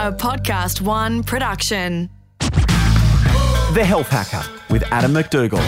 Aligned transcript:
a 0.00 0.10
Podcast 0.10 0.80
One 0.80 1.22
production. 1.22 2.10
The 2.38 3.84
Health 3.84 4.08
Hacker 4.08 4.42
with 4.70 4.82
Adam 4.84 5.12
MacDougall. 5.12 5.60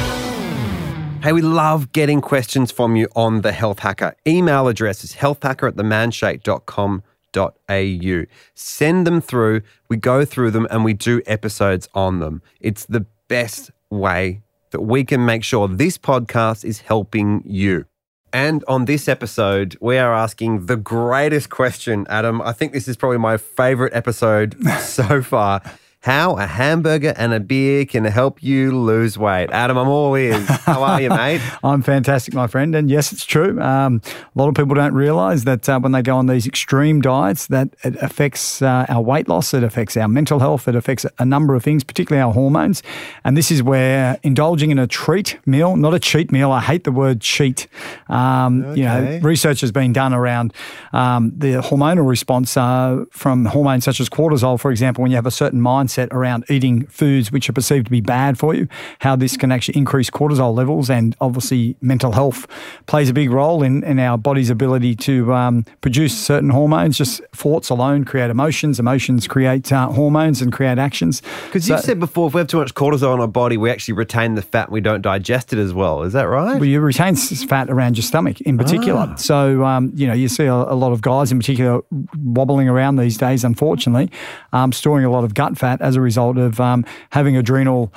Hey, 1.22 1.32
we 1.32 1.42
love 1.42 1.92
getting 1.92 2.22
questions 2.22 2.72
from 2.72 2.96
you 2.96 3.08
on 3.14 3.42
The 3.42 3.52
Health 3.52 3.80
Hacker. 3.80 4.16
Email 4.26 4.68
address 4.68 5.04
is 5.04 5.16
healthhacker 5.16 5.68
at 5.68 5.76
themanshake.com.au. 5.76 8.24
Send 8.54 9.06
them 9.06 9.20
through, 9.20 9.60
we 9.90 9.98
go 9.98 10.24
through 10.24 10.52
them, 10.52 10.66
and 10.70 10.82
we 10.82 10.94
do 10.94 11.20
episodes 11.26 11.90
on 11.92 12.20
them. 12.20 12.40
It's 12.58 12.86
the 12.86 13.04
best 13.28 13.70
way 13.90 14.40
that 14.70 14.80
we 14.80 15.04
can 15.04 15.26
make 15.26 15.44
sure 15.44 15.68
this 15.68 15.98
podcast 15.98 16.64
is 16.64 16.80
helping 16.80 17.42
you. 17.44 17.84
And 18.32 18.64
on 18.66 18.86
this 18.86 19.08
episode, 19.08 19.76
we 19.80 19.98
are 19.98 20.14
asking 20.14 20.66
the 20.66 20.76
greatest 20.76 21.50
question, 21.50 22.06
Adam. 22.08 22.40
I 22.40 22.52
think 22.52 22.72
this 22.72 22.88
is 22.88 22.96
probably 22.96 23.18
my 23.18 23.36
favorite 23.36 23.92
episode 23.94 24.56
so 24.80 25.22
far. 25.22 25.60
How 26.02 26.36
a 26.36 26.48
hamburger 26.48 27.14
and 27.16 27.32
a 27.32 27.38
beer 27.38 27.84
can 27.84 28.04
help 28.04 28.42
you 28.42 28.76
lose 28.76 29.16
weight. 29.16 29.50
Adam, 29.52 29.76
I'm 29.76 29.86
all 29.86 30.16
ears. 30.16 30.48
How 30.48 30.82
are 30.82 31.00
you, 31.00 31.08
mate? 31.10 31.40
I'm 31.62 31.80
fantastic, 31.80 32.34
my 32.34 32.48
friend. 32.48 32.74
And 32.74 32.90
yes, 32.90 33.12
it's 33.12 33.24
true. 33.24 33.60
Um, 33.60 34.02
a 34.04 34.36
lot 34.36 34.48
of 34.48 34.56
people 34.56 34.74
don't 34.74 34.94
realize 34.94 35.44
that 35.44 35.68
uh, 35.68 35.78
when 35.78 35.92
they 35.92 36.02
go 36.02 36.16
on 36.16 36.26
these 36.26 36.44
extreme 36.44 37.02
diets, 37.02 37.46
that 37.46 37.68
it 37.84 37.94
affects 38.02 38.60
uh, 38.60 38.84
our 38.88 39.00
weight 39.00 39.28
loss, 39.28 39.54
it 39.54 39.62
affects 39.62 39.96
our 39.96 40.08
mental 40.08 40.40
health, 40.40 40.66
it 40.66 40.74
affects 40.74 41.06
a 41.20 41.24
number 41.24 41.54
of 41.54 41.62
things, 41.62 41.84
particularly 41.84 42.20
our 42.20 42.32
hormones. 42.32 42.82
And 43.22 43.36
this 43.36 43.52
is 43.52 43.62
where 43.62 44.18
indulging 44.24 44.72
in 44.72 44.80
a 44.80 44.88
treat 44.88 45.38
meal, 45.46 45.76
not 45.76 45.94
a 45.94 46.00
cheat 46.00 46.32
meal. 46.32 46.50
I 46.50 46.62
hate 46.62 46.82
the 46.82 46.90
word 46.90 47.20
cheat. 47.20 47.68
Um, 48.08 48.74
You 48.76 48.86
know, 48.86 49.20
research 49.22 49.60
has 49.60 49.70
been 49.70 49.92
done 49.92 50.12
around 50.12 50.52
um, 50.92 51.32
the 51.36 51.62
hormonal 51.62 52.08
response 52.08 52.56
uh, 52.56 53.04
from 53.12 53.44
hormones 53.44 53.84
such 53.84 54.00
as 54.00 54.08
cortisol, 54.08 54.58
for 54.58 54.72
example, 54.72 55.02
when 55.02 55.12
you 55.12 55.16
have 55.16 55.26
a 55.26 55.30
certain 55.30 55.60
mindset 55.60 55.91
around 55.98 56.44
eating 56.48 56.86
foods 56.86 57.30
which 57.30 57.48
are 57.48 57.52
perceived 57.52 57.86
to 57.86 57.90
be 57.90 58.00
bad 58.00 58.38
for 58.38 58.54
you, 58.54 58.68
how 59.00 59.16
this 59.16 59.36
can 59.36 59.52
actually 59.52 59.76
increase 59.76 60.10
cortisol 60.10 60.54
levels. 60.54 60.90
And 60.90 61.16
obviously, 61.20 61.76
mental 61.80 62.12
health 62.12 62.46
plays 62.86 63.08
a 63.08 63.12
big 63.12 63.30
role 63.30 63.62
in, 63.62 63.84
in 63.84 63.98
our 63.98 64.18
body's 64.18 64.50
ability 64.50 64.96
to 64.96 65.32
um, 65.32 65.64
produce 65.80 66.18
certain 66.18 66.50
hormones. 66.50 66.98
Just 66.98 67.22
thoughts 67.32 67.70
alone 67.70 68.04
create 68.04 68.30
emotions, 68.30 68.78
emotions 68.78 69.26
create 69.26 69.72
uh, 69.72 69.88
hormones 69.88 70.42
and 70.42 70.52
create 70.52 70.78
actions. 70.78 71.22
Because 71.46 71.68
you 71.68 71.78
said 71.78 72.00
before, 72.00 72.28
if 72.28 72.34
we 72.34 72.38
have 72.38 72.48
too 72.48 72.58
much 72.58 72.74
cortisol 72.74 73.14
in 73.14 73.20
our 73.20 73.28
body, 73.28 73.56
we 73.56 73.70
actually 73.70 73.94
retain 73.94 74.34
the 74.34 74.42
fat 74.42 74.68
and 74.68 74.72
we 74.72 74.80
don't 74.80 75.02
digest 75.02 75.52
it 75.52 75.58
as 75.58 75.72
well. 75.72 76.02
Is 76.02 76.12
that 76.12 76.24
right? 76.24 76.54
Well, 76.54 76.64
you 76.64 76.80
retain 76.80 77.16
fat 77.16 77.70
around 77.70 77.96
your 77.96 78.02
stomach 78.02 78.40
in 78.42 78.56
particular. 78.58 79.14
So, 79.16 79.64
um, 79.64 79.92
you 79.94 80.06
know, 80.06 80.12
you 80.12 80.28
see 80.28 80.44
a, 80.44 80.54
a 80.54 80.74
lot 80.74 80.92
of 80.92 81.02
guys 81.02 81.32
in 81.32 81.38
particular 81.38 81.82
wobbling 82.18 82.68
around 82.68 82.96
these 82.96 83.16
days, 83.18 83.44
unfortunately, 83.44 84.10
um, 84.52 84.72
storing 84.72 85.04
a 85.04 85.10
lot 85.10 85.24
of 85.24 85.34
gut 85.34 85.58
fat 85.58 85.80
as 85.82 85.96
a 85.96 86.00
result 86.00 86.38
of 86.38 86.60
um, 86.60 86.84
having 87.10 87.36
adrenal. 87.36 87.92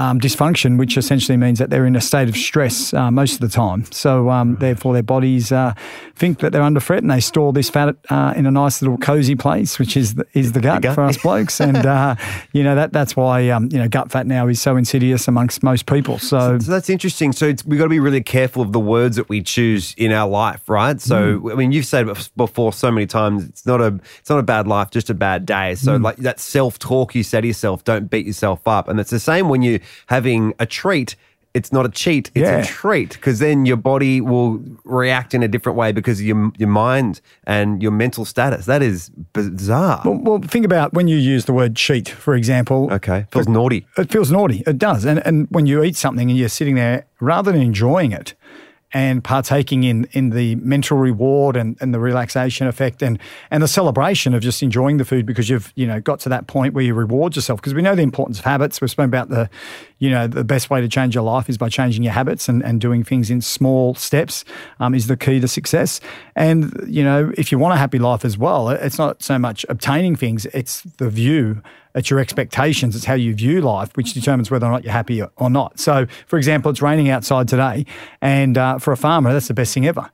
Um, 0.00 0.18
dysfunction, 0.18 0.78
which 0.78 0.96
essentially 0.96 1.36
means 1.36 1.58
that 1.58 1.68
they're 1.68 1.84
in 1.84 1.94
a 1.94 2.00
state 2.00 2.28
of 2.30 2.34
stress 2.34 2.94
uh, 2.94 3.10
most 3.10 3.34
of 3.34 3.40
the 3.40 3.48
time. 3.54 3.84
So, 3.92 4.30
um, 4.30 4.56
therefore, 4.56 4.94
their 4.94 5.02
bodies 5.02 5.52
uh, 5.52 5.74
think 6.16 6.38
that 6.38 6.52
they're 6.52 6.62
under 6.62 6.80
threat, 6.80 7.02
and 7.02 7.10
they 7.10 7.20
store 7.20 7.52
this 7.52 7.68
fat 7.68 7.96
uh, 8.08 8.32
in 8.34 8.46
a 8.46 8.50
nice 8.50 8.80
little 8.80 8.96
cozy 8.96 9.34
place, 9.34 9.78
which 9.78 9.98
is 9.98 10.14
the, 10.14 10.24
is 10.32 10.52
the 10.52 10.60
gut, 10.60 10.80
gut. 10.80 10.94
for 10.94 11.04
us 11.04 11.18
blokes. 11.18 11.60
And 11.68 11.84
uh, 11.84 12.14
you 12.52 12.62
know 12.64 12.74
that 12.76 12.94
that's 12.94 13.14
why 13.14 13.50
um, 13.50 13.68
you 13.70 13.78
know 13.78 13.88
gut 13.88 14.10
fat 14.10 14.26
now 14.26 14.48
is 14.48 14.58
so 14.58 14.76
insidious 14.78 15.28
amongst 15.28 15.62
most 15.62 15.84
people. 15.84 16.18
So, 16.18 16.58
So 16.58 16.70
that's 16.72 16.88
interesting. 16.88 17.32
So 17.32 17.46
it's, 17.48 17.62
we've 17.66 17.78
got 17.78 17.84
to 17.84 17.90
be 17.90 18.00
really 18.00 18.22
careful 18.22 18.62
of 18.62 18.72
the 18.72 18.80
words 18.80 19.16
that 19.16 19.28
we 19.28 19.42
choose 19.42 19.94
in 19.98 20.12
our 20.12 20.28
life, 20.28 20.62
right? 20.68 20.98
So 20.98 21.20
Mm. 21.40 21.52
I 21.52 21.54
mean, 21.56 21.72
you've 21.72 21.84
said 21.86 22.06
before 22.36 22.72
so 22.72 22.90
many 22.90 23.06
times. 23.06 23.44
It's 23.44 23.66
not 23.66 23.82
a 23.82 24.00
it's 24.20 24.30
not 24.30 24.38
a 24.38 24.42
bad 24.54 24.66
life, 24.66 24.88
just 24.90 25.10
a 25.10 25.14
bad 25.14 25.44
day. 25.44 25.74
So 25.74 25.98
Mm. 25.98 26.04
like 26.04 26.16
that 26.28 26.40
self 26.40 26.78
talk 26.78 27.14
you 27.14 27.22
say 27.22 27.42
to 27.42 27.46
yourself, 27.46 27.84
don't 27.84 28.08
beat 28.10 28.24
yourself 28.26 28.66
up. 28.66 28.88
And 28.88 28.98
it's 28.98 29.10
the 29.10 29.20
same 29.20 29.50
when 29.50 29.60
you 29.60 29.78
having 30.06 30.54
a 30.58 30.66
treat. 30.66 31.16
It's 31.52 31.72
not 31.72 31.84
a 31.84 31.88
cheat; 31.88 32.30
it's 32.36 32.42
Yeah. 32.48 32.58
a 32.58 32.64
treat 32.64 33.14
because 33.14 33.40
then 33.40 33.66
your 33.66 33.76
body 33.76 34.20
will 34.20 34.62
react 34.84 35.34
in 35.34 35.42
a 35.42 35.48
different 35.48 35.76
way 35.76 35.90
because 35.90 36.20
of 36.20 36.26
your 36.26 36.52
your 36.58 36.68
mind 36.68 37.20
and 37.42 37.82
your 37.82 37.90
mental 37.90 38.24
status. 38.24 38.66
That 38.66 38.82
is 38.82 39.10
bizarre. 39.32 40.00
Well, 40.04 40.20
well, 40.22 40.38
think 40.38 40.64
about 40.64 40.92
when 40.92 41.08
you 41.08 41.16
use 41.16 41.46
the 41.46 41.52
word 41.52 41.74
cheat, 41.74 42.08
for 42.08 42.36
example. 42.36 42.88
okay, 42.92 43.26
feels 43.32 43.48
naughty. 43.48 43.84
It 43.98 44.12
feels 44.12 44.30
naughty. 44.30 44.62
It 44.64 44.78
does. 44.78 45.04
And, 45.04 45.18
and 45.26 45.48
when 45.50 45.66
you 45.66 45.82
eat 45.82 45.96
something 45.96 46.30
and 46.30 46.38
you're 46.38 46.48
sitting 46.48 46.76
there, 46.76 47.06
rather 47.18 47.50
than 47.50 47.62
enjoying 47.62 48.12
it 48.12 48.34
and 48.92 49.22
partaking 49.22 49.84
in, 49.84 50.06
in 50.12 50.30
the 50.30 50.56
mental 50.56 50.98
reward 50.98 51.56
and, 51.56 51.76
and 51.80 51.94
the 51.94 52.00
relaxation 52.00 52.66
effect 52.66 53.02
and, 53.02 53.18
and 53.50 53.62
the 53.62 53.68
celebration 53.68 54.34
of 54.34 54.42
just 54.42 54.62
enjoying 54.62 54.96
the 54.96 55.04
food 55.04 55.26
because 55.26 55.48
you've, 55.48 55.72
you 55.76 55.86
know, 55.86 56.00
got 56.00 56.20
to 56.20 56.28
that 56.28 56.46
point 56.46 56.74
where 56.74 56.84
you 56.84 56.94
reward 56.94 57.36
yourself. 57.36 57.60
Because 57.60 57.74
we 57.74 57.82
know 57.82 57.94
the 57.94 58.02
importance 58.02 58.38
of 58.38 58.44
habits. 58.44 58.80
We've 58.80 58.90
spoken 58.90 59.10
about 59.10 59.28
the, 59.28 59.48
you 60.00 60.10
know, 60.10 60.26
the 60.26 60.42
best 60.42 60.70
way 60.70 60.80
to 60.80 60.88
change 60.88 61.14
your 61.14 61.22
life 61.22 61.48
is 61.48 61.56
by 61.56 61.68
changing 61.68 62.02
your 62.02 62.12
habits 62.12 62.48
and, 62.48 62.64
and 62.64 62.80
doing 62.80 63.04
things 63.04 63.30
in 63.30 63.40
small 63.40 63.94
steps 63.94 64.44
um, 64.80 64.94
is 64.94 65.06
the 65.06 65.16
key 65.16 65.38
to 65.38 65.46
success. 65.46 66.00
And, 66.34 66.84
you 66.88 67.04
know, 67.04 67.32
if 67.36 67.52
you 67.52 67.58
want 67.58 67.74
a 67.74 67.76
happy 67.76 68.00
life 68.00 68.24
as 68.24 68.36
well, 68.36 68.70
it's 68.70 68.98
not 68.98 69.22
so 69.22 69.38
much 69.38 69.64
obtaining 69.68 70.16
things, 70.16 70.46
it's 70.46 70.82
the 70.98 71.08
view 71.08 71.62
it's 71.94 72.08
your 72.08 72.20
expectations, 72.20 72.94
it's 72.94 73.04
how 73.04 73.14
you 73.14 73.34
view 73.34 73.60
life, 73.60 73.90
which 73.96 74.14
determines 74.14 74.50
whether 74.50 74.66
or 74.66 74.70
not 74.70 74.84
you're 74.84 74.92
happy 74.92 75.22
or 75.22 75.50
not. 75.50 75.80
So, 75.80 76.06
for 76.26 76.36
example, 76.36 76.70
it's 76.70 76.80
raining 76.80 77.08
outside 77.08 77.48
today, 77.48 77.84
and 78.22 78.56
uh, 78.56 78.78
for 78.78 78.92
a 78.92 78.96
farmer, 78.96 79.32
that's 79.32 79.48
the 79.48 79.54
best 79.54 79.74
thing 79.74 79.86
ever. 79.86 80.08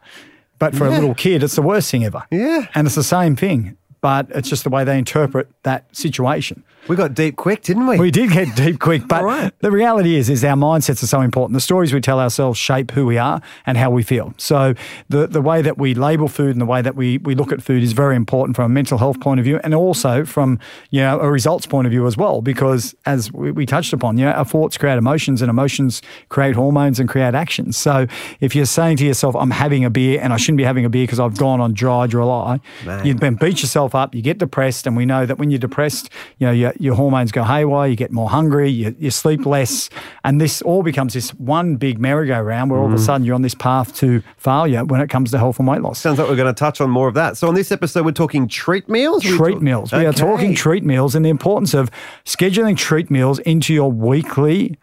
But 0.59 0.75
for 0.75 0.87
a 0.87 0.91
little 0.91 1.15
kid, 1.15 1.43
it's 1.43 1.55
the 1.55 1.61
worst 1.61 1.91
thing 1.91 2.03
ever. 2.05 2.25
Yeah. 2.31 2.67
And 2.75 2.87
it's 2.87 2.97
the 2.97 3.03
same 3.03 3.37
thing, 3.37 3.77
but 4.01 4.27
it's 4.31 4.49
just 4.49 4.65
the 4.65 4.71
way 4.71 4.85
they 4.85 4.99
interpret 4.99 5.49
that 5.63 5.85
situation. 5.97 6.63
We 6.89 6.95
got 6.95 7.15
deep 7.15 7.35
quick, 7.35 7.63
didn't 7.63 7.87
we? 7.89 7.99
We 7.99 8.11
did 8.13 8.31
get 8.31 8.55
deep 8.55 8.79
quick, 8.79 9.09
but 9.09 9.25
right. 9.25 9.53
the 9.61 9.73
reality 9.73 10.15
is, 10.15 10.31
is 10.31 10.45
our 10.45 10.55
mindsets 10.55 11.03
are 11.03 11.09
so 11.09 11.21
important. 11.21 11.55
The 11.55 11.61
stories 11.61 11.93
we 11.93 12.01
tell 12.01 12.21
ourselves 12.21 12.59
shape 12.59 12.93
who 12.93 13.07
we 13.07 13.19
are 13.19 13.41
and 13.67 13.77
how 13.77 13.91
we 13.91 14.05
feel. 14.05 14.35
So 14.37 14.75
the 15.09 15.27
the 15.27 15.43
way 15.43 15.63
that 15.63 15.79
we 15.79 15.95
label 15.95 16.29
food 16.29 16.51
and 16.51 16.61
the 16.61 16.67
way 16.67 16.83
that 16.83 16.95
we 16.95 17.19
we 17.19 17.35
look 17.35 17.51
at 17.51 17.61
food 17.61 17.83
is 17.83 17.93
very 17.93 18.15
important 18.15 18.55
from 18.55 18.67
a 18.67 18.69
mental 18.69 18.99
health 18.99 19.19
point 19.21 19.41
of 19.41 19.45
view, 19.45 19.59
and 19.65 19.75
also 19.75 20.25
from 20.25 20.61
you 20.91 21.01
know 21.01 21.19
a 21.19 21.29
results 21.29 21.67
point 21.67 21.87
of 21.87 21.91
view 21.91 22.07
as 22.07 22.17
well. 22.17 22.41
Because 22.41 22.95
as 23.05 23.33
we, 23.33 23.51
we 23.51 23.67
touched 23.67 23.93
upon, 23.93 24.17
you 24.17 24.25
know, 24.25 24.33
our 24.33 24.45
thoughts 24.45 24.79
create 24.79 24.97
emotions, 24.97 25.43
and 25.43 25.51
emotions 25.51 26.03
create 26.29 26.55
hormones 26.55 27.01
and 27.01 27.09
create 27.09 27.35
actions. 27.35 27.77
So 27.77 28.07
if 28.39 28.55
you're 28.55 28.65
saying 28.65 28.99
to 28.99 29.05
yourself, 29.05 29.35
"I'm 29.35 29.51
having 29.51 29.85
a 29.85 29.91
beer 29.91 30.21
and 30.23 30.33
I 30.33 30.37
shouldn't 30.37 30.59
be 30.59 30.65
having 30.65 30.85
a 30.85 30.89
beer 30.89 31.05
because 31.05 31.19
I've 31.19 31.37
gone 31.37 31.61
on 31.61 31.75
dry 31.75 32.07
July," 32.07 32.61
you 33.05 33.15
then 33.15 33.35
beat 33.35 33.63
yourself 33.63 33.96
up. 33.97 34.15
You 34.15 34.23
get 34.23 34.39
depressed, 34.39 34.87
and 34.87 34.97
we 34.97 35.05
know 35.05 35.27
that 35.27 35.39
when 35.39 35.51
you're 35.51 35.59
depressed, 35.59 36.11
you 36.39 36.47
know 36.47 36.53
your, 36.53 36.73
your 36.79 36.95
hormones 36.95 37.33
go 37.33 37.43
haywire. 37.43 37.89
You 37.89 37.97
get 37.97 38.13
more 38.13 38.31
hungry. 38.31 38.71
You, 38.71 38.95
you 38.99 39.11
sleep 39.11 39.45
less, 39.47 39.91
and 40.23 40.41
this 40.41 40.63
all 40.63 40.83
becomes 40.83 41.15
this 41.15 41.31
one 41.35 41.77
big 41.77 41.99
merry-go-round 41.99 42.71
where 42.71 42.79
all 42.79 42.87
of 42.87 42.93
a 42.93 42.97
mm. 42.97 43.01
sudden 43.01 43.27
you're 43.27 43.35
on 43.35 43.43
this 43.43 43.55
path 43.55 43.95
to 43.97 44.23
failure 44.37 44.85
when 44.85 45.01
it 45.01 45.11
comes 45.11 45.31
to 45.33 45.39
health 45.39 45.59
and 45.59 45.67
weight 45.67 45.83
loss. 45.83 45.99
Sounds 45.99 46.19
like 46.19 46.29
we're 46.29 46.37
going 46.37 46.55
to 46.55 46.59
touch 46.59 46.81
on 46.81 46.91
more 46.91 47.09
of 47.09 47.15
that. 47.15 47.37
So 47.37 47.49
on 47.49 47.55
this 47.55 47.73
episode, 47.73 48.05
we're 48.05 48.13
talking 48.13 48.47
treat 48.47 48.89
meals. 48.89 49.25
We 49.25 49.37
treat 49.37 49.55
talk- 49.55 49.63
meals. 49.63 49.93
We 49.93 50.07
are 50.07 50.13
talking 50.13 50.55
treat 50.55 50.85
meals 50.85 51.15
and 51.15 51.25
the 51.25 51.31
importance 51.31 51.75
of 51.75 51.91
scheduling 52.25 52.77
treat 52.77 53.11
meals 53.11 53.39
into 53.41 53.73
your 53.73 53.91
weekly 53.91 54.79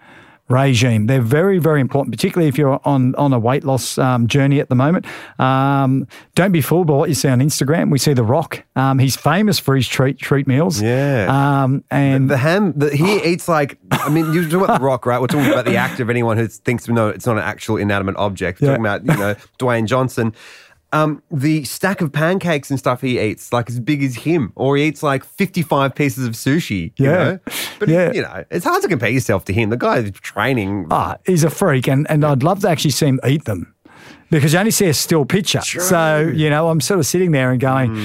regime. 0.49 1.07
They're 1.07 1.21
very, 1.21 1.57
very 1.57 1.79
important, 1.81 2.13
particularly 2.13 2.47
if 2.49 2.57
you're 2.57 2.79
on, 2.85 3.15
on 3.15 3.31
a 3.33 3.39
weight 3.39 3.63
loss 3.63 3.97
um, 3.97 4.27
journey 4.27 4.59
at 4.59 4.69
the 4.69 4.75
moment. 4.75 5.05
Um, 5.39 6.07
don't 6.35 6.51
be 6.51 6.61
fooled 6.61 6.87
by 6.87 6.93
what 6.95 7.09
you 7.09 7.15
see 7.15 7.29
on 7.29 7.39
Instagram. 7.39 7.89
We 7.91 7.97
see 7.97 8.13
The 8.13 8.23
Rock. 8.23 8.63
Um, 8.75 8.99
he's 8.99 9.15
famous 9.15 9.57
for 9.57 9.75
his 9.75 9.87
treat 9.87 10.19
treat 10.19 10.45
meals. 10.47 10.81
Yeah. 10.81 11.27
Um, 11.63 11.83
and 11.89 12.29
The 12.29 12.37
ham, 12.37 12.73
the, 12.75 12.95
he 12.95 13.23
eats 13.23 13.47
like, 13.47 13.77
I 13.91 14.09
mean, 14.09 14.33
you're 14.33 14.43
talking 14.43 14.63
about 14.65 14.79
The 14.79 14.85
Rock, 14.85 15.05
right? 15.05 15.19
We're 15.21 15.27
talking 15.27 15.51
about 15.51 15.65
the 15.65 15.77
actor 15.77 16.03
of 16.03 16.09
anyone 16.09 16.37
who 16.37 16.47
thinks, 16.47 16.87
no, 16.87 17.07
it's 17.09 17.25
not 17.25 17.37
an 17.37 17.43
actual 17.43 17.77
inanimate 17.77 18.17
object. 18.17 18.61
We're 18.61 18.67
Yeah. 18.67 18.71
talking 18.77 18.85
about, 18.85 19.01
you 19.05 19.19
know, 19.19 19.35
Dwayne 19.59 19.85
Johnson. 19.87 20.33
Um, 20.93 21.23
the 21.31 21.63
stack 21.63 22.01
of 22.01 22.11
pancakes 22.13 22.69
and 22.69 22.77
stuff 22.77 23.01
he 23.01 23.19
eats, 23.19 23.51
like 23.51 23.67
as 23.67 23.79
big 23.79 24.03
as 24.03 24.13
him, 24.15 24.53
or 24.55 24.77
he 24.77 24.83
eats 24.83 25.01
like 25.01 25.23
55 25.25 25.95
pieces 25.95 26.25
of 26.27 26.33
sushi. 26.33 26.93
You 26.97 27.05
Yeah. 27.09 27.11
know? 27.23 27.39
But, 27.79 27.89
Yeah. 27.89 28.11
you 28.13 28.21
know, 28.21 28.43
it's 28.51 28.63
hard 28.63 28.81
to 28.83 28.87
compare 28.87 29.09
yourself 29.09 29.43
to 29.45 29.53
him. 29.53 29.71
The 29.71 29.77
guy 29.77 29.97
is 29.97 30.11
training. 30.11 30.85
Ah, 30.91 31.17
he's 31.25 31.43
a 31.43 31.49
freak, 31.49 31.87
and, 31.87 32.05
and 32.11 32.23
I'd 32.23 32.43
love 32.43 32.59
to 32.61 32.69
actually 32.69 32.91
see 32.91 33.07
him 33.07 33.19
eat 33.27 33.45
them 33.45 33.73
because 34.29 34.53
you 34.53 34.59
only 34.59 34.69
see 34.71 34.85
a 34.85 34.93
still 34.93 35.25
picture. 35.25 35.61
So, 35.61 36.31
you 36.33 36.49
know, 36.51 36.69
I'm 36.69 36.79
sort 36.79 36.99
of 36.99 37.07
sitting 37.07 37.31
there 37.31 37.51
and 37.51 37.59
going, 37.59 37.95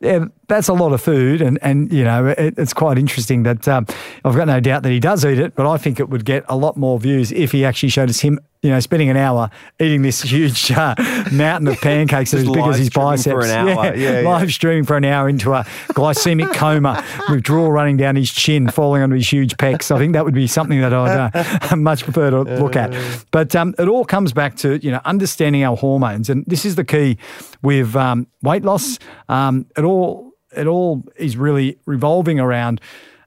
yeah, 0.00 0.26
that's 0.48 0.68
a 0.68 0.74
lot 0.74 0.92
of 0.92 1.00
food. 1.00 1.40
And, 1.40 1.58
and 1.62 1.92
you 1.92 2.04
know, 2.04 2.26
it, 2.26 2.54
it's 2.56 2.72
quite 2.72 2.98
interesting 2.98 3.42
that 3.44 3.66
um, 3.68 3.86
I've 4.24 4.36
got 4.36 4.46
no 4.46 4.60
doubt 4.60 4.82
that 4.84 4.90
he 4.90 5.00
does 5.00 5.24
eat 5.24 5.38
it, 5.38 5.54
but 5.54 5.70
I 5.70 5.76
think 5.76 6.00
it 6.00 6.08
would 6.08 6.24
get 6.24 6.44
a 6.48 6.56
lot 6.56 6.76
more 6.76 6.98
views 6.98 7.32
if 7.32 7.52
he 7.52 7.64
actually 7.64 7.88
showed 7.88 8.08
us 8.08 8.20
him, 8.20 8.38
you 8.62 8.70
know, 8.70 8.80
spending 8.80 9.08
an 9.10 9.16
hour 9.16 9.50
eating 9.80 10.02
this 10.02 10.22
huge 10.22 10.70
uh, 10.72 10.94
mountain 11.32 11.68
of 11.68 11.80
pancakes 11.80 12.32
as 12.34 12.44
big 12.44 12.56
as 12.58 12.78
his 12.78 12.90
biceps. 12.90 13.32
for 13.32 13.44
an 13.44 13.50
hour. 13.50 13.94
Yeah, 13.94 14.20
yeah. 14.20 14.28
live 14.28 14.52
streaming 14.52 14.84
for 14.84 14.96
an 14.96 15.04
hour 15.04 15.28
into 15.28 15.52
a 15.52 15.64
glycemic 15.90 16.52
coma 16.54 17.04
with 17.28 17.42
drool 17.42 17.70
running 17.70 17.96
down 17.96 18.16
his 18.16 18.30
chin, 18.30 18.68
falling 18.68 19.02
onto 19.02 19.16
his 19.16 19.30
huge 19.30 19.56
pecs. 19.56 19.94
I 19.94 19.98
think 19.98 20.14
that 20.14 20.24
would 20.24 20.34
be 20.34 20.46
something 20.46 20.80
that 20.80 20.92
I'd 20.92 21.70
uh, 21.70 21.76
much 21.76 22.04
prefer 22.04 22.30
to 22.30 22.42
look 22.42 22.76
at. 22.76 22.94
But 23.30 23.54
um, 23.54 23.74
it 23.78 23.88
all 23.88 24.04
comes 24.04 24.32
back 24.32 24.56
to 24.56 24.78
you 24.78 24.90
know 24.90 25.00
understanding 25.04 25.62
our 25.62 25.76
hormones, 25.76 26.28
and 26.30 26.44
this 26.46 26.64
is 26.64 26.76
the 26.76 26.84
key 26.84 27.18
with 27.62 27.94
um, 27.94 28.26
weight 28.42 28.64
loss. 28.64 28.98
Um, 29.28 29.66
it 29.76 29.84
all 29.84 30.35
it 30.56 30.66
all 30.66 31.04
is 31.16 31.36
really 31.36 31.78
revolving 31.86 32.40
around 32.40 32.80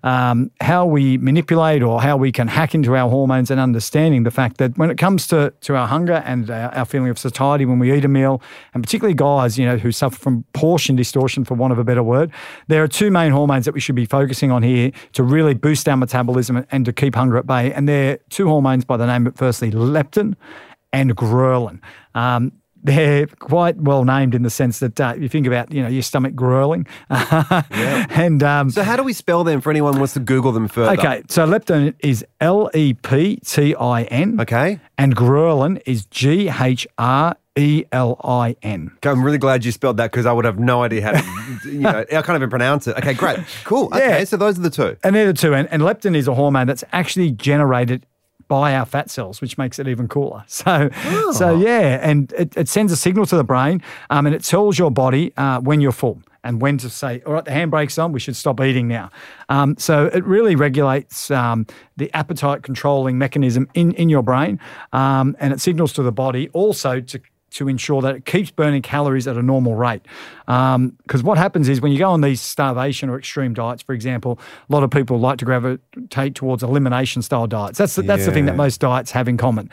um, 0.03 0.51
how 0.61 0.85
we 0.85 1.17
manipulate 1.17 1.83
or 1.83 2.01
how 2.01 2.15
we 2.15 2.31
can 2.31 2.47
hack 2.47 2.73
into 2.73 2.95
our 2.95 3.09
hormones 3.09 3.51
and 3.51 3.59
understanding 3.59 4.23
the 4.23 4.31
fact 4.31 4.57
that 4.57 4.77
when 4.77 4.89
it 4.89 4.97
comes 4.97 5.27
to, 5.27 5.53
to 5.61 5.75
our 5.75 5.87
hunger 5.87 6.23
and 6.25 6.49
our, 6.49 6.73
our 6.73 6.85
feeling 6.85 7.09
of 7.09 7.19
satiety 7.19 7.65
when 7.65 7.79
we 7.79 7.93
eat 7.93 8.05
a 8.05 8.07
meal, 8.07 8.41
and 8.73 8.81
particularly 8.81 9.13
guys, 9.13 9.59
you 9.59 9.65
know, 9.65 9.77
who 9.77 9.91
suffer 9.91 10.17
from 10.17 10.45
portion 10.53 10.95
distortion, 10.95 11.43
for 11.43 11.55
want 11.55 11.73
of 11.73 11.79
a 11.79 11.83
better 11.83 12.03
word, 12.03 12.31
there 12.67 12.81
are 12.81 12.87
two 12.87 13.11
main 13.11 13.31
hormones 13.31 13.65
that 13.65 13.73
we 13.73 13.79
should 13.79 13.95
be 13.95 14.05
focusing 14.05 14.51
on 14.51 14.63
here 14.63 14.91
to 15.13 15.23
really 15.23 15.53
boost 15.53 15.87
our 15.89 15.97
metabolism 15.97 16.65
and 16.71 16.85
to 16.85 16.93
keep 16.93 17.15
hunger 17.15 17.37
at 17.37 17.45
bay. 17.45 17.73
And 17.73 17.87
they're 17.87 18.19
two 18.29 18.47
hormones 18.47 18.85
by 18.85 18.97
the 18.97 19.05
name 19.05 19.27
of 19.27 19.35
firstly 19.35 19.71
leptin 19.71 20.35
and 20.93 21.15
ghrelin. 21.15 21.81
Um, 22.15 22.53
they're 22.83 23.27
quite 23.27 23.77
well 23.77 24.05
named 24.05 24.33
in 24.35 24.43
the 24.43 24.49
sense 24.49 24.79
that 24.79 24.99
uh, 24.99 25.13
you 25.17 25.27
think 25.29 25.45
about 25.47 25.71
you 25.71 25.81
know 25.81 25.89
your 25.89 26.01
stomach 26.03 26.35
growling, 26.35 26.87
Yeah. 27.09 28.05
and 28.09 28.41
um, 28.43 28.69
So 28.69 28.83
how 28.83 28.95
do 28.95 29.03
we 29.03 29.13
spell 29.13 29.43
them 29.43 29.61
for 29.61 29.69
anyone 29.69 29.93
who 29.93 29.99
wants 29.99 30.13
to 30.13 30.19
Google 30.19 30.51
them 30.51 30.67
further? 30.67 30.91
okay, 30.99 31.23
so 31.29 31.45
leptin 31.45 31.93
is 31.99 32.25
L 32.41 32.69
E 32.73 32.93
P 32.93 33.37
T 33.45 33.75
I 33.75 34.03
N, 34.03 34.39
Okay. 34.41 34.79
and 34.97 35.15
ghrelin 35.15 35.81
is 35.85 36.05
G 36.05 36.49
H 36.49 36.87
R 36.97 37.35
E 37.57 37.83
L 37.91 38.19
I 38.23 38.55
N. 38.63 38.91
Okay, 38.97 39.09
I'm 39.09 39.23
really 39.23 39.37
glad 39.37 39.65
you 39.65 39.71
spelled 39.71 39.97
that 39.97 40.11
because 40.11 40.25
I 40.25 40.31
would 40.31 40.45
have 40.45 40.59
no 40.59 40.83
idea 40.83 41.01
how 41.01 41.11
to, 41.11 41.23
you 41.69 41.79
know, 41.79 42.05
I 42.09 42.21
can't 42.21 42.35
even 42.37 42.49
pronounce 42.49 42.87
it. 42.87 42.95
Okay, 42.97 43.13
great. 43.13 43.39
Cool. 43.65 43.85
Okay, 43.87 44.19
Yeah. 44.19 44.23
so 44.23 44.37
those 44.37 44.57
are 44.57 44.61
the 44.61 44.69
two. 44.69 44.95
And 45.03 45.15
they're 45.15 45.27
the 45.27 45.33
two. 45.33 45.53
And, 45.53 45.67
and 45.71 45.81
leptin 45.81 46.15
is 46.15 46.27
a 46.27 46.33
hormone 46.33 46.67
that's 46.67 46.83
actually 46.93 47.31
generated 47.31 48.05
by 48.49 48.75
our 48.75 48.85
fat 48.85 49.09
cells, 49.09 49.39
which 49.39 49.57
makes 49.57 49.79
it 49.79 49.87
even 49.87 50.09
cooler. 50.09 50.43
So, 50.59 50.89
so 51.31 51.57
yeah, 51.57 51.99
and 52.01 52.33
it, 52.33 52.57
it 52.57 52.67
sends 52.67 52.91
a 52.91 52.97
signal 52.97 53.25
to 53.27 53.37
the 53.37 53.45
brain, 53.45 53.81
um, 54.09 54.25
and 54.25 54.35
it 54.35 54.43
tells 54.43 54.77
your 54.77 54.91
body 54.91 55.31
uh, 55.37 55.61
when 55.61 55.79
you're 55.79 55.93
full 55.93 56.21
and 56.43 56.61
when 56.61 56.77
to 56.79 56.89
say, 56.89 57.21
all 57.25 57.33
right, 57.33 57.45
the 57.45 57.51
handbrake's 57.51 57.97
on, 57.97 58.11
we 58.11 58.19
should 58.19 58.35
stop 58.35 58.59
eating 58.61 58.87
now. 58.87 59.09
Um, 59.49 59.75
so 59.77 60.07
it 60.07 60.23
really 60.25 60.55
regulates 60.55 61.31
um, 61.31 61.65
the 61.97 62.13
appetite 62.13 62.63
controlling 62.63 63.17
mechanism 63.17 63.69
in 63.73 63.93
in 63.93 64.09
your 64.09 64.23
brain, 64.23 64.59
um, 64.91 65.35
and 65.39 65.53
it 65.53 65.61
signals 65.61 65.93
to 65.93 66.03
the 66.03 66.11
body 66.11 66.49
also 66.49 66.99
to 66.99 67.21
to 67.51 67.67
ensure 67.67 68.01
that 68.01 68.15
it 68.15 68.25
keeps 68.25 68.51
burning 68.51 68.81
calories 68.81 69.27
at 69.27 69.37
a 69.37 69.41
normal 69.41 69.75
rate. 69.75 70.01
Um, 70.47 70.97
because 71.03 71.23
what 71.23 71.37
happens 71.37 71.69
is 71.69 71.81
when 71.81 71.91
you 71.91 71.99
go 71.99 72.09
on 72.09 72.21
these 72.21 72.41
starvation 72.41 73.09
or 73.09 73.17
extreme 73.17 73.53
diets, 73.53 73.83
for 73.83 73.93
example, 73.93 74.39
a 74.69 74.73
lot 74.73 74.83
of 74.83 74.89
people 74.89 75.19
like 75.19 75.37
to 75.39 75.45
gravitate 75.45 76.35
towards 76.35 76.63
elimination 76.63 77.21
style 77.21 77.47
diets. 77.47 77.77
That's 77.77 77.95
the, 77.95 78.01
that's 78.01 78.25
the 78.25 78.31
thing 78.31 78.45
that 78.45 78.55
most 78.55 78.79
diets 78.79 79.11
have 79.11 79.27
in 79.27 79.37
common, 79.37 79.69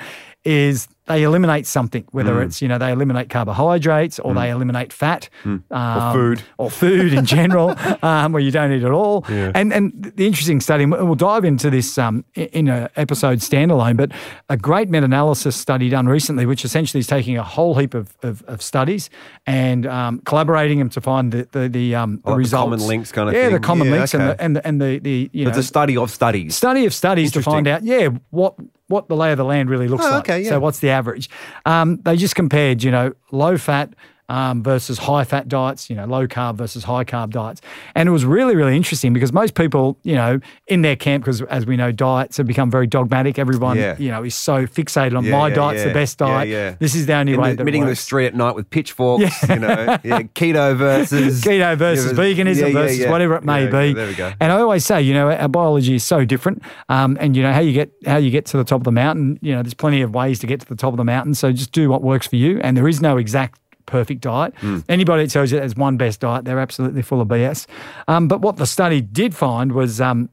is 0.46 0.86
they 1.08 1.22
eliminate 1.22 1.66
something, 1.68 2.04
whether 2.10 2.34
Mm. 2.34 2.46
it's 2.46 2.60
you 2.62 2.66
know 2.68 2.78
they 2.78 2.90
eliminate 2.90 3.28
carbohydrates 3.30 4.18
or 4.18 4.34
they 4.34 4.50
eliminate 4.50 4.92
fat 4.92 5.28
um, 5.44 5.62
Mm. 5.70 6.12
food. 6.12 6.42
or 6.58 6.68
food 6.70 7.12
in 7.12 7.24
general, 7.24 7.76
um, 8.02 8.32
where 8.32 8.42
you 8.42 8.50
don't 8.50 8.72
eat 8.72 8.82
at 8.82 8.90
all. 8.90 9.24
Yeah. 9.28 9.52
And 9.54 9.72
and 9.72 10.12
the 10.16 10.26
interesting 10.26 10.60
study, 10.60 10.82
and 10.84 10.92
we'll 10.92 11.14
dive 11.14 11.44
into 11.44 11.70
this 11.70 11.96
um, 11.98 12.24
in 12.34 12.66
an 12.68 12.88
episode 12.96 13.38
standalone, 13.38 13.96
but 13.96 14.10
a 14.48 14.56
great 14.56 14.88
meta-analysis 14.90 15.54
study 15.54 15.88
done 15.88 16.06
recently, 16.08 16.44
which 16.44 16.64
essentially 16.64 16.98
is 17.00 17.06
taking 17.06 17.36
a 17.38 17.44
whole 17.44 17.74
heap 17.76 17.94
of, 17.94 18.16
of, 18.22 18.42
of 18.48 18.60
studies 18.60 19.08
and 19.46 19.86
um, 19.86 20.20
collaborating 20.24 20.78
them 20.80 20.88
to 20.90 21.00
find 21.00 21.30
the 21.32 21.46
the, 21.52 21.68
the, 21.68 21.94
um, 21.94 22.20
the 22.24 22.30
like 22.30 22.34
the 22.34 22.38
results. 22.38 22.62
common 22.64 22.80
links 22.86 23.12
kind 23.12 23.28
of 23.28 23.34
yeah, 23.34 23.48
the 23.50 23.60
common 23.60 23.86
Yeah, 23.88 23.92
links 23.94 24.14
and 24.14 24.22
okay. 24.24 24.32
the 24.36 24.42
and 24.44 24.56
the, 24.56 24.66
and 24.66 24.80
the, 24.80 24.98
the 24.98 25.30
you 25.32 25.44
know 25.44 25.50
It's 25.50 25.58
a 25.58 25.62
study 25.62 25.96
of 25.96 26.10
studies. 26.10 26.56
study 26.56 26.84
of 26.86 26.92
studies 26.94 27.30
to 27.32 27.42
find 27.42 27.68
out, 27.68 27.84
yeah, 27.84 28.08
what 28.30 28.54
what 28.88 29.08
the 29.08 29.16
lay 29.16 29.32
of 29.32 29.38
the 29.38 29.44
land 29.44 29.68
really 29.70 29.88
looks 29.88 30.04
Oh, 30.04 30.10
like. 30.10 30.24
okay, 30.24 30.42
yeah. 30.42 30.50
So 30.50 30.60
what's 30.60 30.78
the 30.80 30.90
average? 30.90 31.28
Um, 31.64 31.96
they 32.04 32.16
just 32.16 32.34
compared, 32.36 32.82
you 32.82 32.90
know, 32.90 33.12
low 33.32 33.56
fat 33.58 33.94
um, 34.28 34.62
versus 34.62 34.98
high 34.98 35.24
fat 35.24 35.48
diets, 35.48 35.88
you 35.90 35.96
know, 35.96 36.04
low 36.04 36.26
carb 36.26 36.56
versus 36.56 36.84
high 36.84 37.04
carb 37.04 37.30
diets, 37.30 37.60
and 37.94 38.08
it 38.08 38.12
was 38.12 38.24
really 38.24 38.56
really 38.56 38.76
interesting 38.76 39.12
because 39.12 39.32
most 39.32 39.54
people, 39.54 39.98
you 40.02 40.14
know, 40.14 40.40
in 40.66 40.82
their 40.82 40.96
camp, 40.96 41.24
because 41.24 41.42
as 41.42 41.66
we 41.66 41.76
know, 41.76 41.92
diets 41.92 42.36
have 42.36 42.46
become 42.46 42.70
very 42.70 42.86
dogmatic. 42.86 43.38
Everyone, 43.38 43.76
Yeah. 43.76 43.96
you 43.98 44.10
know, 44.10 44.22
is 44.24 44.34
so 44.34 44.66
fixated 44.66 45.16
on 45.16 45.24
Yeah, 45.24 45.32
my 45.32 45.48
yeah, 45.48 45.54
diet's 45.54 45.84
the 45.84 45.92
best 45.92 46.18
diet. 46.18 46.48
yeah. 46.48 46.74
This 46.78 46.94
is 46.94 47.06
the 47.06 47.14
only 47.14 47.34
In 47.34 47.40
way 47.40 47.50
the, 47.50 47.56
that 47.56 47.64
meeting 47.64 47.82
in 47.82 47.88
the 47.88 47.96
street 47.96 48.26
at 48.26 48.34
night 48.34 48.54
with 48.54 48.68
pitchforks, 48.70 49.48
you 49.48 49.56
know, 49.58 49.98
keto 50.34 50.76
versus 50.76 51.40
keto 51.42 51.76
versus 51.76 52.12
veganism 52.12 52.72
versus 52.72 53.06
whatever 53.06 53.36
it 53.36 53.44
may 53.44 53.66
be. 53.66 53.92
there 53.94 54.06
we 54.06 54.14
go. 54.14 54.32
And 54.40 54.52
I 54.52 54.60
always 54.60 54.84
say, 54.84 55.02
you 55.02 55.14
know, 55.14 55.30
our 55.30 55.48
biology 55.48 55.94
is 55.94 56.04
so 56.04 56.24
different, 56.24 56.62
um, 56.88 57.16
and 57.20 57.36
you 57.36 57.42
know 57.42 57.52
how 57.52 57.60
you 57.60 57.72
get 57.72 57.90
how 58.06 58.16
you 58.16 58.30
get 58.30 58.46
to 58.46 58.56
the 58.56 58.64
top 58.64 58.80
of 58.80 58.84
the 58.84 58.92
mountain. 58.92 59.38
You 59.42 59.54
know, 59.54 59.62
there's 59.62 59.74
plenty 59.74 60.02
of 60.02 60.14
ways 60.14 60.38
to 60.40 60.46
get 60.46 60.60
to 60.60 60.66
the 60.66 60.76
top 60.76 60.92
of 60.92 60.96
the 60.96 61.04
mountain. 61.04 61.34
So 61.34 61.52
just 61.52 61.72
do 61.72 61.88
what 61.88 62.02
works 62.02 62.26
for 62.26 62.36
you, 62.36 62.58
and 62.62 62.76
there 62.76 62.88
is 62.88 63.00
no 63.00 63.16
exact 63.16 63.60
perfect 63.86 64.20
diet. 64.20 64.54
Hmm. 64.58 64.80
Anybody 64.88 65.24
that 65.24 65.30
tells 65.30 65.50
you 65.50 65.58
there's 65.58 65.76
one 65.76 65.96
best 65.96 66.20
diet, 66.20 66.44
they're 66.44 66.60
absolutely 66.60 67.02
full 67.02 67.20
of 67.20 67.28
BS. 67.28 67.66
Um, 68.08 68.28
but 68.28 68.40
what 68.40 68.56
the 68.56 68.66
study 68.66 69.00
did 69.00 69.34
find 69.34 69.72
was 69.72 70.00
um, 70.00 70.28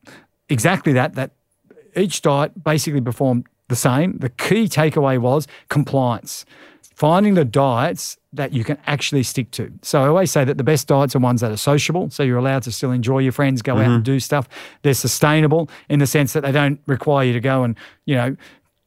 exactly 0.50 0.94
that. 0.94 1.16
That 1.16 1.32
each 1.96 2.22
diet 2.22 2.64
basically 2.64 3.02
performed 3.02 3.48
the 3.70 3.76
same. 3.76 4.18
The 4.18 4.30
key 4.30 4.66
takeaway 4.66 5.20
was 5.20 5.48
compliance. 5.70 6.46
Finding 6.96 7.34
the 7.34 7.46
diets 7.46 8.18
that 8.34 8.54
you 8.54 8.64
can 8.64 8.78
actually 8.86 9.24
stick 9.24 9.50
to. 9.52 9.72
So 9.82 10.04
I 10.04 10.08
always 10.08 10.32
say 10.32 10.44
that 10.44 10.58
the 10.58 10.64
best 10.64 10.88
diets 10.88 11.16
are 11.16 11.20
ones 11.20 11.42
that 11.42 11.52
are 11.52 11.58
sociable. 11.58 12.10
So 12.10 12.24
you're 12.24 12.38
allowed 12.38 12.64
to 12.64 12.72
still 12.72 12.92
enjoy 12.92 13.20
your 13.20 13.32
friends, 13.32 13.62
go 13.62 13.78
out 13.78 13.88
and 13.88 14.04
do 14.04 14.20
stuff. 14.20 14.48
They're 14.82 14.94
sustainable 14.94 15.70
in 15.90 16.00
the 16.00 16.08
sense 16.08 16.34
that 16.34 16.42
they 16.42 16.52
don't 16.52 16.80
require 16.86 17.26
you 17.26 17.34
to 17.34 17.40
go 17.40 17.64
and, 17.64 17.76
you 18.06 18.16
know, 18.16 18.36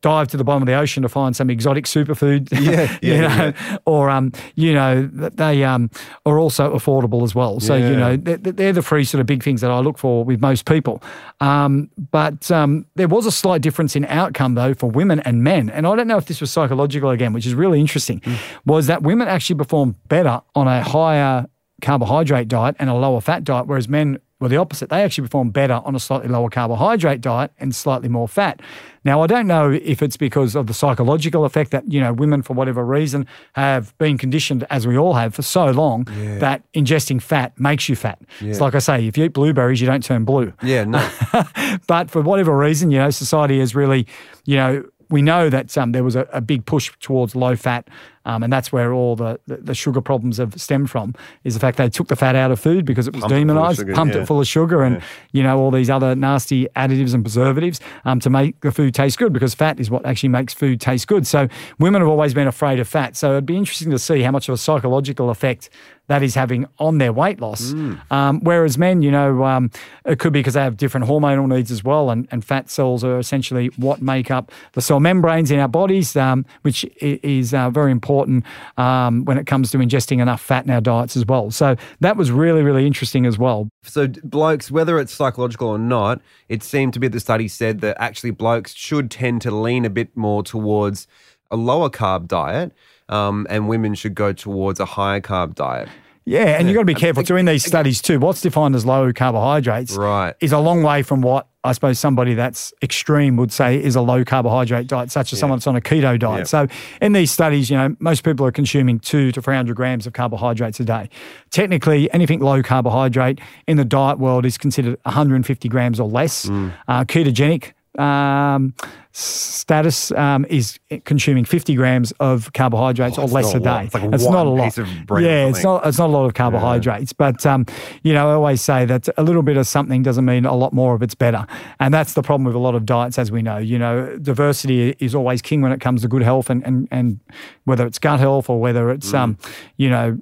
dive 0.07 0.29
to 0.29 0.37
the 0.37 0.45
bottom 0.45 0.63
of 0.63 0.69
the 0.69 0.75
ocean 0.75 1.03
to 1.03 1.09
find 1.09 1.35
some 1.35 1.51
exotic 1.51 1.85
superfood. 1.85 2.49
Yeah, 2.67 2.97
you 3.03 3.15
yeah, 3.15 3.79
or 3.85 4.09
um, 4.09 4.33
you 4.55 4.73
know, 4.73 5.07
they 5.07 5.63
um 5.65 5.91
are 6.25 6.39
also 6.39 6.75
affordable 6.75 7.23
as 7.23 7.35
well. 7.35 7.61
So 7.61 7.75
you 7.77 7.97
know, 7.97 8.17
they're, 8.17 8.39
they're 8.39 8.73
the 8.73 8.83
three 8.83 9.05
sort 9.05 9.21
of 9.21 9.27
big 9.27 9.43
things 9.43 9.61
that 9.61 9.71
I 9.71 9.79
look 9.81 9.99
for 9.99 10.25
with 10.25 10.41
most 10.41 10.65
people. 10.65 11.03
Um, 11.41 11.91
but 12.11 12.51
um, 12.51 12.87
there 12.95 13.09
was 13.09 13.27
a 13.27 13.33
slight 13.33 13.63
difference 13.63 13.95
in 13.95 14.05
outcome 14.07 14.55
though 14.55 14.75
for 14.75 14.91
women 14.91 15.21
and 15.21 15.45
men, 15.45 15.71
and 15.71 15.87
I 15.87 15.95
don't 15.97 16.09
know 16.09 16.19
if 16.19 16.27
this 16.27 16.41
was 16.41 16.51
psychological 16.51 17.11
again, 17.11 17.33
which 17.33 17.47
is 17.47 17.55
really 17.55 17.81
interesting. 17.81 18.23
Was 18.65 18.87
that 18.87 19.03
women 19.03 19.29
actually 19.29 19.57
performed 19.57 19.97
better 20.09 20.41
on 20.55 20.67
a 20.69 20.83
higher 20.83 21.47
carbohydrate 21.83 22.49
diet 22.49 22.77
and 22.79 22.89
a 22.89 22.95
lower 22.95 23.21
fat 23.21 23.45
diet, 23.45 23.67
whereas 23.67 23.89
men 23.89 24.19
were 24.41 24.49
the 24.49 24.57
opposite. 24.57 24.91
They 24.91 25.03
actually 25.03 25.27
perform 25.27 25.51
better 25.51 25.81
on 25.85 25.95
a 25.95 26.01
slightly 26.01 26.29
lower 26.29 26.51
carbohydrate 26.51 27.21
diet 27.21 27.53
and 27.59 27.75
slightly 27.75 28.09
more 28.09 28.29
fat. 28.29 28.61
Now, 29.05 29.23
I 29.23 29.27
don't 29.27 29.47
know 29.47 29.71
if 29.71 30.03
it's 30.03 30.17
because 30.17 30.55
of 30.57 30.67
the 30.67 30.75
psychological 30.75 31.45
effect 31.45 31.71
that, 31.71 31.91
you 31.91 32.01
know, 32.01 32.13
women, 32.13 32.43
for 32.43 32.55
whatever 32.55 32.85
reason, 32.85 33.27
have 33.55 33.97
been 33.99 34.19
conditioned, 34.19 34.67
as 34.69 34.87
we 34.87 34.99
all 34.99 35.15
have, 35.15 35.35
for 35.35 35.43
so 35.43 35.71
long, 35.71 36.05
that 36.41 36.63
ingesting 36.73 37.23
fat 37.23 37.59
makes 37.59 37.89
you 37.89 37.97
fat. 37.97 38.21
It's 38.41 38.61
like 38.61 38.75
I 38.75 38.81
say, 38.81 39.07
if 39.07 39.17
you 39.17 39.25
eat 39.25 39.33
blueberries, 39.33 39.81
you 39.81 39.87
don't 39.87 40.03
turn 40.03 40.25
blue 40.25 40.53
Yeah, 40.63 40.85
no. 40.85 41.09
but 41.87 42.11
for 42.11 42.21
whatever 42.21 42.57
reason, 42.57 42.91
you 42.91 42.99
know, 42.99 43.11
society 43.11 43.61
has 43.61 43.75
really, 43.75 44.07
you 44.45 44.57
know, 44.57 44.85
we 45.09 45.23
know 45.23 45.49
that 45.49 45.77
um, 45.79 45.93
there 45.93 46.05
was 46.05 46.17
a, 46.17 46.29
a 46.33 46.41
big 46.41 46.67
push 46.67 46.93
towards 47.01 47.37
low 47.37 47.57
fat, 47.57 47.89
um, 48.25 48.43
and 48.43 48.53
that's 48.53 48.73
where 48.73 48.93
all 48.93 49.15
the, 49.15 49.39
the, 49.47 49.59
the 49.59 49.75
sugar 49.75 50.01
problems 50.01 50.39
have 50.39 50.61
stemmed 50.61 50.91
from. 50.91 51.15
Is 51.45 51.55
the 51.55 51.61
fact 51.61 51.79
they 51.79 51.89
took 51.89 52.09
the 52.09 52.17
fat 52.17 52.35
out 52.35 52.51
of 52.51 52.59
food 52.59 52.85
because 52.85 53.07
it 53.07 53.15
was 53.15 53.23
Pumped 53.23 53.35
demonized, 53.35 53.79
sugar, 53.79 53.95
pumped 53.95 54.15
yeah. 54.15 54.23
it 54.23 54.27
full 54.27 54.41
of 54.41 54.47
sugar, 54.47 54.83
and 54.83 55.03
you 55.33 55.43
know 55.43 55.59
all 55.59 55.71
these 55.71 55.91
other 55.91 56.15
nasty 56.15 56.67
additives 56.77 57.15
and 57.15 57.25
preservatives 57.25 57.81
um, 58.05 58.19
to 58.21 58.31
make 58.31 58.61
the 58.61 58.73
food 58.73 58.95
taste 58.95 59.19
good. 59.19 59.33
Because 59.33 59.55
fat 59.55 59.79
is 59.79 59.91
what 59.91 60.05
actually 60.05 60.31
makes 60.31 60.53
food 60.53 60.81
taste 60.81 61.07
good. 61.07 61.27
So 61.27 61.49
women 61.79 62.01
have 62.01 62.09
always 62.09 62.35
been 62.35 62.49
afraid 62.49 62.81
of 62.81 62.89
fat. 62.89 63.17
So 63.17 63.33
it'd 63.33 63.47
be 63.47 63.57
interesting 63.57 63.91
to 63.91 63.99
see 63.99 64.23
how 64.23 64.33
much 64.33 64.49
of 64.49 64.55
a 64.55 64.59
psychological 64.59 65.31
effect 65.31 65.71
that 66.09 66.23
is 66.23 66.35
having 66.35 66.67
on 66.79 66.99
their 66.99 67.13
weight 67.13 67.41
loss. 67.41 67.73
Um, 68.11 68.41
whereas 68.41 68.79
men, 68.79 69.03
you 69.03 69.11
know, 69.11 69.45
um, 69.45 69.71
it 70.05 70.19
could 70.19 70.33
be 70.33 70.41
because 70.41 70.55
they 70.55 70.63
have 70.63 70.77
different 70.77 71.07
hormonal 71.07 71.49
needs 71.49 71.71
as 71.71 71.83
well, 71.83 72.11
and, 72.11 72.29
and 72.31 72.45
fat 72.45 72.71
cells 72.71 73.05
are 73.05 73.19
essentially 73.19 73.69
what 73.77 74.01
make 74.01 74.31
up 74.31 74.53
the 74.73 74.81
cell 74.81 75.01
membranes 75.01 75.51
in 75.51 75.59
our 75.59 75.69
bodies, 75.69 76.17
um, 76.17 76.45
which 76.63 76.85
is 77.01 77.55
uh, 77.55 77.71
very 77.71 77.93
important 77.93 78.45
um, 78.77 79.25
when 79.25 79.39
it 79.39 79.47
comes 79.47 79.71
to 79.71 79.79
ingesting 79.79 80.21
enough 80.21 80.41
fat 80.41 80.65
in 80.65 80.71
our 80.71 80.81
diets 80.81 81.17
as 81.17 81.27
well. 81.27 81.51
So 81.51 81.77
that 82.01 82.17
was 82.17 82.31
really, 82.31 82.63
really 82.63 82.87
interesting 82.87 83.27
as 83.27 83.39
well. 83.39 83.69
So 83.83 84.09
blokes, 84.25 84.71
whether 84.71 84.99
it's 84.99 85.13
psychological 85.13 85.69
or 85.69 85.79
not, 85.79 86.21
it 86.49 86.63
seemed 86.63 86.95
to 86.95 87.01
be 87.01 87.09
the 87.09 87.21
study 87.21 87.49
said 87.49 87.81
that 87.81 87.97
actually 88.01 88.31
blokes 88.31 88.75
should 88.75 89.11
tend 89.11 89.43
to 89.43 89.51
lean 89.51 89.85
a 89.85 89.91
bit 89.91 90.17
more 90.17 90.43
towards 90.43 91.07
a 91.51 91.57
lower 91.57 91.89
carb 91.89 92.27
diet, 92.27 92.73
um, 93.09 93.47
and 93.51 93.69
women 93.69 93.95
should 93.95 94.15
go 94.15 94.33
towards 94.33 94.81
a 94.81 94.85
higher 94.85 95.21
carb 95.21 95.55
diet. 95.55 95.89
Yeah, 96.29 96.59
and 96.59 96.67
you've 96.67 96.75
got 96.75 96.81
to 96.81 96.87
be 96.87 96.95
careful 96.95 97.23
too 97.23 97.37
in 97.37 97.47
these 97.47 97.65
studies 97.65 98.03
too. 98.03 98.19
What's 98.19 98.41
defined 98.41 98.75
as 98.75 98.85
low 98.85 99.13
carbohydrates 99.13 99.93
Right. 99.97 100.35
is 100.41 100.51
a 100.51 100.59
long 100.59 100.83
way 100.83 101.05
from 101.05 101.21
what 101.21 101.47
I 101.63 101.71
suppose 101.71 102.01
somebody 102.01 102.35
that's 102.35 102.73
extreme 102.83 103.37
would 103.37 103.53
say 103.53 103.81
is 103.81 103.95
a 103.95 104.01
low 104.01 104.25
carbohydrate 104.25 104.89
diet, 104.89 105.13
such 105.13 105.33
as 105.33 105.39
someone 105.39 105.59
that's 105.59 105.67
on 105.69 105.77
a 105.77 105.81
keto 105.81 106.19
diet. 106.19 106.39
Yeah. 106.41 106.45
So 106.45 106.67
in 107.01 107.13
these 107.13 107.31
studies, 107.31 107.71
you 107.71 107.77
know, 107.77 107.95
most 108.01 108.25
people 108.25 108.45
are 108.45 108.51
consuming 108.53 108.99
two 108.99 109.31
to 109.33 109.41
three 109.43 109.55
hundred 109.55 109.77
grams 109.77 110.05
of 110.07 110.15
carbohydrates 110.15 110.81
a 110.81 110.85
day. 110.85 111.09
Technically, 111.51 112.13
anything 112.13 112.41
low 112.41 112.61
carbohydrate 112.63 113.41
in 113.69 113.77
the 113.77 113.85
diet 113.85 114.19
world 114.19 114.45
is 114.45 114.59
considered 114.59 114.99
150 115.05 115.69
grams 115.69 116.01
or 116.01 116.09
less. 116.09 116.47
Mm. 116.47 116.73
Uh, 116.89 117.05
ketogenic 117.05 117.73
um, 117.99 118.75
status 119.13 120.13
um, 120.13 120.45
is 120.51 120.79
consuming 121.05 121.45
50 121.45 121.75
grams 121.75 122.13
of 122.21 122.53
carbohydrates 122.53 123.19
Oh, 123.19 123.23
or 123.23 123.29
less 123.29 123.55
a 123.55 123.57
a 123.57 123.61
day. 123.61 123.85
It's 123.85 123.95
like 123.95 124.33
not 124.33 124.47
a 124.47 124.51
lot. 124.51 124.65
piece 124.65 124.79
of 124.79 124.89
bread 125.07 125.25
yeah, 125.25 125.47
it's 125.47 125.63
not. 125.65 125.87
It's 125.87 125.99
not 125.99 126.11
a 126.11 126.13
lot 126.13 126.27
of 126.27 126.35
carbohydrates, 126.35 127.13
but 127.13 127.45
um, 127.47 127.65
you 128.03 128.13
know, 128.13 128.29
I 128.31 128.35
always 128.35 128.61
say 128.61 128.85
that 128.85 129.09
a 129.17 129.23
little 129.23 129.43
bit 129.43 129.57
of 129.57 129.67
something 129.67 130.03
doesn't 130.03 130.25
mean 130.25 130.45
a 130.45 130.55
lot 130.55 130.73
more 130.73 130.95
of 130.95 131.03
it's 131.03 131.15
better, 131.15 131.47
and 131.81 131.93
that's 131.95 132.13
the 132.15 132.23
problem 132.23 132.45
with 132.45 132.55
a 132.55 132.59
lot 132.59 132.75
of 132.75 132.85
diets, 132.85 133.19
as 133.19 133.33
we 133.33 133.41
know. 133.43 133.57
You 133.59 133.79
know, 133.79 134.17
diversity 134.19 134.95
is 134.99 135.15
always 135.15 135.41
king 135.43 135.63
when 135.63 135.73
it 135.73 135.81
comes 135.81 136.03
to 136.03 136.09
good 136.09 136.23
health, 136.23 136.51
and 136.51 136.65
and, 136.67 136.89
and 136.91 137.21
whether 137.65 137.87
it's 137.87 137.99
gut 137.99 138.21
health 138.21 138.51
or 138.51 138.61
whether 138.61 138.91
it's 138.91 139.13
Mm. 139.13 139.19
um, 139.19 139.39
you 139.77 139.89
know. 139.91 140.19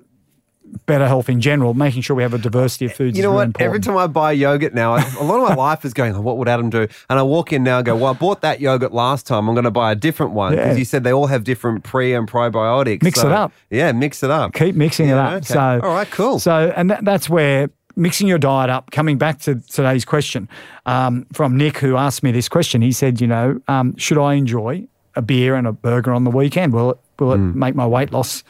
Better 0.87 1.07
health 1.07 1.29
in 1.29 1.41
general, 1.41 1.75
making 1.75 2.03
sure 2.03 2.17
we 2.17 2.23
have 2.23 2.35
a 2.35 2.39
diversity 2.39 2.87
of 2.87 2.93
foods. 2.95 3.17
You 3.17 3.23
know 3.23 3.31
really 3.33 3.47
what? 3.49 3.61
Every 3.61 3.81
time 3.81 3.97
I 3.97 4.07
buy 4.07 4.33
yogurt 4.33 4.75
now, 4.75 4.95
a 4.97 5.23
lot 5.25 5.41
of 5.43 5.49
my 5.49 5.55
life 5.69 5.85
is 5.85 5.95
going, 5.95 6.15
oh, 6.15 6.21
what 6.21 6.37
would 6.39 6.49
Adam 6.49 6.71
do? 6.71 6.87
And 7.09 7.19
I 7.19 7.23
walk 7.23 7.53
in 7.53 7.63
now 7.63 7.79
and 7.79 7.87
go, 7.87 7.95
well, 7.97 8.13
I 8.13 8.17
bought 8.17 8.41
that 8.43 8.61
yogurt 8.61 8.93
last 8.93 9.27
time. 9.27 9.49
I'm 9.49 9.55
going 9.55 9.65
to 9.65 9.71
buy 9.71 9.93
a 9.93 9.95
different 9.95 10.33
one 10.33 10.53
because 10.53 10.69
Yeah. 10.69 10.75
you 10.79 10.85
said 10.85 11.05
they 11.05 11.13
all 11.13 11.27
have 11.27 11.45
different 11.45 11.85
pre 11.85 12.13
and 12.15 12.29
probiotics. 12.31 13.03
Mix 13.03 13.23
it 13.23 13.33
up. 13.33 13.53
Yeah, 13.71 13.93
mix 13.93 14.23
it 14.23 14.31
up. 14.31 14.53
keep 14.55 14.75
mixing 14.75 15.09
Yeah, 15.09 15.15
it 15.15 15.19
up. 15.19 15.33
okay. 15.43 15.45
So, 15.55 15.61
All 15.83 15.95
right, 15.95 16.11
cool. 16.11 16.39
So, 16.39 16.73
and 16.77 16.91
that, 16.91 17.05
that's 17.05 17.29
where 17.31 17.71
mixing 17.97 18.27
your 18.27 18.39
diet 18.39 18.71
up. 18.71 18.91
Coming 18.91 19.19
back 19.19 19.39
to 19.43 19.55
today's 19.71 20.05
question 20.05 20.49
um, 20.87 21.27
from 21.33 21.57
Nick, 21.57 21.79
who 21.79 21.97
asked 21.97 22.23
me 22.23 22.33
this 22.33 22.49
question, 22.49 22.83
he 22.83 22.91
said, 22.93 23.21
you 23.21 23.27
know, 23.27 23.61
um, 23.69 23.97
should 23.97 24.19
I 24.19 24.35
enjoy 24.35 24.87
a 25.15 25.23
beer 25.23 25.55
and 25.55 25.67
a 25.67 25.73
burger 25.73 26.13
on 26.13 26.25
the 26.25 26.31
weekend? 26.31 26.73
Will 26.73 26.91
it 26.93 26.99
will 27.21 27.33
it 27.33 27.37
Hmm. 27.37 27.57
make 27.57 27.77
my 27.77 27.87
weight 27.87 28.13
loss? 28.13 28.43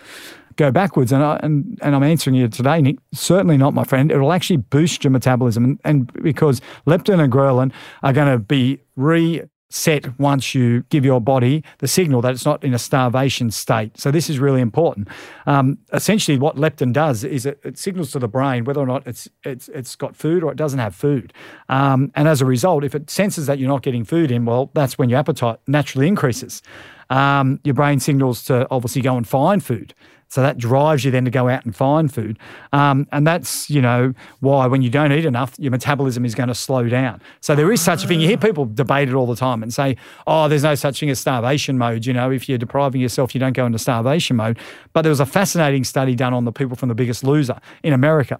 Go 0.56 0.70
backwards, 0.70 1.11
and 1.11 1.23
I, 1.23 1.40
and 1.42 1.78
and 1.82 1.96
I'm 1.96 2.02
answering 2.02 2.37
you 2.37 2.49
today, 2.49 2.80
Nick. 2.80 2.99
Certainly 3.12 3.56
not, 3.56 3.75
my 3.75 3.84
friend. 3.84 4.12
It 4.12 4.18
will 4.18 4.32
actually 4.32 4.58
boost 4.58 5.02
your 5.02 5.11
metabolism, 5.11 5.64
and, 5.64 5.80
and 5.84 6.12
because 6.23 6.61
leptin 6.87 7.23
and 7.23 7.32
ghrelin 7.32 7.73
are 8.02 8.12
going 8.12 8.30
to 8.30 8.38
be 8.38 8.78
reset 8.94 10.18
once 10.18 10.54
you 10.54 10.82
give 10.90 11.04
your 11.04 11.20
body 11.20 11.64
the 11.78 11.88
signal 11.88 12.20
that 12.20 12.32
it's 12.32 12.44
not 12.44 12.62
in 12.62 12.73
a 12.73 12.78
starvation 12.78 13.50
state. 13.50 13.99
So 13.99 14.12
this 14.12 14.30
is 14.30 14.38
really 14.38 14.61
important. 14.61 15.08
Um, 15.46 15.78
essentially, 15.92 16.38
what 16.38 16.54
leptin 16.54 16.92
does 16.92 17.25
is 17.25 17.46
it, 17.46 17.58
it 17.64 17.76
signals 17.76 18.12
to 18.12 18.20
the 18.20 18.28
brain 18.28 18.64
whether 18.64 18.80
or 18.80 18.87
not 18.87 19.04
it's 19.06 19.28
it's 19.42 19.68
it's 19.70 19.96
got 19.96 20.14
food 20.14 20.44
or 20.44 20.52
it 20.52 20.56
doesn't 20.56 20.78
have 20.78 20.94
food. 20.94 21.32
Um, 21.68 22.12
and 22.14 22.28
as 22.28 22.40
a 22.40 22.46
result, 22.46 22.84
if 22.84 22.94
it 22.94 23.11
senses 23.11 23.46
that 23.46 23.58
you're 23.58 23.68
not 23.68 23.82
getting 23.82 24.04
food 24.04 24.30
in, 24.30 24.44
well, 24.44 24.70
that's 24.75 24.99
when 24.99 25.08
your 25.08 25.18
appetite 25.18 25.58
naturally 25.66 26.06
increases. 26.06 26.62
Um, 27.11 27.61
your 27.64 27.75
brain 27.75 28.00
signals 28.00 28.44
to 28.44 28.66
obviously 28.70 29.02
go 29.02 29.16
and 29.16 29.28
find 29.28 29.62
food. 29.62 29.94
So 30.28 30.43
that 30.43 30.59
drives 30.59 31.04
you 31.04 31.11
then 31.11 31.25
to 31.25 31.31
go 31.31 31.49
out 31.49 31.64
and 31.64 31.75
find 31.75 32.12
food. 32.12 32.38
Um, 32.73 33.07
and 33.12 33.26
that's, 33.26 33.71
you 33.71 33.81
know, 33.81 34.14
why 34.40 34.66
when 34.66 34.83
you 34.83 34.90
don't 34.90 35.12
eat 35.12 35.25
enough, 35.25 35.54
your 35.59 35.71
metabolism 35.71 36.25
is 36.25 36.35
going 36.35 36.49
to 36.49 36.54
slow 36.54 36.88
down. 36.88 37.21
So 37.40 37.54
there 37.54 37.71
is 37.71 37.81
such 37.81 38.04
a 38.04 38.09
thing. 38.09 38.21
You 38.21 38.28
hear 38.28 38.37
people 38.37 38.66
debate 38.66 39.09
it 39.09 39.14
all 39.14 39.26
the 39.26 39.37
time 39.37 39.62
and 39.62 39.73
say, 39.73 39.97
oh, 40.26 40.49
there's 40.49 40.64
no 40.64 40.75
such 40.75 41.00
thing 41.00 41.11
as 41.11 41.19
starvation 41.21 41.78
mode. 41.78 42.04
You 42.07 42.12
know, 42.12 42.31
if 42.31 42.49
you're 42.49 42.59
depriving 42.59 43.00
yourself, 43.00 43.35
you 43.35 43.38
don't 43.38 43.52
go 43.52 43.66
into 43.66 43.78
starvation 43.78 44.37
mode. 44.37 44.59
But 44.93 45.02
there 45.02 45.11
was 45.11 45.21
a 45.21 45.26
fascinating 45.26 45.85
study 45.85 46.14
done 46.14 46.35
on 46.35 46.45
the 46.45 46.52
people 46.52 46.76
from 46.76 46.88
The 46.88 46.95
Biggest 46.95 47.25
Loser 47.25 47.59
in 47.83 47.93
America. 47.93 48.38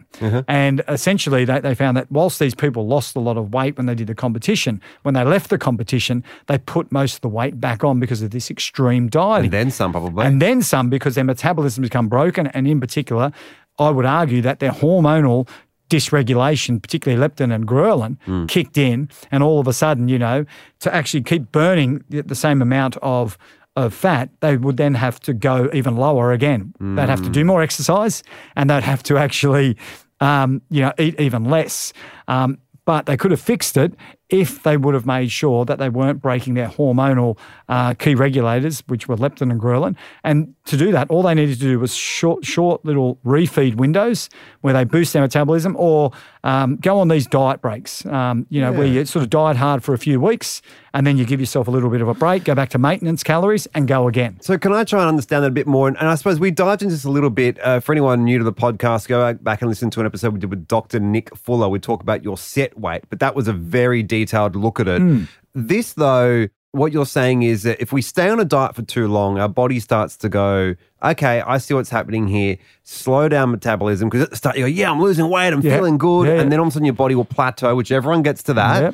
And 0.49 0.83
essentially, 0.89 1.45
they, 1.45 1.61
they 1.61 1.75
found 1.75 1.97
that 1.97 2.11
whilst 2.11 2.39
these 2.39 2.55
people 2.55 2.87
lost 2.87 3.17
a 3.17 3.21
lot 3.21 3.37
of 3.37 3.53
weight 3.53 3.77
when 3.77 3.87
they 3.87 3.95
did 3.95 4.07
the 4.07 4.15
competition, 4.15 4.81
when 5.03 5.15
they 5.15 5.25
left 5.25 5.51
the 5.51 5.59
competition, 5.59 6.25
they 6.47 6.59
put 6.59 6.91
most 6.93 7.17
of 7.17 7.21
the 7.21 7.29
weight 7.29 7.61
back 7.61 7.83
on 7.85 8.01
because 8.01 8.23
of 8.23 8.31
this 8.31 8.51
extreme 8.51 9.09
dieting. 9.09 9.47
And 9.47 9.53
then 9.53 9.71
some 9.71 9.93
probably. 9.93 10.25
And 10.25 10.41
then 10.41 10.63
some 10.63 10.91
because 10.91 11.15
their 11.15 11.25
metabolism 11.25 11.74
become 11.83 12.09
broken. 12.09 12.47
And 12.49 12.67
in 12.69 12.81
particular, 12.81 13.33
I 13.79 13.91
would 13.91 14.07
argue 14.07 14.41
that 14.43 14.59
their 14.61 14.71
hormonal 14.73 15.49
dysregulation, 15.91 16.81
particularly 16.83 17.21
leptin 17.27 17.55
and 17.55 17.67
ghrelin, 17.67 18.17
Hmm. 18.25 18.47
kicked 18.47 18.79
in. 18.79 19.09
And 19.31 19.43
all 19.43 19.61
of 19.61 19.69
a 19.69 19.73
sudden, 19.73 20.09
you 20.09 20.19
know, 20.19 20.45
to 20.81 20.95
actually 20.95 21.23
keep 21.23 21.53
burning 21.53 22.03
the, 22.09 22.35
same 22.35 22.61
amount 22.63 22.97
of 23.03 23.39
of 23.77 23.93
fat, 23.93 24.29
they 24.41 24.57
would 24.57 24.77
then 24.77 24.95
have 24.95 25.19
to 25.19 25.33
go 25.35 25.69
even 25.73 25.97
lower 25.97 26.31
again. 26.31 26.73
They'd 26.79 27.09
have 27.09 27.23
to 27.23 27.27
Hmm. 27.27 27.33
do 27.33 27.45
more 27.45 27.61
exercise 27.61 28.23
and 28.55 28.71
they'd 28.71 28.85
have 28.85 29.03
to 29.03 29.19
actually, 29.19 29.77
um, 30.21 30.63
you 30.71 30.81
know, 30.83 30.93
eat 30.97 31.19
even 31.19 31.45
less. 31.47 31.93
Um, 32.29 32.59
but 32.85 33.07
they 33.07 33.17
could 33.17 33.33
have 33.33 33.41
fixed 33.41 33.77
it 33.77 33.95
if 34.31 34.63
they 34.63 34.77
would 34.77 34.95
have 34.95 35.07
made 35.07 35.31
sure 35.31 35.65
that 35.65 35.79
they 35.79 35.89
weren't 35.89 36.21
breaking 36.21 36.55
their 36.55 36.69
hormonal 36.69 37.39
uh, 37.69 37.95
key 37.95 38.15
regulators, 38.15 38.83
which 38.87 39.07
were 39.07 39.17
leptin 39.17 39.51
and 39.51 39.61
ghrelin. 39.61 39.95
And 40.23 40.55
to 40.67 40.77
do 40.77 40.93
that, 40.93 41.11
all 41.11 41.23
they 41.23 41.35
needed 41.35 41.55
to 41.55 41.61
do 41.61 41.79
was 41.79 41.95
short, 41.95 42.45
short 42.45 42.85
little 42.85 43.19
refeed 43.25 43.77
windows 43.77 44.31
where 44.63 44.73
they 44.73 44.85
boost 44.85 45.13
their 45.13 45.23
metabolism, 45.23 45.77
or 45.79 46.11
um, 46.43 46.77
go 46.77 46.99
on 46.99 47.09
these 47.09 47.27
diet 47.27 47.61
breaks. 47.61 48.05
Um, 48.07 48.47
you 48.49 48.61
know, 48.61 48.73
where 48.73 48.87
you 48.87 49.05
sort 49.05 49.23
of 49.23 49.31
diet 49.31 49.57
hard 49.57 49.85
for 49.85 49.93
a 49.93 49.99
few 49.99 50.21
weeks, 50.21 50.63
and 50.95 51.07
then 51.07 51.19
you 51.19 51.27
give 51.27 51.41
yourself 51.41 51.69
a 51.69 51.71
little 51.71 51.91
bit 51.91 52.01
of 52.01 52.09
a 52.09 52.15
break, 52.15 52.45
go 52.45 52.55
back 52.55 52.71
to 52.71 52.79
maintenance 52.79 53.23
calories, 53.23 53.67
and 53.75 53.87
go 53.87 54.09
again. 54.09 54.39
So 54.41 54.57
can 54.57 54.73
I 54.73 54.85
try 54.85 55.01
and 55.01 55.09
understand 55.09 55.45
that 55.45 55.49
a 55.49 55.51
bit 55.51 55.67
more? 55.67 55.89
And, 55.89 55.99
and 55.99 56.09
I 56.09 56.15
suppose 56.15 56.41
we 56.41 56.51
dived 56.51 56.83
into 56.83 56.95
this 56.95 57.05
a 57.05 57.11
little 57.11 57.31
bit. 57.31 57.59
Uh, 57.61 57.81
for 57.81 57.93
anyone 57.93 58.25
new 58.25 58.39
to 58.39 58.45
the 58.45 58.53
podcast, 58.53 59.09
go 59.09 59.35
back 59.35 59.61
and 59.61 59.69
listen 59.69 59.91
to 59.91 60.01
an 60.01 60.07
episode 60.07 60.33
we 60.33 60.41
did 60.41 60.51
with 60.51 60.67
Dr. 60.67 61.01
Nick 61.01 61.37
Fuller. 61.37 61.69
We 61.69 61.79
talk 61.79 62.01
about 62.01 62.25
your 62.25 62.39
set 62.39 62.79
weight, 62.79 63.05
but 63.11 63.21
that 63.21 63.35
was 63.35 63.49
a 63.49 63.53
very 63.53 64.03
detailed 64.19 64.55
look 64.57 64.79
at 64.81 64.89
it. 64.89 65.01
Hmm. 65.01 65.25
This, 65.55 65.93
though, 65.95 66.49
what 66.73 66.93
you're 66.93 67.07
saying 67.07 67.43
is 67.43 67.63
that 67.63 67.81
if 67.81 67.93
we 67.93 68.03
stay 68.03 68.29
on 68.29 68.41
a 68.41 68.45
diet 68.45 68.75
for 68.75 68.83
too 68.83 69.07
long, 69.07 69.39
our 69.39 69.49
body 69.49 69.79
starts 69.81 70.17
to 70.19 70.29
go, 70.29 70.75
okay, 71.03 71.41
I 71.41 71.59
see 71.59 71.75
what's 71.75 71.91
happening 71.91 72.27
here. 72.27 72.57
Slow 72.83 73.29
down 73.29 73.51
metabolism 73.53 74.09
because 74.09 74.23
at 74.23 74.31
the 74.31 74.37
start 74.37 74.57
you 74.57 74.63
go, 74.65 74.67
yeah, 74.67 74.91
I'm 74.91 75.01
losing 75.01 75.29
weight, 75.31 75.53
I'm 75.53 75.61
Yeah. 75.61 75.77
feeling 75.77 75.99
good, 75.99 76.27
Yeah. 76.27 76.41
and 76.41 76.51
then 76.51 76.59
all 76.59 76.67
of 76.67 76.73
a 76.73 76.75
sudden 76.75 76.87
your 76.87 76.95
body 77.05 77.15
will 77.15 77.25
plateau, 77.37 77.77
which 77.77 77.93
everyone 77.93 78.23
gets 78.23 78.43
to 78.45 78.55
that. 78.55 78.93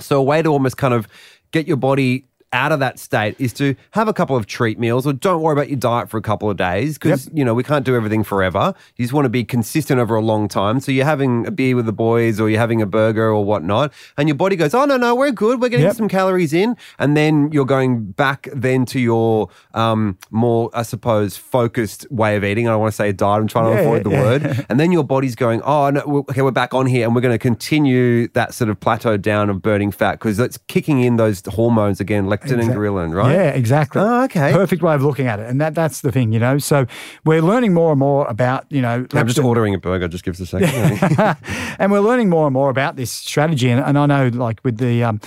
So 0.00 0.18
a 0.18 0.22
way 0.22 0.42
to 0.42 0.48
almost 0.48 0.76
kind 0.76 0.94
of 0.94 1.06
get 1.52 1.66
your 1.68 1.76
body 1.76 2.24
out 2.52 2.72
of 2.72 2.80
that 2.80 2.98
state 2.98 3.36
is 3.38 3.52
to 3.52 3.74
have 3.90 4.08
a 4.08 4.12
couple 4.12 4.34
of 4.34 4.46
treat 4.46 4.78
meals 4.78 5.06
or 5.06 5.12
don't 5.12 5.42
worry 5.42 5.52
about 5.52 5.68
your 5.68 5.78
diet 5.78 6.08
for 6.08 6.16
a 6.16 6.22
couple 6.22 6.48
of 6.48 6.56
days 6.56 6.96
because 6.98 7.28
you 7.34 7.44
know 7.44 7.52
we 7.52 7.62
can't 7.62 7.84
do 7.84 7.94
everything 7.94 8.24
forever. 8.24 8.72
You 8.96 9.04
just 9.04 9.12
want 9.12 9.26
to 9.26 9.28
be 9.30 9.44
consistent 9.44 10.00
over 10.00 10.14
a 10.14 10.22
long 10.22 10.48
time. 10.48 10.80
So 10.80 10.90
you're 10.90 11.04
having 11.04 11.46
a 11.46 11.50
beer 11.50 11.76
with 11.76 11.84
the 11.86 11.92
boys 11.92 12.40
or 12.40 12.48
you're 12.48 12.58
having 12.60 12.80
a 12.80 12.86
burger 12.86 13.28
or 13.30 13.44
whatnot 13.44 13.92
and 14.16 14.28
your 14.28 14.34
body 14.36 14.56
goes 14.56 14.72
oh 14.74 14.84
no 14.86 14.96
no 14.96 15.14
we're 15.14 15.30
good. 15.30 15.60
We're 15.60 15.68
getting 15.68 15.86
Yep. 15.86 15.96
some 15.96 16.08
calories 16.08 16.52
in. 16.54 16.76
And 16.98 17.16
then 17.16 17.50
you're 17.52 17.64
going 17.66 18.12
back 18.12 18.48
then 18.54 18.84
to 18.86 18.98
your 19.00 19.48
um, 19.74 20.16
more 20.30 20.70
i 20.74 20.82
suppose 20.82 21.36
focused 21.36 22.10
way 22.10 22.36
of 22.36 22.44
eating. 22.44 22.66
I 22.66 22.70
don't 22.72 22.80
want 22.80 22.92
to 22.92 22.96
say 22.96 23.12
diet 23.12 23.40
i'm 23.42 23.46
trying 23.48 23.66
to 23.66 23.70
Yeah, 23.82 23.86
avoid 23.88 24.04
the 24.04 24.10
yeah. 24.10 24.22
word. 24.22 24.64
And 24.70 24.78
then 24.80 24.92
your 24.92 25.04
body's 25.04 25.34
going, 25.34 25.60
oh, 25.62 25.90
no, 25.90 26.00
okay, 26.30 26.42
we're 26.42 26.50
back 26.50 26.74
on 26.74 26.86
here 26.86 27.04
and 27.06 27.14
we're 27.14 27.20
going 27.20 27.34
to 27.34 27.38
continue 27.38 28.28
that 28.28 28.52
sort 28.54 28.68
of 28.70 28.78
plateau 28.80 29.16
down 29.16 29.50
of 29.50 29.62
burning 29.62 29.90
fat 29.90 30.12
because 30.12 30.38
it's 30.38 30.58
kicking 30.68 31.00
in 31.02 31.16
those 31.16 31.42
hormones 31.46 32.00
again, 32.00 32.26
leptin 32.40 32.52
and 32.52 32.60
Exact- 32.60 32.78
ghrelin, 32.78 33.14
right? 33.14 33.32
Yeah, 33.32 33.50
exactly. 33.50 34.00
Oh, 34.02 34.24
okay. 34.24 34.52
Perfect 34.52 34.82
way 34.82 34.94
of 34.94 35.02
looking 35.02 35.26
at 35.26 35.38
it. 35.40 35.48
And 35.48 35.60
that 35.60 35.74
that's 35.74 36.00
the 36.00 36.12
thing, 36.12 36.32
you 36.32 36.38
know. 36.38 36.58
So 36.58 36.86
we're 37.24 37.42
learning 37.42 37.74
more 37.74 37.90
and 37.92 37.98
more 37.98 38.26
about, 38.26 38.66
you 38.70 38.82
know, 38.82 39.06
I'm 39.12 39.26
just 39.26 39.38
ordering 39.38 39.74
a 39.74 39.78
burger. 39.78 40.08
Just 40.08 40.24
give 40.24 40.34
us 40.34 40.40
a 40.40 40.46
second. 40.46 41.36
and 41.78 41.92
we're 41.92 42.00
learning 42.00 42.28
more 42.30 42.46
and 42.46 42.54
more 42.54 42.70
about 42.70 42.96
this 42.96 43.10
strategy. 43.10 43.70
And, 43.70 43.80
and 43.84 43.98
I 43.98 44.06
know, 44.06 44.28
like 44.28 44.60
with 44.64 44.78
the 44.78 45.04
um, 45.04 45.20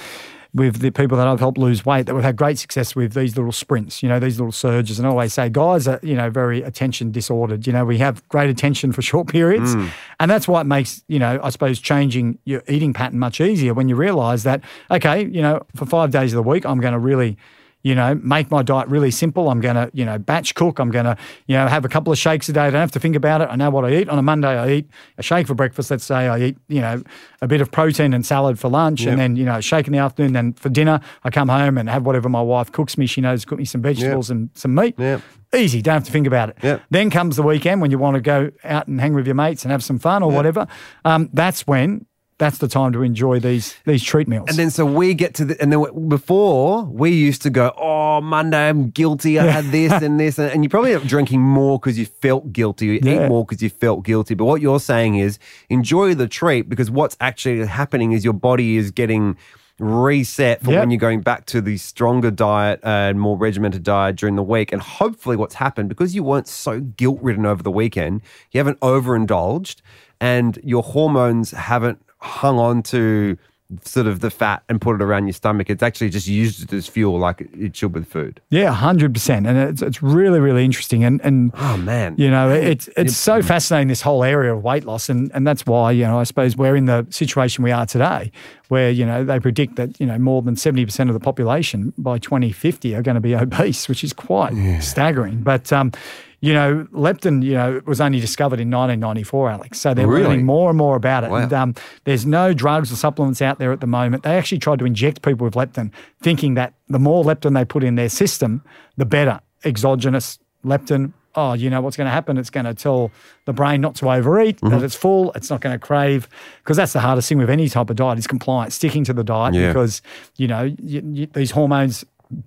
with 0.54 0.80
the 0.80 0.92
people 0.92 1.18
that 1.18 1.28
I've 1.28 1.40
helped 1.40 1.58
lose 1.58 1.86
weight, 1.86 2.06
that 2.08 2.14
we've 2.14 2.24
had 2.24 2.36
great 2.36 2.60
success 2.60 2.96
with 2.96 3.14
these 3.14 3.38
little 3.38 3.52
sprints. 3.52 4.04
You 4.04 4.10
know, 4.10 4.20
these 4.20 4.40
little 4.40 4.52
surges. 4.52 5.00
And 5.00 5.08
I 5.08 5.12
always 5.12 5.34
say, 5.34 5.50
guys 5.50 5.88
are 5.88 6.00
you 6.04 6.16
know 6.16 6.30
very 6.30 6.62
attention 6.62 7.12
disordered. 7.12 7.66
You 7.66 7.74
know, 7.74 7.86
we 7.86 7.98
have 8.00 8.28
great 8.30 8.50
attention 8.50 8.92
for 8.92 9.02
short 9.12 9.28
periods, 9.28 9.76
mm. 9.76 9.90
and 10.20 10.30
that's 10.30 10.48
why 10.48 10.62
it 10.62 10.66
makes 10.66 11.04
you 11.08 11.20
know 11.20 11.40
I 11.42 11.50
suppose 11.50 11.80
changing 11.80 12.40
your 12.46 12.64
eating 12.68 12.94
pattern 12.94 13.20
much 13.20 13.40
easier 13.40 13.74
when 13.74 13.90
you 13.90 13.96
realise 13.96 14.44
that 14.44 14.62
okay, 14.90 15.26
you 15.26 15.42
know, 15.42 15.62
for 15.76 15.86
five 15.86 16.12
days 16.12 16.34
of 16.34 16.38
the 16.44 16.50
week, 16.50 16.66
I'm 16.66 16.80
going 16.80 16.94
to 16.94 17.00
really 17.00 17.38
you 17.84 17.96
know, 17.96 18.16
make 18.16 18.52
my 18.52 18.62
diet 18.64 18.88
really 18.90 19.12
simple. 19.12 19.50
I'm 19.50 19.60
going 19.62 19.76
to, 19.76 19.90
you 19.94 20.06
know, 20.06 20.18
batch 20.20 20.54
cook. 20.56 20.80
I'm 20.80 20.92
going 20.92 21.06
to, 21.06 21.18
you 21.48 21.56
know, 21.56 21.68
have 21.68 21.84
a 21.86 21.90
couple 21.90 22.14
of 22.14 22.20
shakes 22.20 22.48
a 22.50 22.54
day. 22.54 22.62
I 22.62 22.70
don't 22.70 22.80
have 22.82 22.92
to 22.92 23.00
think 23.00 23.16
about 23.16 23.42
it. 23.42 23.50
I 23.50 23.56
know 23.56 23.70
what 23.70 23.86
I 23.86 23.94
eat. 23.96 24.10
On 24.10 24.18
a 24.20 24.22
Monday, 24.22 24.48
I 24.50 24.70
eat 24.72 24.90
a 25.18 25.24
shake 25.24 25.48
for 25.48 25.56
breakfast. 25.56 25.90
Let's 25.92 26.04
say 26.04 26.28
I 26.28 26.40
eat, 26.40 26.58
you 26.68 26.82
know, 26.82 27.02
a 27.42 27.48
bit 27.48 27.62
of 27.62 27.72
protein 27.72 28.14
and 28.14 28.26
salad 28.26 28.60
for 28.60 28.70
lunch, 28.70 29.02
Yep. 29.02 29.12
and 29.12 29.20
then, 29.20 29.36
you 29.36 29.46
know, 29.46 29.58
a 29.58 29.62
shake 29.62 29.88
in 29.88 29.94
the 29.94 30.00
afternoon. 30.00 30.34
Then 30.34 30.54
for 30.54 30.70
dinner, 30.70 31.00
I 31.24 31.30
come 31.32 31.50
home 31.50 31.78
and 31.78 31.90
have 31.90 32.06
whatever 32.06 32.30
my 32.30 32.42
wife 32.42 32.72
cooks 32.72 32.98
me. 32.98 33.06
She 33.08 33.22
knows 33.22 33.46
cook 33.46 33.58
me 33.60 33.66
some 33.66 33.82
vegetables 33.82 34.30
and 34.30 34.50
some 34.54 34.76
meat. 34.76 34.96
Yep. 34.98 35.22
Easy. 35.54 35.82
Don't 35.82 35.96
have 35.96 36.04
to 36.06 36.12
think 36.12 36.28
about 36.28 36.50
it. 36.50 36.58
Yep. 36.64 36.82
Then 36.92 37.10
comes 37.10 37.36
the 37.36 37.44
weekend 37.44 37.82
when 37.82 37.92
you 37.92 37.98
want 37.98 38.16
to 38.16 38.22
go 38.22 38.52
out 38.64 38.88
and 38.88 39.02
hang 39.02 39.14
with 39.14 39.26
your 39.26 39.36
mates 39.36 39.64
and 39.64 39.72
have 39.72 39.84
some 39.84 40.00
fun 40.00 40.24
or 40.24 40.32
whatever. 40.32 40.66
Um, 41.04 41.30
that's 41.34 41.68
when. 41.68 42.06
That's 42.42 42.58
the 42.58 42.68
time 42.68 42.92
to 42.94 43.04
enjoy 43.04 43.40
these 43.40 43.76
these 43.86 44.02
treat 44.04 44.28
meals. 44.28 44.50
And 44.50 44.58
then 44.58 44.72
so 44.72 44.84
we 44.84 45.14
get 45.14 45.36
to 45.36 45.46
the, 45.46 45.62
and 45.62 45.72
then 45.72 46.10
before 46.10 46.86
we 46.86 47.12
used 47.12 47.44
to 47.44 47.52
go, 47.52 47.72
oh, 47.78 48.20
Monday, 48.20 48.68
I'm 48.68 48.90
guilty. 48.90 49.38
I 49.38 49.46
had 49.46 49.66
this 49.66 49.92
and 49.92 50.20
this. 50.20 50.40
And, 50.40 50.52
and 50.54 50.64
you 50.64 50.70
probably 50.70 50.94
end 50.94 51.04
up 51.04 51.08
drinking 51.08 51.42
more 51.42 51.78
because 51.78 52.00
you 52.00 52.08
felt 52.08 52.52
guilty. 52.52 52.88
You 52.88 53.00
Yeah. 53.04 53.26
eat 53.26 53.28
more 53.28 53.46
because 53.46 53.62
you 53.62 53.70
felt 53.70 54.04
guilty. 54.04 54.34
But 54.34 54.46
what 54.46 54.60
you're 54.60 54.80
saying 54.80 55.16
is 55.16 55.38
enjoy 55.70 56.16
the 56.16 56.28
treat 56.28 56.68
because 56.68 56.90
what's 56.90 57.16
actually 57.22 57.64
happening 57.68 58.12
is 58.12 58.24
your 58.26 58.34
body 58.34 58.76
is 58.78 58.90
getting 58.90 59.38
reset 59.80 60.64
for 60.64 60.72
Yep. 60.72 60.80
when 60.80 60.90
you're 60.92 61.00
going 61.00 61.22
back 61.22 61.46
to 61.48 61.62
the 61.62 61.78
stronger 61.78 62.32
diet 62.32 62.80
and 62.84 63.20
more 63.20 63.38
regimented 63.38 63.84
diet 63.84 64.16
during 64.16 64.36
the 64.36 64.44
week. 64.44 64.72
And 64.72 64.82
hopefully, 64.82 65.36
what's 65.36 65.56
happened 65.56 65.90
because 65.90 66.16
you 66.16 66.24
weren't 66.24 66.48
so 66.48 66.80
guilt 66.80 67.20
ridden 67.22 67.46
over 67.46 67.62
the 67.62 67.72
weekend, 67.72 68.22
you 68.52 68.58
haven't 68.60 68.80
overindulged 68.82 69.82
and 70.20 70.60
your 70.64 70.84
hormones 70.84 71.52
haven't 71.52 72.00
hung 72.22 72.60
on 72.60 72.84
to 72.84 73.38
sort 73.84 74.08
of 74.08 74.20
the 74.20 74.30
fat 74.30 74.64
and 74.68 74.82
put 74.82 74.96
it 74.96 75.02
around 75.02 75.28
your 75.28 75.34
stomach. 75.34 75.70
It's 75.70 75.84
actually 75.84 76.10
just 76.10 76.28
used 76.28 76.64
it 76.64 76.74
as 76.74 76.88
fuel, 76.88 77.18
like 77.18 77.42
it 77.42 77.76
should 77.76 77.94
with 77.94 78.08
food. 78.08 78.42
Yeah, 78.50 78.72
hundred 78.72 79.14
percent, 79.14 79.48
and 79.48 79.58
it's 79.58 79.82
it's 79.82 80.04
really 80.04 80.40
really 80.40 80.66
interesting, 80.66 81.04
and 81.04 81.22
and 81.22 81.52
Oh 81.56 81.78
man, 81.78 82.16
you 82.18 82.30
know 82.30 82.50
it's 82.50 82.90
it's 82.98 83.16
so 83.16 83.42
fascinating 83.42 83.88
this 83.88 84.02
whole 84.02 84.24
area 84.24 84.54
of 84.54 84.64
weight 84.64 84.84
loss, 84.84 85.10
and 85.10 85.32
and 85.34 85.48
that's 85.48 85.66
why 85.66 85.92
you 85.92 86.04
know 86.04 86.20
I 86.20 86.24
suppose 86.24 86.58
we're 86.58 86.76
in 86.76 86.86
the 86.86 87.08
situation 87.10 87.64
we 87.64 87.72
are 87.72 87.86
today, 87.86 88.32
where 88.68 88.92
you 88.92 89.06
know 89.06 89.24
they 89.24 89.40
predict 89.40 89.76
that 89.78 90.00
you 90.00 90.06
know 90.06 90.18
more 90.18 90.42
than 90.42 90.56
seventy 90.56 90.86
percent 90.86 91.10
of 91.10 91.14
the 91.14 91.20
population 91.20 91.94
by 91.98 92.18
twenty 92.18 92.52
fifty 92.52 92.96
are 92.96 93.02
going 93.02 93.16
to 93.16 93.22
be 93.22 93.36
obese, 93.36 93.88
which 93.88 94.04
is 94.04 94.14
quite 94.14 94.82
staggering, 94.82 95.42
but. 95.42 95.72
um 95.72 95.92
you 96.42 96.54
know, 96.54 96.88
leptin, 96.92 97.44
you 97.44 97.54
know, 97.54 97.82
was 97.86 98.02
only 98.02 98.20
discovered 98.20 98.60
in 98.60 98.70
1994, 98.72 99.50
Alex. 99.52 99.80
So 99.80 99.94
they're 99.94 100.08
Really? 100.08 100.24
learning 100.24 100.46
more 100.46 100.70
and 100.70 100.78
more 100.78 100.96
about 100.96 101.24
it. 101.24 101.30
Wow. 101.30 101.38
And 101.38 101.54
um, 101.54 101.76
there's 102.04 102.26
no 102.26 102.52
drugs 102.54 102.92
or 102.92 102.96
supplements 102.96 103.42
out 103.42 103.60
there 103.60 103.72
at 103.72 103.80
the 103.80 103.88
moment. 103.88 104.24
They 104.24 104.36
actually 104.36 104.58
tried 104.60 104.80
to 104.80 104.86
inject 104.86 105.22
people 105.22 105.46
with 105.46 105.54
leptin, 105.54 105.92
thinking 106.22 106.56
that 106.56 106.74
the 106.90 106.98
more 107.00 107.24
leptin 107.24 107.54
they 107.54 107.64
put 107.64 107.84
in 107.84 107.96
their 107.96 108.10
system, 108.10 108.64
the 108.98 109.06
better. 109.06 109.40
Exogenous 109.64 110.40
leptin. 110.66 111.14
Oh, 111.34 111.54
you 111.54 111.70
know 111.70 111.80
what's 111.80 111.96
going 111.96 112.08
to 112.08 112.12
happen? 112.12 112.38
It's 112.38 112.50
going 112.50 112.66
to 112.66 112.74
tell 112.74 113.10
the 113.46 113.54
brain 113.54 113.80
not 113.80 113.96
to 113.98 114.10
overeat, 114.12 114.58
Mm-hmm. 114.58 114.70
that 114.76 114.84
it's 114.84 114.96
full, 114.96 115.32
it's 115.34 115.50
not 115.50 115.62
going 115.62 115.74
to 115.74 115.80
crave. 115.80 116.28
Because 116.64 116.76
that's 116.76 116.92
the 116.94 117.00
hardest 117.00 117.30
thing 117.30 117.38
with 117.38 117.50
any 117.50 117.70
type 117.70 117.90
of 117.90 117.96
diet 117.96 118.18
is 118.20 118.28
compliance, 118.28 118.76
sticking 118.76 119.04
to 119.06 119.14
the 119.14 119.24
diet. 119.24 119.54
Yeah. 119.54 119.68
Because, 119.68 120.02
you 120.36 120.48
know, 120.48 120.64
you, 120.82 121.02
you, 121.14 121.28
these 121.28 121.52
hormones 121.52 122.04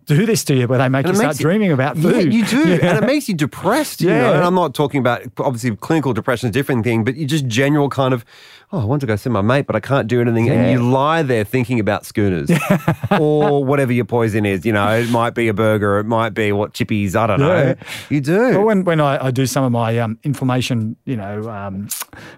do 0.07 0.27
this 0.27 0.45
to 0.45 0.55
you 0.55 0.67
where 0.67 0.79
they 0.79 0.89
make 0.89 1.07
And 1.07 1.15
you 1.15 1.21
start 1.21 1.39
you- 1.39 1.43
dreaming 1.45 1.73
about 1.73 1.97
Yeah, 1.97 2.11
food. 2.13 2.33
you 2.33 2.45
do, 2.45 2.63
and 2.83 2.99
it 2.99 3.07
makes 3.13 3.29
you 3.29 3.35
depressed. 3.35 4.01
You 4.01 4.09
know? 4.09 4.15
Yeah. 4.31 4.37
And 4.37 4.45
I'm 4.45 4.55
not 4.55 4.75
talking 4.75 5.01
about 5.01 5.23
obviously 5.39 5.75
clinical 5.77 6.13
depression 6.13 6.49
is 6.49 6.51
a 6.51 6.53
different 6.53 6.85
thing, 6.85 7.05
but 7.05 7.17
you 7.17 7.27
just 7.27 7.47
general 7.47 7.89
kind 7.89 8.15
of, 8.15 8.25
oh, 8.73 8.81
I 8.81 8.85
want 8.85 9.01
to 9.01 9.07
go 9.07 9.17
see 9.17 9.31
my 9.31 9.43
mate, 9.43 9.67
but 9.67 9.77
I 9.77 9.81
can't 9.81 10.09
do 10.09 10.21
anything, 10.21 10.51
and 10.51 10.71
you 10.71 10.83
lie 10.83 11.23
there 11.23 11.45
thinking 11.45 11.81
about 11.81 12.05
schooners 12.07 12.51
or 13.21 13.65
whatever 13.65 13.93
your 13.93 14.05
poison 14.05 14.45
is. 14.45 14.65
You 14.67 14.73
know, 14.73 14.89
it 14.91 15.11
might 15.11 15.35
be 15.35 15.49
a 15.49 15.55
burger, 15.55 15.99
it 15.99 16.05
might 16.05 16.31
be 16.31 16.53
what 16.53 16.73
chippies. 16.73 17.15
I 17.15 17.27
don't 17.27 17.41
know. 17.41 17.63
Yeah. 17.63 17.75
You 18.11 18.21
do. 18.21 18.55
But 18.55 18.63
when, 18.63 18.85
when 18.85 19.01
I, 19.01 19.27
I 19.27 19.31
do 19.31 19.47
some 19.47 19.65
of 19.65 19.73
my 19.73 19.99
um, 19.99 20.19
inflammation, 20.23 20.97
you 21.05 21.17
know, 21.17 21.49
um, 21.49 21.89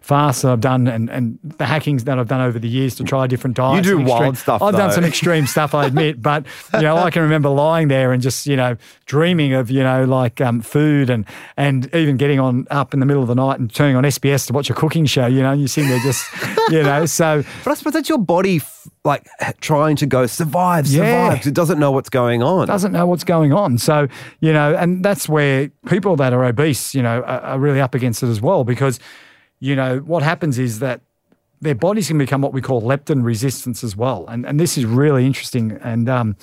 fasts 0.01 0.43
that 0.43 0.53
I've 0.53 0.61
done 0.61 0.87
and, 0.87 1.09
and 1.11 1.39
the 1.43 1.67
hackings 1.67 2.05
that 2.05 2.19
I've 2.19 2.29
done 2.29 2.41
over 2.41 2.59
the 2.59 2.69
years 2.69 2.95
to 2.97 3.05
try 3.05 3.27
different 3.27 3.57
diets. 3.57 3.87
You 3.87 3.99
do 3.99 4.05
wild 4.05 4.23
extreme- 4.23 4.35
stuff, 4.37 4.63
I've 4.63 4.75
done 4.75 4.93
some 4.93 5.05
extreme 5.05 5.47
stuff, 5.47 5.75
I 5.75 5.87
admit. 5.87 6.17
But, 6.27 6.47
you 6.75 6.81
know, 6.81 6.97
I 6.97 7.11
can 7.11 7.23
remember 7.23 7.49
lying 7.51 7.87
there 7.87 8.13
and 8.13 8.21
just, 8.21 8.47
you 8.47 8.57
know, 8.57 8.77
dreaming 9.05 9.53
of, 9.53 9.71
you 9.71 9.83
know, 9.83 10.05
like 10.05 10.41
um, 10.41 10.61
food 10.61 11.09
and 11.09 11.25
and 11.57 11.93
even 11.95 12.17
getting 12.17 12.41
on 12.41 12.67
up 12.71 12.93
in 12.95 13.01
the 13.01 13.07
middle 13.07 13.23
of 13.23 13.29
the 13.29 13.35
night 13.35 13.61
and 13.61 13.73
turning 13.73 13.95
on 13.95 14.03
SBS 14.03 14.47
to 14.49 14.53
watch 14.53 14.69
a 14.71 14.75
cooking 14.75 15.07
show, 15.07 15.27
you 15.27 15.43
know, 15.43 15.53
and 15.53 15.61
you 15.61 15.69
sitting 15.69 15.89
there 15.89 16.01
just, 16.01 16.26
you 16.71 16.83
know, 16.83 17.07
so 17.07 17.45
but 17.65 17.71
I 17.71 17.75
suppose 17.75 17.93
that's 17.93 18.09
your 18.09 18.19
body 18.19 18.57
f- 18.57 18.89
like 19.05 19.29
trying 19.61 19.97
to 19.97 20.07
go 20.07 20.27
survive, 20.27 20.89
survive. 20.89 21.45
Yeah. 21.45 21.49
It 21.49 21.55
doesn't 21.55 21.79
know 21.79 21.93
what's 21.93 22.09
going 22.11 22.43
on. 22.43 22.67
doesn't 22.67 22.93
know 22.93 23.07
what's 23.07 23.25
going 23.25 23.53
on. 23.53 23.79
So, 23.79 24.09
you 24.41 24.53
know, 24.53 24.75
and 24.75 25.05
that's 25.05 25.29
where 25.29 25.71
people 25.87 26.17
that 26.17 26.33
are 26.33 26.45
obese, 26.45 26.95
you 26.95 27.03
know, 27.03 27.23
are, 27.23 27.41
are 27.41 27.59
really 27.59 27.81
up 27.81 27.95
against 27.95 28.23
it 28.23 28.29
as 28.29 28.41
well 28.41 28.65
because, 28.65 28.99
you 29.61 29.77
know, 29.77 29.99
what 29.99 30.23
happens 30.23 30.59
is 30.59 30.81
that 30.81 31.01
their 31.61 31.75
bodies 31.75 32.09
can 32.09 32.19
become 32.19 32.43
what 32.43 32.53
we 32.53 32.61
call 32.61 32.83
leptin 32.83 33.25
resistance 33.25 33.83
as 33.83 33.97
well. 33.97 34.27
And, 34.29 34.45
and 34.45 34.61
this 34.61 34.77
is 34.77 34.85
really 34.85 35.25
interesting. 35.25 35.73
And 35.83 36.09
um, 36.09 36.37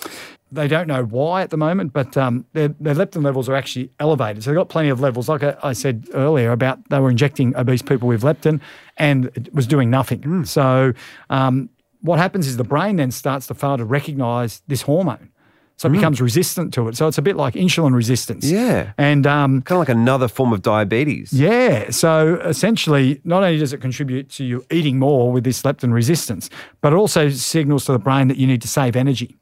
they 0.54 0.68
don't 0.68 0.88
know 0.88 1.04
why 1.04 1.42
at 1.42 1.50
the 1.50 1.58
moment, 1.58 1.94
but 1.94 2.16
um, 2.18 2.46
their, 2.54 2.70
their 2.80 2.96
leptin 2.96 3.24
levels 3.24 3.50
are 3.50 3.56
actually 3.56 3.92
elevated. 4.00 4.44
So 4.44 4.50
they've 4.50 4.58
got 4.58 4.70
plenty 4.70 4.90
of 4.90 5.00
levels. 5.00 5.28
Like 5.30 5.44
I, 5.44 5.56
I 5.64 5.74
said 5.74 6.08
earlier 6.14 6.52
about 6.52 6.90
they 6.90 7.00
were 7.00 7.10
injecting 7.10 7.56
obese 7.56 7.82
people 7.82 8.08
with 8.08 8.22
leptin 8.22 8.62
and 8.98 9.26
it 9.36 9.54
was 9.54 9.68
doing 9.68 9.90
nothing. 9.90 10.46
So 10.46 10.94
um, 11.30 11.70
what 12.02 12.20
happens 12.20 12.48
is 12.48 12.58
the 12.58 12.64
brain 12.64 12.98
then 12.98 13.12
starts 13.12 13.48
to 13.48 13.54
fail 13.54 13.78
to 13.78 13.86
recognize 13.86 14.62
this 14.68 14.84
hormone. 14.84 15.30
So 15.76 15.90
it 15.90 15.94
becomes 15.94 16.22
resistant 16.22 16.74
to 16.76 16.88
it. 16.88 16.96
So 16.96 17.08
it's 17.08 17.18
a 17.18 17.22
bit 17.22 17.36
like 17.36 17.56
insulin 17.56 17.94
resistance. 17.94 18.50
Yeah. 18.50 18.94
And 18.98 19.26
um, 19.26 19.64
kind 19.64 19.78
of 19.78 19.80
like 19.80 19.90
another 19.90 20.28
form 20.28 20.54
of 20.54 20.62
diabetes. 20.62 21.34
yeah. 21.34 21.90
So 21.90 22.40
essentially, 22.46 23.20
not 23.24 23.44
only 23.44 23.58
does 23.58 23.74
it 23.74 23.82
contribute 23.82 24.30
to 24.32 24.46
you 24.46 24.66
eating 24.72 25.00
more 25.00 25.32
with 25.32 25.44
this 25.44 25.62
leptin 25.64 25.92
resistance, 25.92 26.50
but 26.82 26.94
it 26.94 26.96
also 26.96 27.30
signals 27.30 27.86
to 27.86 27.92
the 27.92 28.00
brain 28.00 28.28
that 28.28 28.38
you 28.38 28.48
need 28.48 28.62
to 28.62 28.68
save 28.68 28.96
energy, 28.96 29.36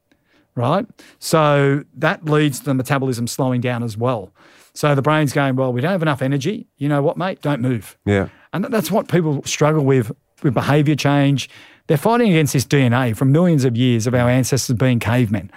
right? 0.55 0.85
So 1.19 1.83
that 1.95 2.25
leads 2.25 2.59
to 2.59 2.65
the 2.65 2.73
metabolism 2.73 3.27
slowing 3.27 3.61
down 3.61 3.83
as 3.83 3.97
well. 3.97 4.31
So 4.73 4.95
the 4.95 5.01
brain's 5.01 5.33
going, 5.33 5.55
well, 5.55 5.73
we 5.73 5.81
don't 5.81 5.91
have 5.91 6.01
enough 6.01 6.21
energy. 6.21 6.67
You 6.77 6.87
know 6.89 7.01
what, 7.01 7.17
mate? 7.17 7.41
Don't 7.41 7.61
move. 7.61 7.97
Yeah. 8.05 8.29
And 8.53 8.65
that's 8.65 8.89
what 8.91 9.07
people 9.07 9.43
struggle 9.43 9.83
with 9.83 10.11
with 10.43 10.53
behavior 10.53 10.95
change. 10.95 11.49
They're 11.87 11.97
fighting 11.97 12.29
against 12.29 12.53
this 12.53 12.63
DNA 12.65 13.15
from 13.17 13.31
millions 13.31 13.65
of 13.65 13.75
years 13.75 14.07
of 14.07 14.13
our 14.15 14.29
ancestors 14.29 14.75
being 14.77 14.99
cavemen, 14.99 15.51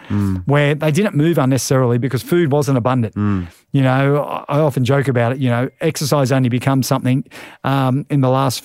where 0.46 0.74
they 0.74 0.90
didn't 0.90 1.14
move 1.14 1.38
unnecessarily 1.38 1.96
because 1.98 2.22
food 2.22 2.50
wasn't 2.50 2.76
abundant. 2.76 3.14
You 3.72 3.82
know, 3.82 4.22
I 4.24 4.56
I 4.56 4.58
often 4.58 4.84
joke 4.84 5.06
about 5.08 5.32
it. 5.32 5.38
You 5.38 5.48
know, 5.50 5.68
exercise 5.80 6.32
only 6.32 6.48
becomes 6.48 6.86
something 6.88 7.24
um, 7.62 8.04
in 8.10 8.20
the 8.20 8.30
last, 8.30 8.64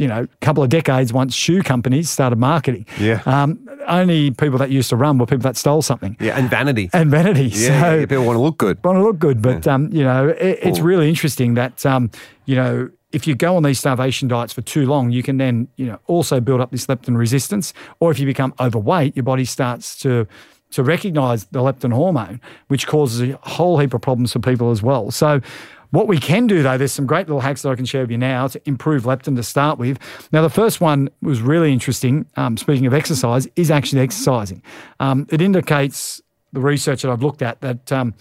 you 0.00 0.08
know, 0.08 0.22
a 0.22 0.44
couple 0.46 0.62
of 0.62 0.70
decades 0.70 1.12
once 1.12 1.34
shoe 1.34 1.62
companies 1.62 2.08
started 2.08 2.38
marketing. 2.38 2.86
Yeah. 2.98 3.20
Um, 3.26 3.58
only 3.86 4.30
people 4.30 4.58
that 4.58 4.70
used 4.70 4.88
to 4.90 4.96
run 4.96 5.18
were 5.18 5.26
people 5.26 5.42
that 5.42 5.58
stole 5.58 5.82
something 5.82 6.16
Yeah, 6.18 6.38
and 6.38 6.48
vanity. 6.48 6.88
and 6.94 7.10
vanity. 7.10 7.48
yeah, 7.52 7.80
so 7.80 7.94
yeah, 7.96 8.06
people 8.06 8.24
want 8.24 8.36
to 8.36 8.40
look 8.40 8.56
good. 8.56 8.82
want 8.82 8.96
to 8.96 9.02
look 9.02 9.18
good. 9.18 9.42
But 9.42 9.66
um, 9.68 9.90
you 9.92 10.02
know, 10.02 10.28
it, 10.28 10.58
it's 10.62 10.80
really 10.80 11.08
interesting 11.08 11.54
that 11.54 11.84
um, 11.84 12.10
you 12.46 12.56
know 12.56 12.90
if 13.12 13.26
you 13.26 13.34
go 13.34 13.56
on 13.56 13.62
these 13.62 13.78
starvation 13.78 14.26
diets 14.28 14.52
for 14.54 14.62
too 14.62 14.86
long, 14.86 15.10
you 15.10 15.22
can 15.22 15.36
then 15.36 15.68
you 15.76 15.86
know 15.86 15.98
also 16.06 16.40
build 16.40 16.60
up 16.62 16.70
this 16.70 16.86
leptin 16.86 17.16
resistance. 17.18 17.74
Or 18.00 18.10
if 18.10 18.18
you 18.18 18.24
become 18.26 18.54
overweight, 18.58 19.16
your 19.16 19.24
body 19.24 19.44
starts 19.44 19.98
to 20.00 20.26
to 20.70 20.82
recognize 20.82 21.44
the 21.46 21.60
leptin 21.60 21.92
hormone, 21.92 22.40
which 22.68 22.86
causes 22.86 23.20
a 23.20 23.36
whole 23.42 23.78
heap 23.78 23.92
of 23.92 24.00
problems 24.00 24.32
for 24.32 24.38
people 24.38 24.70
as 24.70 24.82
well. 24.82 25.10
So. 25.10 25.40
What 25.90 26.06
we 26.06 26.18
can 26.18 26.46
do 26.46 26.62
though, 26.62 26.78
there's 26.78 26.92
some 26.92 27.06
great 27.06 27.26
little 27.26 27.40
hacks 27.40 27.62
that 27.62 27.70
I 27.70 27.74
can 27.74 27.84
share 27.84 28.02
with 28.02 28.10
you 28.10 28.18
now 28.18 28.46
to 28.48 28.60
improve 28.66 29.04
leptin 29.04 29.36
to 29.36 29.42
start 29.42 29.78
with. 29.78 29.98
Now, 30.32 30.42
the 30.42 30.50
first 30.50 30.80
one 30.80 31.08
was 31.20 31.40
really 31.42 31.72
interesting. 31.72 32.26
Um, 32.36 32.56
speaking 32.56 32.86
of 32.86 32.94
exercise, 32.94 33.48
is 33.56 33.70
actually 33.70 34.02
exercising. 34.02 34.62
Um, 35.00 35.26
it 35.30 35.40
indicates 35.40 36.20
the 36.52 36.60
research 36.60 37.02
that 37.02 37.10
I've 37.10 37.22
looked 37.22 37.42
at 37.42 37.60
that 37.60 37.92
um, 37.92 38.14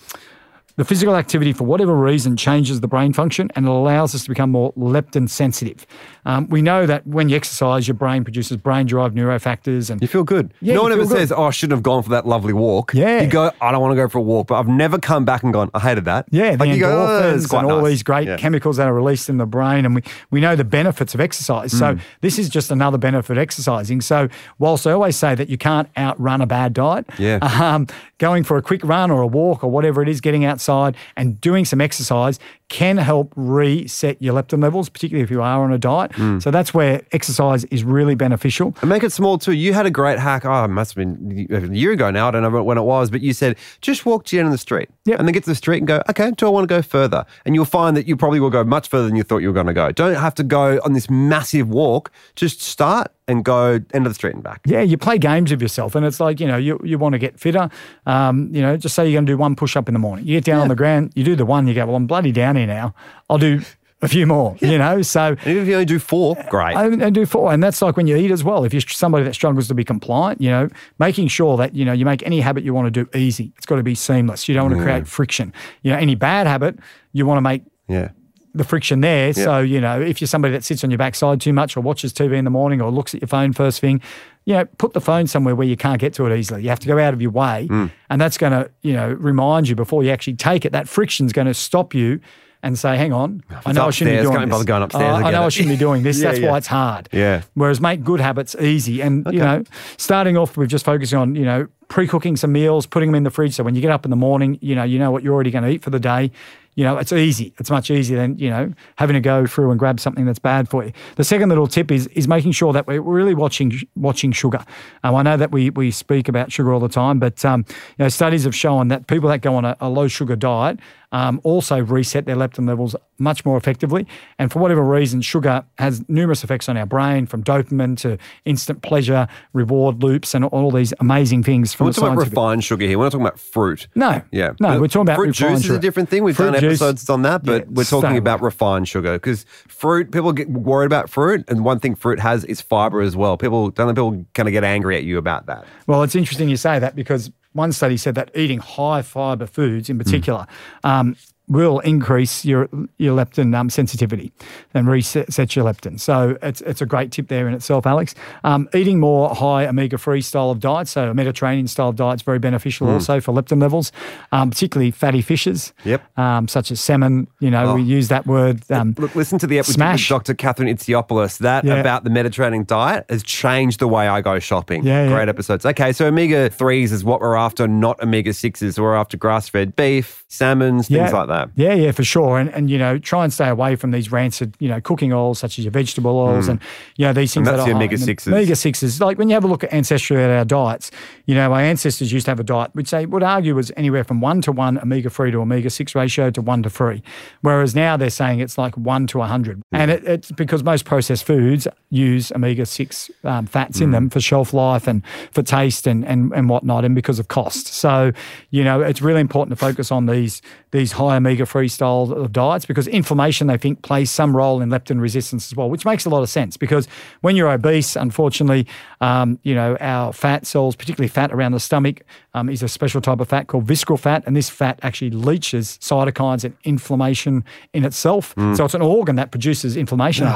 the 0.80 0.86
physical 0.86 1.18
activity, 1.18 1.52
for 1.52 1.66
whatever 1.66 1.94
reason, 1.94 2.38
changes 2.38 2.80
the 2.80 2.88
brain 2.88 3.12
function 3.12 3.52
and 3.54 3.66
it 3.66 3.70
allows 3.70 4.16
us 4.16 4.24
to 4.24 4.30
become 4.30 4.50
more 4.50 4.72
leptin 4.76 5.30
sensitive. 5.30 5.86
Um, 6.26 6.48
we 6.50 6.62
know 6.62 6.86
that 6.86 7.06
when 7.08 7.30
you 7.30 7.36
exercise, 7.36 7.88
your 7.88 7.96
brain 7.96 8.24
produces 8.24 8.58
brain 8.58 8.86
derived 8.88 9.16
neurofactors 9.16 9.90
and 9.90 10.02
You 10.02 10.08
feel 10.08 10.24
good. 10.24 10.54
Yeah, 10.62 10.76
no 10.76 10.84
one 10.84 10.92
ever 10.92 11.04
good. 11.04 11.12
says, 11.12 11.32
"Oh, 11.32 11.44
I 11.46 11.50
shouldn't 11.52 11.78
have 11.78 11.84
gone 11.84 12.04
for 12.04 12.10
that 12.10 12.28
lovely 12.28 12.54
walk." 12.54 12.94
Yeah. 12.94 13.22
you 13.22 13.28
go, 13.28 13.52
"I 13.62 13.72
don't 13.72 13.82
want 13.82 13.92
to 13.92 13.96
go 13.96 14.08
for 14.10 14.18
a 14.18 14.22
walk," 14.22 14.48
but 14.48 14.56
I've 14.56 14.68
never 14.68 14.98
come 14.98 15.26
back 15.26 15.44
and 15.44 15.54
gone, 15.54 15.70
"I 15.74 15.80
hated 15.80 16.06
that." 16.06 16.26
Yeah, 16.32 16.52
the 16.56 16.58
like 16.66 16.70
you 16.76 16.80
go, 16.80 16.90
"Oh, 16.90 17.34
and 17.34 17.54
all 17.72 17.82
nice." 17.82 17.90
these 17.90 18.04
great 18.04 18.28
Yeah. 18.28 18.38
chemicals 18.38 18.78
that 18.78 18.88
are 18.88 18.94
released 18.94 19.30
in 19.30 19.38
the 19.38 19.46
brain, 19.46 19.86
and 19.86 19.96
we, 19.96 20.04
we 20.32 20.42
know 20.42 20.56
the 20.56 20.64
benefits 20.64 21.14
of 21.14 21.22
exercise. 21.22 21.72
So 21.72 21.96
Mm. 21.96 22.00
this 22.22 22.38
is 22.38 22.50
just 22.50 22.72
another 22.72 22.98
benefit 22.98 23.32
of 23.38 23.42
exercising. 23.42 24.02
So 24.02 24.28
whilst 24.60 24.86
I 24.86 24.92
always 24.92 25.16
say 25.16 25.36
that 25.36 25.50
you 25.50 25.58
can't 25.58 25.88
outrun 25.98 26.42
a 26.42 26.46
bad 26.48 26.74
diet, 26.74 27.06
Yeah. 27.18 27.40
um, 27.62 27.88
going 28.18 28.44
for 28.44 28.58
a 28.58 28.62
quick 28.62 28.82
run 28.84 29.10
or 29.12 29.22
a 29.22 29.28
walk 29.28 29.64
or 29.64 29.72
whatever 29.72 30.02
it 30.02 30.10
is, 30.10 30.20
getting 30.22 30.44
outside 30.46 30.96
and 31.16 31.40
doing 31.40 31.64
some 31.66 31.80
exercise 31.82 32.40
can 32.68 32.98
help 32.98 33.34
reset 33.36 34.22
your 34.22 34.34
leptin 34.36 34.62
levels, 34.62 34.90
particularly 34.90 35.24
if 35.24 35.32
you 35.32 35.42
are 35.42 35.64
on 35.64 35.72
a 35.74 35.78
diet. 35.78 36.12
Mm. 36.20 36.42
So 36.44 36.52
that's 36.52 36.74
where 36.74 37.02
exercise 37.12 37.64
is 37.66 37.84
really 37.84 38.16
beneficial. 38.16 38.76
And 38.82 38.90
make 38.90 39.04
it 39.04 39.12
small 39.12 39.38
too. 39.38 39.54
You 39.54 39.74
had 39.74 39.86
a 39.86 39.92
great 39.92 40.20
hack. 40.20 40.46
Oh, 40.46 40.64
it 40.66 40.68
must 40.68 40.96
have 40.96 40.98
been 41.18 41.48
a 41.50 41.74
year 41.74 41.92
ago 41.94 42.12
now. 42.12 42.28
I 42.28 42.32
don't 42.32 42.42
know 42.44 42.64
when 42.64 42.78
it 42.78 42.84
was, 42.84 43.10
but 43.10 43.22
you 43.22 43.34
said 43.34 43.58
just 43.82 44.06
walk 44.06 44.26
to 44.26 44.36
the 44.36 44.40
end 44.40 44.48
of 44.48 44.52
the 44.52 44.58
street, 44.58 44.90
Yep. 45.06 45.20
and 45.20 45.28
then 45.28 45.34
get 45.34 45.44
to 45.46 45.50
the 45.50 45.56
street 45.56 45.78
and 45.80 45.88
go. 45.88 46.02
Okay, 46.10 46.32
do 46.32 46.46
I 46.46 46.50
want 46.50 46.68
to 46.70 46.76
go 46.76 46.82
further? 46.82 47.26
And 47.46 47.56
you'll 47.56 47.66
find 47.66 47.96
that 47.98 48.08
you 48.08 48.16
probably 48.18 48.40
will 48.40 48.50
go 48.50 48.64
much 48.64 48.88
further 48.90 49.08
than 49.08 49.16
you 49.16 49.24
thought 49.24 49.40
you 49.40 49.48
were 49.48 49.54
going 49.54 49.68
to 49.68 49.74
go. 49.74 49.92
Don't 49.92 50.16
have 50.16 50.36
to 50.36 50.44
go 50.44 50.80
on 50.86 50.94
this 50.94 51.10
massive 51.10 51.70
walk. 51.70 52.12
Just 52.36 52.62
start 52.62 53.12
and 53.28 53.46
go 53.46 53.80
end 53.94 54.06
of 54.08 54.12
the 54.12 54.16
street 54.16 54.34
and 54.34 54.44
back. 54.44 54.62
Yeah, 54.66 54.82
you 54.82 54.98
play 54.98 55.18
games 55.20 55.52
with 55.52 55.62
yourself, 55.62 55.94
and 55.96 56.06
it's 56.06 56.20
like 56.20 56.40
you 56.40 56.48
know 56.48 56.58
you, 56.58 56.80
you 56.84 56.98
want 56.98 57.14
to 57.14 57.20
get 57.20 57.40
fitter. 57.40 57.70
Um, 58.06 58.50
you 58.54 58.62
know, 58.62 58.76
just 58.76 58.96
say 58.96 59.06
you're 59.08 59.18
going 59.18 59.26
to 59.28 59.32
do 59.34 59.38
one 59.38 59.56
push 59.56 59.76
up 59.78 59.88
in 59.88 59.94
the 59.94 60.00
morning. 60.00 60.26
You 60.26 60.36
get 60.38 60.44
down 60.46 60.62
on 60.62 60.68
the 60.68 60.76
ground, 60.76 61.12
you 61.16 61.24
do 61.24 61.36
the 61.36 61.46
one, 61.46 61.68
you 61.68 61.74
go, 61.76 61.86
well, 61.86 61.96
I'm 61.96 62.08
bloody 62.08 62.32
down 62.32 62.56
here 62.56 62.66
now. 62.68 62.94
I'll 63.30 63.38
do 63.38 63.62
a 64.02 64.08
few 64.08 64.26
more. 64.26 64.56
You 64.62 64.78
know, 64.78 65.02
so 65.02 65.30
And 65.30 65.48
even 65.48 65.64
if 65.64 65.68
you 65.68 65.74
only 65.74 65.86
do 65.86 66.00
four, 66.00 66.36
great. 66.50 66.76
And, 66.76 67.04
I 67.04 67.10
do 67.10 67.26
four, 67.26 67.52
and 67.52 67.62
that's 67.62 67.82
like 67.82 67.98
when 67.98 68.08
you 68.08 68.16
eat 68.16 68.32
as 68.32 68.44
well. 68.44 68.64
If 68.64 68.74
you're 68.74 68.82
somebody 68.82 69.26
that 69.26 69.34
struggles 69.34 69.68
to 69.68 69.74
be 69.74 69.84
compliant, 69.84 70.42
you 70.42 70.50
know, 70.50 70.70
making 71.00 71.28
sure 71.28 71.58
that 71.58 71.76
you 71.76 71.86
know 71.86 71.94
you 71.94 72.06
make 72.06 72.26
any 72.26 72.40
habit 72.40 72.64
you 72.64 72.74
want 72.74 72.94
to 72.94 73.04
do 73.04 73.18
easy. 73.18 73.52
It's 73.58 73.66
got 73.66 73.76
to 73.76 73.84
be 73.84 73.96
seamless. 73.96 74.48
You 74.48 74.56
don't 74.56 74.70
want 74.70 74.78
to 74.78 74.84
create 74.84 75.04
mm. 75.04 75.08
friction. 75.08 75.54
You 75.82 75.92
know, 75.92 75.98
any 75.98 76.16
bad 76.16 76.48
habit 76.48 76.80
you 77.12 77.26
want 77.26 77.38
to 77.38 77.42
make 77.42 77.64
yeah. 77.88 78.10
the 78.54 78.64
friction 78.64 79.02
there. 79.02 79.34
So, 79.34 79.60
you 79.60 79.82
know, 79.82 80.00
if 80.00 80.22
you're 80.22 80.28
somebody 80.28 80.54
that 80.54 80.64
sits 80.64 80.84
on 80.84 80.92
your 80.92 80.98
backside 80.98 81.42
too 81.42 81.54
much 81.54 81.76
or 81.76 81.82
watches 81.82 82.14
TV 82.14 82.38
in 82.38 82.46
the 82.46 82.52
morning 82.52 82.82
or 82.82 82.92
looks 82.92 83.14
at 83.14 83.22
your 83.22 83.28
phone 83.28 83.52
first 83.54 83.82
thing, 83.82 84.02
you 84.46 84.54
know, 84.54 84.66
put 84.66 84.94
the 84.94 85.02
phone 85.02 85.28
somewhere 85.28 85.56
where 85.56 85.68
you 85.68 85.78
can't 85.78 86.00
get 86.00 86.14
to 86.14 86.26
it 86.26 86.38
easily. 86.38 86.64
You 86.64 86.70
have 86.70 86.80
to 86.80 86.88
go 86.88 86.98
out 86.98 87.14
of 87.14 87.22
your 87.22 87.32
way. 87.32 87.68
Mm. 87.70 87.92
And 88.10 88.22
that's 88.22 88.38
going 88.38 88.54
to, 88.54 88.72
you 88.82 88.94
know, 88.94 89.10
remind 89.10 89.68
you 89.68 89.76
before 89.76 90.04
you 90.04 90.12
actually 90.12 90.36
take 90.36 90.66
it, 90.66 90.72
that 90.72 90.88
friction's 90.88 91.34
going 91.34 91.48
to 91.48 91.54
stop 91.54 91.94
you 91.94 92.20
and 92.62 92.78
say, 92.78 92.98
hang 92.98 93.14
on, 93.14 93.44
I 93.66 93.72
know 93.72 93.88
I 93.88 93.90
shouldn't 93.92 94.18
be 94.18 94.24
doing 94.24 94.50
this. 94.50 94.64
going 94.64 94.84
upstairs 94.84 95.18
and 95.18 95.26
I 95.26 95.32
get 95.32 95.38
know 95.38 95.46
I 95.46 95.50
shouldn't 95.50 95.74
be 95.74 95.78
doing 95.78 96.04
this. 96.04 96.20
Yeah, 96.22 96.30
That's 96.30 96.40
yeah. 96.40 96.52
why 96.52 96.58
it's 96.58 96.68
hard. 96.68 97.08
Yeah. 97.14 97.44
Whereas 97.54 97.80
make 97.80 98.04
good 98.04 98.20
habits 98.20 98.56
easy. 98.56 99.02
And, 99.02 99.26
you 99.32 99.40
know, 99.40 99.64
starting 99.98 100.36
off 100.36 100.58
with 100.58 100.70
just 100.70 100.84
focusing 100.84 101.18
on, 101.18 101.36
you 101.36 101.46
know, 101.46 101.68
pre-cooking 101.88 102.36
some 102.36 102.52
meals, 102.52 102.86
putting 102.86 103.08
them 103.10 103.16
in 103.16 103.24
the 103.24 103.30
fridge. 103.30 103.54
So 103.54 103.64
when 103.64 103.76
you 103.76 103.82
get 103.82 103.92
up 103.92 104.06
in 104.06 104.10
the 104.10 104.18
morning, 104.18 104.58
you 104.62 104.76
know, 104.76 104.84
you 104.84 105.00
know 105.00 105.12
what 105.12 105.24
you're 105.24 105.34
already 105.34 105.52
going 105.52 105.64
to 105.64 105.70
eat 105.70 105.84
for 105.84 105.90
the 105.90 106.00
day. 106.00 106.32
You 106.80 106.86
know, 106.86 106.98
it's 106.98 107.12
easy. 107.12 107.54
It's 107.58 107.70
much 107.70 107.92
easier 107.92 108.16
than, 108.16 108.40
you 108.40 108.50
know, 108.50 108.72
having 108.96 109.16
to 109.16 109.20
go 109.20 109.46
through 109.46 109.70
and 109.72 109.78
grab 109.78 110.00
something 110.00 110.24
that's 110.24 110.40
bad 110.40 110.70
for 110.70 110.86
you. 110.86 110.94
The 111.18 111.26
second 111.26 111.50
little 111.50 111.68
tip 111.68 111.92
is 111.92 112.08
is 112.08 112.26
making 112.26 112.54
sure 112.54 112.72
that 112.72 112.88
we're 112.88 113.02
really 113.02 113.36
watching 113.36 113.74
watching 113.98 114.32
sugar. 114.32 114.64
Um, 115.04 115.14
I 115.14 115.24
know 115.24 115.36
that 115.36 115.52
we 115.52 115.72
we 115.72 115.92
speak 115.92 116.30
about 116.30 116.54
sugar 116.54 116.72
all 116.72 116.80
the 116.80 116.88
time, 116.88 117.20
but 117.20 117.44
um, 117.44 117.66
you 117.98 118.06
know, 118.06 118.08
studies 118.08 118.46
have 118.46 118.56
shown 118.56 118.88
that 118.88 119.08
people 119.08 119.28
that 119.28 119.42
go 119.42 119.56
on 119.56 119.66
a, 119.66 119.76
a 119.82 119.90
low 119.90 120.08
sugar 120.08 120.38
diet 120.38 120.80
um, 121.12 121.42
also 121.44 121.80
reset 121.80 122.26
their 122.26 122.36
leptin 122.36 122.68
levels 122.68 122.96
much 123.18 123.44
more 123.46 123.58
effectively. 123.58 124.08
And 124.38 124.52
for 124.52 124.60
whatever 124.60 124.84
reason, 124.84 125.22
sugar 125.22 125.66
has 125.78 126.08
numerous 126.08 126.44
effects 126.44 126.70
on 126.70 126.78
our 126.78 126.86
brain, 126.86 127.26
from 127.26 127.44
dopamine 127.44 127.98
to 128.00 128.18
instant 128.46 128.82
pleasure, 128.82 129.28
reward 129.54 130.04
loops, 130.04 130.34
and 130.34 130.46
all 130.46 130.72
these 130.72 130.94
amazing 131.00 131.44
things 131.44 131.74
from 131.74 131.88
We're 131.88 131.94
talking 131.94 132.14
about 132.14 132.26
refined 132.26 132.64
sugar 132.64 132.86
here. 132.86 132.98
We're 132.98 133.06
not 133.06 133.12
talking 133.12 133.26
about 133.26 133.40
fruit. 133.40 133.88
No, 133.96 134.22
Yeah. 134.32 134.54
no, 134.60 134.80
we're 134.80 134.88
talking 134.88 135.02
about 135.02 135.18
fruit 135.18 135.36
juice 135.36 135.66
is 135.66 135.72
a 135.72 135.80
different 135.80 136.10
thing. 136.10 136.24
We've 136.24 136.36
Fruit 136.36 136.54
done 136.54 136.69
episodes 136.70 137.10
on 137.10 137.22
that, 137.24 137.44
but 137.44 137.64
Yeah, 137.64 137.72
we're 137.72 137.84
talking 137.84 138.18
about 138.18 138.42
refined 138.42 138.88
sugar 138.88 139.14
because 139.14 139.44
fruit. 139.68 140.12
People 140.12 140.34
get 140.34 140.50
worried 140.50 140.86
about 140.88 141.10
fruit, 141.10 141.44
and 141.48 141.64
one 141.64 141.80
thing 141.80 141.96
fruit 141.96 142.20
has 142.20 142.44
is 142.46 142.62
fiber 142.62 143.02
as 143.02 143.16
well. 143.16 143.38
People 143.38 143.70
don't 143.72 143.88
let 143.88 143.96
people 143.96 144.26
kind 144.34 144.48
of 144.48 144.54
get 144.54 144.64
angry 144.64 144.96
at 144.98 145.04
you 145.04 145.18
about 145.18 145.46
that. 145.48 145.66
Well, 145.88 146.04
it's 146.04 146.16
interesting 146.16 146.50
you 146.50 146.58
say 146.58 146.80
that 146.80 146.96
because 146.96 147.32
one 147.54 147.72
study 147.72 147.98
said 147.98 148.16
that 148.16 148.32
eating 148.36 148.60
high 148.60 149.02
fiber 149.02 149.48
foods 149.48 149.90
in 149.90 149.98
particular 149.98 150.46
um, 150.84 151.16
will 151.50 151.80
increase 151.80 152.46
your 152.46 152.70
your 152.98 153.18
leptin 153.18 153.56
um, 153.56 153.70
sensitivity 153.70 154.32
and 154.74 154.88
reset 154.88 155.34
set 155.34 155.56
your 155.56 155.66
leptin. 155.66 156.00
So 156.00 156.38
it's 156.42 156.62
it's 156.62 156.82
a 156.82 156.86
great 156.86 157.12
tip 157.12 157.28
there 157.28 157.48
in 157.48 157.54
itself, 157.54 157.86
Alex. 157.86 158.16
Um, 158.44 158.70
eating 158.74 159.00
more 159.00 159.34
high 159.36 159.66
omega 159.68 159.98
three 159.98 160.22
style 160.22 160.52
of 160.52 160.60
diet, 160.60 160.88
so 160.88 161.10
a 161.10 161.14
Mediterranean 161.14 161.68
style 161.68 161.90
of 161.90 161.96
diet 161.96 162.18
is 162.18 162.22
very 162.22 162.40
beneficial 162.40 162.90
also 162.90 163.20
for 163.20 163.34
leptin 163.34 163.62
levels, 163.62 163.92
um, 164.32 164.52
particularly 164.52 164.92
fatty 164.92 165.22
fishes. 165.22 165.74
Yep. 165.84 166.18
Um, 166.18 166.48
such 166.48 166.72
as 166.72 166.80
salmon. 166.80 167.28
You 167.40 167.52
know, 167.52 167.74
we 167.76 167.82
use 167.84 168.10
that 168.10 168.28
word. 168.28 168.62
Um, 168.72 168.94
Look, 168.98 169.16
listen 169.16 169.40
to 169.40 169.48
the 169.48 169.58
episode 169.60 169.92
with 169.92 170.08
Dr. 170.08 170.34
Catherine 170.36 170.70
Itsiopoulos. 170.76 171.40
That 171.40 171.64
Yeah. 171.64 171.76
about 171.76 172.04
the 172.04 172.10
Mediterranean 172.10 172.66
diet 172.66 173.06
has 173.10 173.24
changed 173.24 173.80
the 173.80 173.88
way 173.88 174.08
I 174.08 174.22
go 174.22 174.38
shopping. 174.40 174.84
Yeah, 174.84 175.06
yeah. 175.06 175.10
Great 175.16 175.30
episodes. 175.30 175.66
Okay, 175.66 175.92
so 175.94 176.06
omega 176.06 176.50
threes 176.50 176.92
is 176.92 177.04
what 177.04 177.22
we're 177.22 177.36
after, 177.36 177.68
not 177.68 178.02
omega 178.04 178.34
sixes. 178.34 178.80
We're 178.80 178.96
after 178.96 179.18
grass 179.18 179.50
fed 179.50 179.76
beef, 179.76 180.26
salmons, 180.28 180.88
things 180.88 181.14
like 181.14 181.28
that. 181.28 181.39
Yeah, 181.56 181.74
yeah, 181.74 181.92
for 181.92 182.04
sure. 182.04 182.38
And 182.40 182.50
and 182.54 182.70
you 182.70 182.78
know, 182.78 182.98
try 182.98 183.24
and 183.24 183.34
stay 183.34 183.50
away 183.50 183.76
from 183.76 183.92
these 183.92 184.12
rancid, 184.12 184.56
you 184.60 184.68
know, 184.70 184.80
cooking 184.82 185.14
oils 185.14 185.40
such 185.40 185.60
as 185.60 185.66
your 185.66 185.72
vegetable 185.72 186.18
oils 186.18 186.48
and 186.48 186.60
you 186.98 187.06
know 187.06 187.14
these 187.14 187.34
things 187.34 187.48
Mm. 187.48 187.52
And 187.52 187.58
that's 187.60 187.66
that 187.66 187.70
your 187.70 187.76
are 187.76 187.80
high 187.80 187.86
omega 187.86 187.98
sixes. 187.98 188.34
Omega 188.34 188.56
sixes. 188.56 189.00
Like 189.02 189.18
when 189.18 189.30
you 189.30 189.34
have 189.36 189.44
a 189.44 189.48
look 189.48 189.64
at 189.64 189.72
ancestry 189.74 190.24
at 190.24 190.30
our 190.30 190.46
diets, 190.46 190.92
you 191.26 191.36
know, 191.36 191.52
our 191.54 191.60
ancestors 191.60 192.12
used 192.12 192.26
to 192.26 192.32
have 192.32 192.40
a 192.40 192.44
diet 192.44 192.72
which 192.74 192.92
they 192.92 193.06
would 193.06 193.24
argue 193.24 193.56
was 193.56 193.72
anywhere 193.78 194.04
from 194.04 194.22
one 194.22 194.42
to 194.42 194.52
one 194.52 194.78
omega 194.80 195.10
three 195.10 195.32
to 195.32 195.38
omega 195.40 195.70
six 195.70 195.96
ratio 195.96 196.30
to 196.32 196.42
one 196.42 196.64
to 196.64 196.70
three, 196.70 197.02
whereas 197.42 197.76
now 197.76 197.96
they're 197.98 198.10
saying 198.10 198.40
it's 198.40 198.58
like 198.58 198.76
one 198.78 199.08
to 199.08 199.22
a 199.22 199.26
hundred, 199.26 199.62
and 199.72 199.92
it, 199.92 200.04
it's 200.06 200.32
because 200.32 200.64
most 200.64 200.86
processed 200.86 201.24
foods 201.26 201.68
use 201.90 202.32
omega 202.32 202.66
six 202.66 203.10
um, 203.24 203.46
fats 203.46 203.80
in 203.82 203.90
Mm. 203.90 203.94
them 203.94 204.10
for 204.10 204.20
shelf 204.20 204.54
life 204.54 204.88
and 204.88 205.02
for 205.32 205.42
taste 205.44 205.88
and 205.88 206.06
and 206.06 206.32
and 206.34 206.50
whatnot, 206.50 206.86
and 206.86 206.94
because 206.96 207.20
of 207.20 207.28
cost. 207.28 207.68
So 207.68 208.12
you 208.52 208.64
know, 208.64 208.82
it's 208.82 209.02
really 209.02 209.22
important 209.22 209.58
to 209.58 209.66
focus 209.66 209.92
on 209.92 210.06
these 210.06 210.42
these 210.72 210.92
high 210.92 211.18
omega 211.18 211.46
three 211.46 211.68
style 211.68 212.28
diets 212.28 212.66
because 212.66 212.88
inflammation 212.88 213.48
they 213.48 213.58
think 213.58 213.82
plays 213.82 214.12
some 214.12 214.36
role 214.36 214.62
in 214.62 214.70
leptin 214.70 215.02
resistance 215.02 215.52
as 215.52 215.56
well, 215.56 215.70
which 215.70 215.86
makes 215.86 216.06
a 216.06 216.10
lot 216.10 216.22
of 216.22 216.30
sense 216.30 216.58
because 216.58 216.88
when 217.22 217.36
you're 217.36 217.50
obese, 217.50 217.96
unfortunately, 217.96 218.68
um, 219.02 219.40
you 219.44 219.56
know 219.56 219.78
our 219.80 220.14
fat 220.14 220.46
cells, 220.46 220.76
particularly 220.76 221.08
fat 221.08 221.32
around 221.32 221.54
the 221.54 221.60
stomach, 221.60 222.02
um, 222.34 222.50
is 222.50 222.64
a 222.64 222.68
special 222.68 223.02
type 223.02 223.20
of 223.20 223.28
fat 223.30 223.48
called 223.48 223.66
visceral 223.66 223.98
fat, 223.98 224.24
and 224.26 224.36
this 224.36 224.50
fat 224.50 224.80
actually 224.84 225.12
leaches 225.12 225.78
cytokines 225.82 226.44
and 226.44 226.56
inflammation 226.64 227.44
in 227.74 227.86
itself. 227.86 228.34
So 228.56 228.66
it's 228.66 228.74
an 228.74 228.82
organ 228.82 229.16
that 229.16 229.32
produces 229.32 229.76
inflammation. 229.76 230.28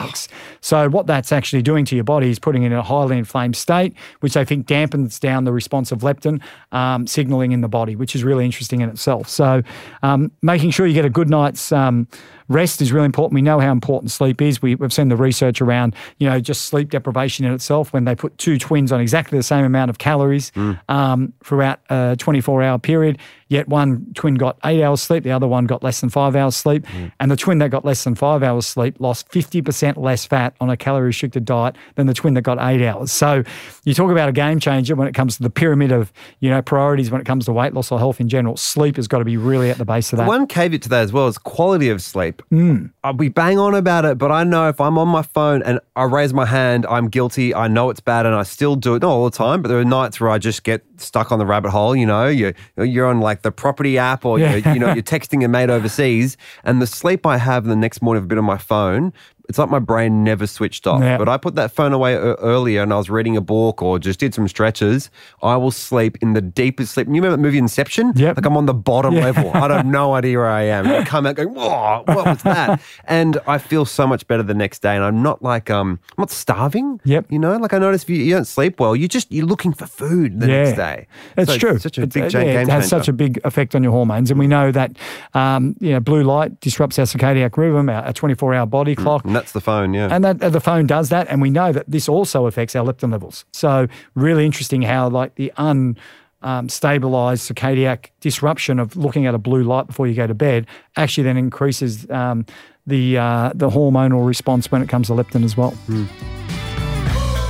So 0.61 0.89
what 0.89 1.07
that's 1.07 1.31
actually 1.31 1.61
doing 1.61 1.85
to 1.85 1.95
your 1.95 2.03
body 2.03 2.29
is 2.29 2.39
putting 2.39 2.63
it 2.63 2.67
in 2.67 2.73
a 2.73 2.81
highly 2.81 3.17
inflamed 3.17 3.55
state, 3.55 3.93
which 4.21 4.35
I 4.37 4.45
think 4.45 4.67
dampens 4.67 5.19
down 5.19 5.43
the 5.43 5.53
response 5.53 5.91
of 5.91 5.99
leptin 5.99 6.41
um, 6.71 7.07
signaling 7.07 7.51
in 7.51 7.61
the 7.61 7.67
body, 7.67 7.95
which 7.95 8.15
is 8.15 8.23
really 8.23 8.45
interesting 8.45 8.81
in 8.81 8.89
itself. 8.89 9.29
So 9.29 9.61
um, 10.01 10.31
making 10.41 10.71
sure 10.71 10.87
you 10.87 10.93
get 10.93 11.05
a 11.05 11.09
good 11.09 11.29
night's 11.29 11.71
um, 11.71 12.07
rest 12.47 12.81
is 12.81 12.91
really 12.91 13.05
important. 13.05 13.33
We 13.33 13.41
know 13.41 13.59
how 13.59 13.71
important 13.71 14.11
sleep 14.11 14.41
is. 14.41 14.61
We, 14.61 14.75
we've 14.75 14.93
seen 14.93 15.09
the 15.09 15.15
research 15.15 15.61
around, 15.61 15.95
you 16.17 16.29
know, 16.29 16.39
just 16.39 16.65
sleep 16.65 16.89
deprivation 16.89 17.45
in 17.45 17.53
itself 17.53 17.93
when 17.93 18.05
they 18.05 18.15
put 18.15 18.37
two 18.37 18.57
twins 18.57 18.91
on 18.91 18.99
exactly 18.99 19.37
the 19.37 19.43
same 19.43 19.65
amount 19.65 19.89
of 19.89 19.97
calories 19.97 20.51
um, 20.89 21.33
throughout 21.43 21.79
a 21.89 22.15
24 22.17 22.63
hour 22.63 22.79
period. 22.79 23.17
Yet 23.53 23.67
one 23.67 24.07
twin 24.15 24.33
got 24.33 24.57
eight 24.65 24.81
hours 24.81 24.99
sleep, 24.99 25.23
the 25.23 25.29
other 25.29 25.47
one 25.47 25.67
got 25.67 25.83
less 25.83 26.01
than 26.01 26.09
five 26.09 26.35
hours 26.35 26.55
sleep. 26.55 26.87
And 27.19 27.29
the 27.29 27.35
twin 27.35 27.59
that 27.59 27.69
got 27.69 27.85
less 27.85 28.03
than 28.03 28.15
five 28.15 28.41
hours 28.41 28.65
sleep 28.65 28.95
lost 28.99 29.29
50% 29.29 29.95
less 29.95 30.25
fat 30.25 30.55
on 30.59 30.71
a 30.71 30.75
calorie 30.75 31.05
restricted 31.05 31.45
diet 31.45 31.75
than 31.93 32.07
the 32.07 32.15
twin 32.15 32.33
that 32.33 32.41
got 32.41 32.57
eight 32.59 32.83
hours. 32.83 33.11
So 33.11 33.43
you 33.83 33.93
talk 33.93 34.09
about 34.09 34.27
a 34.27 34.31
game 34.31 34.59
changer 34.59 34.95
when 34.95 35.07
it 35.07 35.13
comes 35.13 35.37
to 35.37 35.43
the 35.43 35.51
pyramid 35.51 35.91
of, 35.91 36.11
you 36.39 36.49
know, 36.49 36.63
priorities 36.63 37.11
when 37.11 37.21
it 37.21 37.25
comes 37.25 37.45
to 37.45 37.53
weight 37.53 37.75
loss 37.75 37.91
or 37.91 37.99
health 37.99 38.19
in 38.19 38.27
general. 38.27 38.57
Sleep 38.57 38.95
has 38.95 39.07
got 39.07 39.19
to 39.19 39.25
be 39.25 39.37
really 39.37 39.69
at 39.69 39.77
the 39.77 39.85
base 39.85 40.11
of 40.11 40.17
that. 40.17 40.27
One 40.27 40.47
caveat 40.47 40.81
to 40.81 40.89
that 40.89 41.03
as 41.03 41.13
well 41.13 41.27
is 41.27 41.37
quality 41.37 41.89
of 41.89 42.01
sleep. 42.01 42.41
Hmm. 42.49 42.87
I'll 43.03 43.13
be 43.13 43.29
bang 43.29 43.59
on 43.59 43.75
about 43.75 44.03
it, 44.05 44.17
but 44.17 44.31
I 44.31 44.43
know 44.43 44.67
if 44.67 44.81
I'm 44.81 44.97
on 44.97 45.09
my 45.09 45.21
phone 45.21 45.61
and 45.61 45.79
I 45.95 46.05
raise 46.05 46.33
my 46.33 46.47
hand, 46.47 46.87
I'm 46.89 47.07
guilty. 47.07 47.53
I 47.53 47.67
know 47.67 47.91
it's 47.91 47.99
bad, 47.99 48.25
and 48.25 48.33
I 48.33 48.41
still 48.41 48.75
do 48.75 48.95
it. 48.95 49.03
Not 49.03 49.11
all 49.11 49.29
the 49.29 49.37
time, 49.37 49.61
but 49.61 49.67
there 49.67 49.77
are 49.77 49.85
nights 49.85 50.19
where 50.19 50.31
I 50.31 50.39
just 50.39 50.63
get 50.63 50.83
stuck 51.03 51.31
on 51.31 51.39
the 51.39 51.45
rabbit 51.45 51.71
hole. 51.71 51.95
You 51.95 52.05
know, 52.05 52.27
you 52.27 52.53
you're 52.77 53.05
on 53.05 53.19
like 53.19 53.41
the 53.41 53.51
property 53.51 53.97
app, 53.97 54.25
or 54.25 54.39
Yeah. 54.39 54.55
you're, 54.55 54.73
you 54.73 54.79
know, 54.79 54.93
you're 54.93 55.03
texting 55.03 55.43
a 55.43 55.47
mate 55.47 55.69
overseas, 55.69 56.37
and 56.63 56.81
the 56.81 56.87
sleep 56.87 57.25
I 57.25 57.37
have 57.37 57.65
the 57.65 57.75
next 57.75 58.01
morning, 58.01 58.23
I've 58.23 58.27
been 58.29 58.37
on 58.37 58.45
my 58.45 58.57
phone. 58.57 59.13
It's 59.49 59.57
like 59.57 59.69
my 59.69 59.79
brain 59.79 60.23
never 60.23 60.47
switched 60.47 60.87
off. 60.87 61.01
Yeah. 61.01 61.17
But 61.17 61.27
I 61.27 61.35
put 61.37 61.55
that 61.55 61.71
phone 61.73 61.91
away 61.91 62.15
earlier 62.15 62.81
and 62.81 62.93
I 62.93 62.97
was 62.97 63.09
reading 63.09 63.35
a 63.35 63.41
book 63.41 63.81
or 63.81 63.99
just 63.99 64.19
did 64.19 64.33
some 64.33 64.47
stretches. 64.47 65.09
I 65.41 65.57
will 65.57 65.69
sleep 65.71 66.17
in 66.21 66.31
the 66.33 66.41
deepest 66.41 66.93
sleep. 66.93 67.07
You 67.07 67.13
remember 67.15 67.35
the 67.35 67.41
movie 67.43 67.57
Inception? 67.57 68.13
Yep. 68.15 68.37
Like 68.37 68.45
I'm 68.45 68.55
on 68.55 68.67
the 68.67 68.73
bottom 68.73 69.15
level. 69.15 69.51
I 69.53 69.67
don't 69.67 69.77
have 69.77 69.85
no 69.85 70.13
idea 70.15 70.37
where 70.37 70.47
I 70.47 70.63
am. 70.63 70.87
I 70.87 71.03
come 71.03 71.25
out 71.25 71.35
going, 71.35 71.53
whoa, 71.53 72.03
what 72.05 72.25
was 72.25 72.41
that? 72.43 72.81
and 73.05 73.37
I 73.45 73.57
feel 73.57 73.83
so 73.85 74.07
much 74.07 74.25
better 74.27 74.43
the 74.43 74.53
next 74.53 74.81
day. 74.81 74.95
And 74.95 75.03
I'm 75.03 75.21
not 75.21 75.41
like, 75.43 75.69
um, 75.69 75.99
I'm 76.17 76.21
not 76.21 76.31
starving. 76.31 77.01
Yep. 77.03 77.25
You 77.29 77.39
know, 77.39 77.57
like 77.57 77.73
I 77.73 77.79
notice 77.79 78.03
if 78.03 78.09
you, 78.09 78.15
you 78.17 78.33
don't 78.35 78.45
sleep 78.47 78.79
well, 78.79 78.95
you 78.95 79.09
just, 79.09 79.29
you're 79.29 79.45
looking 79.45 79.73
for 79.73 79.85
food 79.87 80.39
the 80.39 80.47
next 80.47 80.77
day. 80.77 81.07
It's 81.37 81.51
So 81.51 81.57
true. 81.57 81.77
Such 81.79 81.97
a 81.97 82.03
It's- 82.03 82.13
big 82.13 82.23
uh, 82.33 82.39
yeah, 82.39 82.53
game 82.53 82.61
It 82.61 82.69
has 82.69 82.83
changer. 82.83 82.87
such 82.87 83.07
a 83.09 83.13
big 83.13 83.41
effect 83.43 83.75
on 83.75 83.83
your 83.83 83.91
hormones, 83.91 84.31
and 84.31 84.39
we 84.39 84.47
know 84.47 84.71
that 84.71 84.91
um, 85.33 85.75
you 85.81 85.91
know 85.91 85.99
blue 85.99 86.23
light 86.23 86.59
disrupts 86.61 86.97
our 86.97 87.05
circadian 87.05 87.55
rhythm, 87.57 87.89
our, 87.89 88.03
our 88.05 88.13
24-hour 88.13 88.65
body 88.67 88.95
clock. 88.95 89.25
And 89.33 89.41
that's 89.41 89.51
the 89.51 89.61
phone, 89.61 89.95
yeah. 89.95 90.09
And 90.11 90.23
that 90.23 90.39
the 90.39 90.59
phone 90.59 90.85
does 90.85 91.09
that, 91.09 91.27
and 91.27 91.41
we 91.41 91.49
know 91.49 91.71
that 91.71 91.85
this 91.87 92.07
also 92.07 92.45
affects 92.45 92.75
our 92.75 92.85
leptin 92.85 93.11
levels. 93.11 93.45
So 93.51 93.87
really 94.13 94.45
interesting 94.45 94.83
how 94.83 95.09
like 95.09 95.35
the 95.35 95.51
un 95.57 95.97
um, 96.43 96.69
stabilized 96.69 97.49
circadian 97.49 98.05
disruption 98.19 98.77
of 98.77 98.95
looking 98.95 99.25
at 99.25 99.33
a 99.33 99.39
blue 99.39 99.63
light 99.63 99.87
before 99.87 100.07
you 100.07 100.13
go 100.13 100.27
to 100.27 100.33
bed 100.33 100.67
actually 100.97 101.23
then 101.23 101.37
increases 101.37 102.07
um, 102.11 102.45
the 102.85 103.17
uh, 103.17 103.51
the 103.55 103.69
hormonal 103.69 104.27
response 104.27 104.71
when 104.71 104.83
it 104.83 104.89
comes 104.89 105.07
to 105.07 105.13
leptin 105.13 105.43
as 105.43 105.57
well. 105.57 105.71
Hmm. 105.71 106.05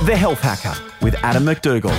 The 0.06 0.16
Health 0.16 0.40
Hacker 0.40 0.80
with 1.02 1.14
Adam 1.22 1.44
MacDougall. 1.44 1.92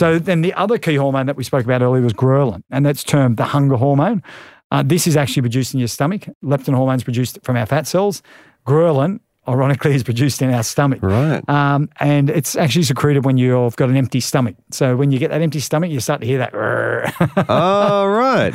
So 0.00 0.18
then 0.18 0.40
the 0.40 0.54
other 0.54 0.78
key 0.78 0.94
hormone 0.94 1.26
that 1.26 1.36
we 1.36 1.44
spoke 1.44 1.64
about 1.64 1.82
earlier 1.82 2.02
was 2.02 2.14
ghrelin, 2.14 2.62
and 2.70 2.86
that's 2.86 3.04
termed 3.04 3.36
the 3.36 3.44
hunger 3.44 3.76
hormone. 3.76 4.22
Uh, 4.70 4.82
this 4.84 5.06
is 5.06 5.16
actually 5.16 5.42
produced 5.42 5.74
in 5.74 5.80
your 5.80 5.88
stomach. 5.88 6.28
Leptin 6.44 6.74
hormone 6.74 6.96
is 6.96 7.04
produced 7.04 7.38
from 7.42 7.56
our 7.56 7.66
fat 7.66 7.86
cells. 7.86 8.22
Ghrelin, 8.66 9.20
ironically, 9.48 9.94
is 9.94 10.04
produced 10.04 10.42
in 10.42 10.52
our 10.52 10.62
stomach. 10.62 11.00
Right. 11.02 11.42
Um, 11.48 11.88
and 11.98 12.30
it's 12.30 12.54
actually 12.56 12.84
secreted 12.84 13.24
when 13.24 13.36
you've 13.36 13.74
got 13.76 13.88
an 13.88 13.96
empty 13.96 14.20
stomach. 14.20 14.54
So 14.70 14.94
when 14.96 15.10
you 15.10 15.18
get 15.18 15.30
that 15.30 15.42
empty 15.42 15.58
stomach, 15.60 15.90
you 15.90 15.98
start 15.98 16.20
to 16.20 16.26
hear 16.26 16.38
that. 16.38 16.54
oh, 17.48 18.06
right. 18.06 18.52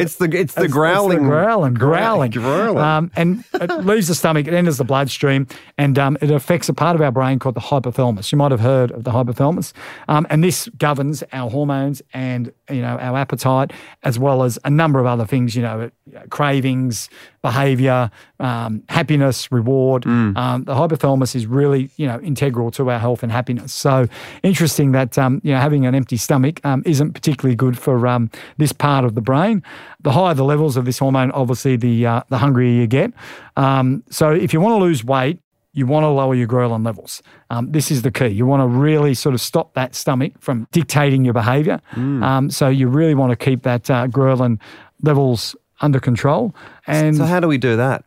it's 0.00 0.16
the, 0.16 0.24
it's 0.32 0.54
the 0.54 0.62
It's- 0.62 0.72
growling. 0.72 1.18
It's 1.18 1.22
the 1.24 1.28
growling, 1.28 1.74
growling. 1.74 2.30
Growling. 2.32 2.78
Um, 2.78 3.10
and 3.14 3.44
it 3.54 3.70
leaves 3.84 4.08
the 4.08 4.14
stomach, 4.14 4.46
it 4.48 4.54
enters 4.54 4.78
the 4.78 4.84
bloodstream, 4.84 5.46
and 5.78 5.98
um, 5.98 6.16
it 6.20 6.30
affects 6.30 6.68
a 6.68 6.74
part 6.74 6.96
of 6.96 7.02
our 7.02 7.12
brain 7.12 7.38
called 7.38 7.54
the 7.54 7.60
hypothalamus. 7.60 8.32
You 8.32 8.38
might 8.38 8.50
have 8.50 8.60
heard 8.60 8.90
of 8.90 9.04
the 9.04 9.10
hypothalamus. 9.12 9.72
Um, 10.08 10.26
and 10.30 10.42
this 10.42 10.68
governs 10.78 11.22
our 11.32 11.50
hormones 11.50 12.02
and, 12.12 12.52
you 12.70 12.82
know, 12.82 12.98
our 12.98 13.16
appetite, 13.16 13.72
as 14.02 14.18
well 14.18 14.42
as 14.42 14.58
a 14.64 14.70
number 14.70 14.98
of 14.98 15.06
other 15.06 15.26
things, 15.26 15.54
you 15.54 15.62
know, 15.62 15.90
cravings, 16.28 17.08
behavior, 17.42 18.10
um, 18.38 18.82
happiness, 18.88 19.50
reward. 19.50 19.70
reward. 20.06 20.36
Um, 20.36 20.64
the 20.64 20.74
hypothalamus 20.74 21.34
is 21.34 21.46
really, 21.46 21.90
you 21.96 22.06
know, 22.06 22.20
integral 22.20 22.70
to 22.72 22.90
our 22.90 22.98
health 22.98 23.22
and 23.22 23.32
happiness. 23.32 23.72
So 23.72 24.06
interesting 24.42 24.92
that, 24.92 25.18
um, 25.18 25.40
you 25.44 25.52
know, 25.52 25.60
having 25.60 25.86
an 25.86 25.94
empty 25.94 26.16
stomach 26.16 26.60
um, 26.64 26.82
isn't 26.86 27.12
particularly 27.12 27.56
good 27.56 27.78
for 27.78 28.06
um, 28.06 28.30
this 28.58 28.72
part 28.72 29.04
of 29.04 29.14
the 29.14 29.20
brain. 29.20 29.62
The 30.00 30.12
higher 30.12 30.34
the 30.34 30.44
levels 30.44 30.76
of 30.76 30.84
this 30.84 30.98
hormone, 30.98 31.30
obviously, 31.32 31.76
the 31.76 32.06
uh, 32.06 32.22
the 32.28 32.38
hungrier 32.38 32.72
you 32.72 32.86
get. 32.86 33.12
Um, 33.56 34.02
so 34.10 34.30
if 34.30 34.52
you 34.52 34.60
want 34.60 34.72
to 34.72 34.84
lose 34.84 35.04
weight, 35.04 35.38
you 35.72 35.86
want 35.86 36.04
to 36.04 36.08
lower 36.08 36.34
your 36.34 36.48
ghrelin 36.48 36.84
levels. 36.84 37.22
Um, 37.50 37.70
this 37.70 37.90
is 37.90 38.02
the 38.02 38.10
key. 38.10 38.28
You 38.28 38.44
want 38.46 38.60
to 38.62 38.66
really 38.66 39.14
sort 39.14 39.34
of 39.34 39.40
stop 39.40 39.74
that 39.74 39.94
stomach 39.94 40.32
from 40.40 40.66
dictating 40.72 41.24
your 41.24 41.34
behavior. 41.34 41.80
Um, 41.94 42.50
so 42.50 42.68
you 42.68 42.88
really 42.88 43.14
want 43.14 43.30
to 43.30 43.36
keep 43.36 43.62
that 43.62 43.88
uh, 43.90 44.06
ghrelin 44.08 44.58
levels 45.02 45.54
under 45.80 46.00
control. 46.00 46.54
And 46.86 47.16
So 47.16 47.24
how 47.24 47.40
do 47.40 47.48
we 47.48 47.56
do 47.58 47.76
that? 47.76 48.04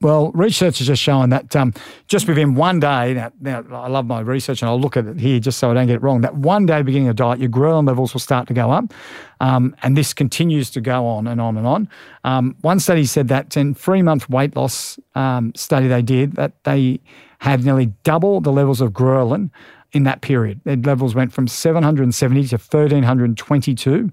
Well, 0.00 0.30
research 0.32 0.78
has 0.78 0.86
just 0.86 1.02
shown 1.02 1.30
that 1.30 1.54
um, 1.56 1.72
just 2.08 2.28
within 2.28 2.54
one 2.54 2.80
day, 2.80 3.14
now, 3.14 3.32
now 3.40 3.64
I 3.72 3.88
love 3.88 4.06
my 4.06 4.20
research 4.20 4.62
and 4.62 4.68
I'll 4.68 4.80
look 4.80 4.96
at 4.96 5.06
it 5.06 5.18
here 5.18 5.40
just 5.40 5.58
so 5.58 5.70
I 5.70 5.74
don't 5.74 5.86
get 5.86 5.96
it 5.96 6.02
wrong, 6.02 6.20
that 6.20 6.34
one 6.36 6.66
day 6.66 6.82
beginning 6.82 7.08
a 7.08 7.14
diet, 7.14 7.38
your 7.38 7.50
ghrelin 7.50 7.86
levels 7.86 8.12
will 8.12 8.20
start 8.20 8.48
to 8.48 8.54
go 8.54 8.70
up. 8.70 8.92
Um, 9.40 9.76
and 9.82 9.96
this 9.96 10.14
continues 10.14 10.70
to 10.70 10.80
go 10.80 11.06
on 11.06 11.26
and 11.26 11.40
on 11.40 11.56
and 11.56 11.66
on. 11.66 11.88
Um, 12.24 12.56
one 12.60 12.80
study 12.80 13.04
said 13.04 13.28
that 13.28 13.56
in 13.56 13.74
three 13.74 14.02
month 14.02 14.28
weight 14.28 14.56
loss 14.56 14.98
um, 15.14 15.52
study 15.54 15.88
they 15.88 16.02
did, 16.02 16.34
that 16.34 16.52
they 16.64 17.00
had 17.38 17.64
nearly 17.64 17.86
double 18.04 18.40
the 18.40 18.52
levels 18.52 18.80
of 18.80 18.92
ghrelin 18.92 19.50
in 19.92 20.04
that 20.04 20.20
period. 20.20 20.60
Their 20.64 20.76
levels 20.76 21.14
went 21.14 21.32
from 21.32 21.48
770 21.48 22.48
to 22.48 22.56
1322 22.56 24.12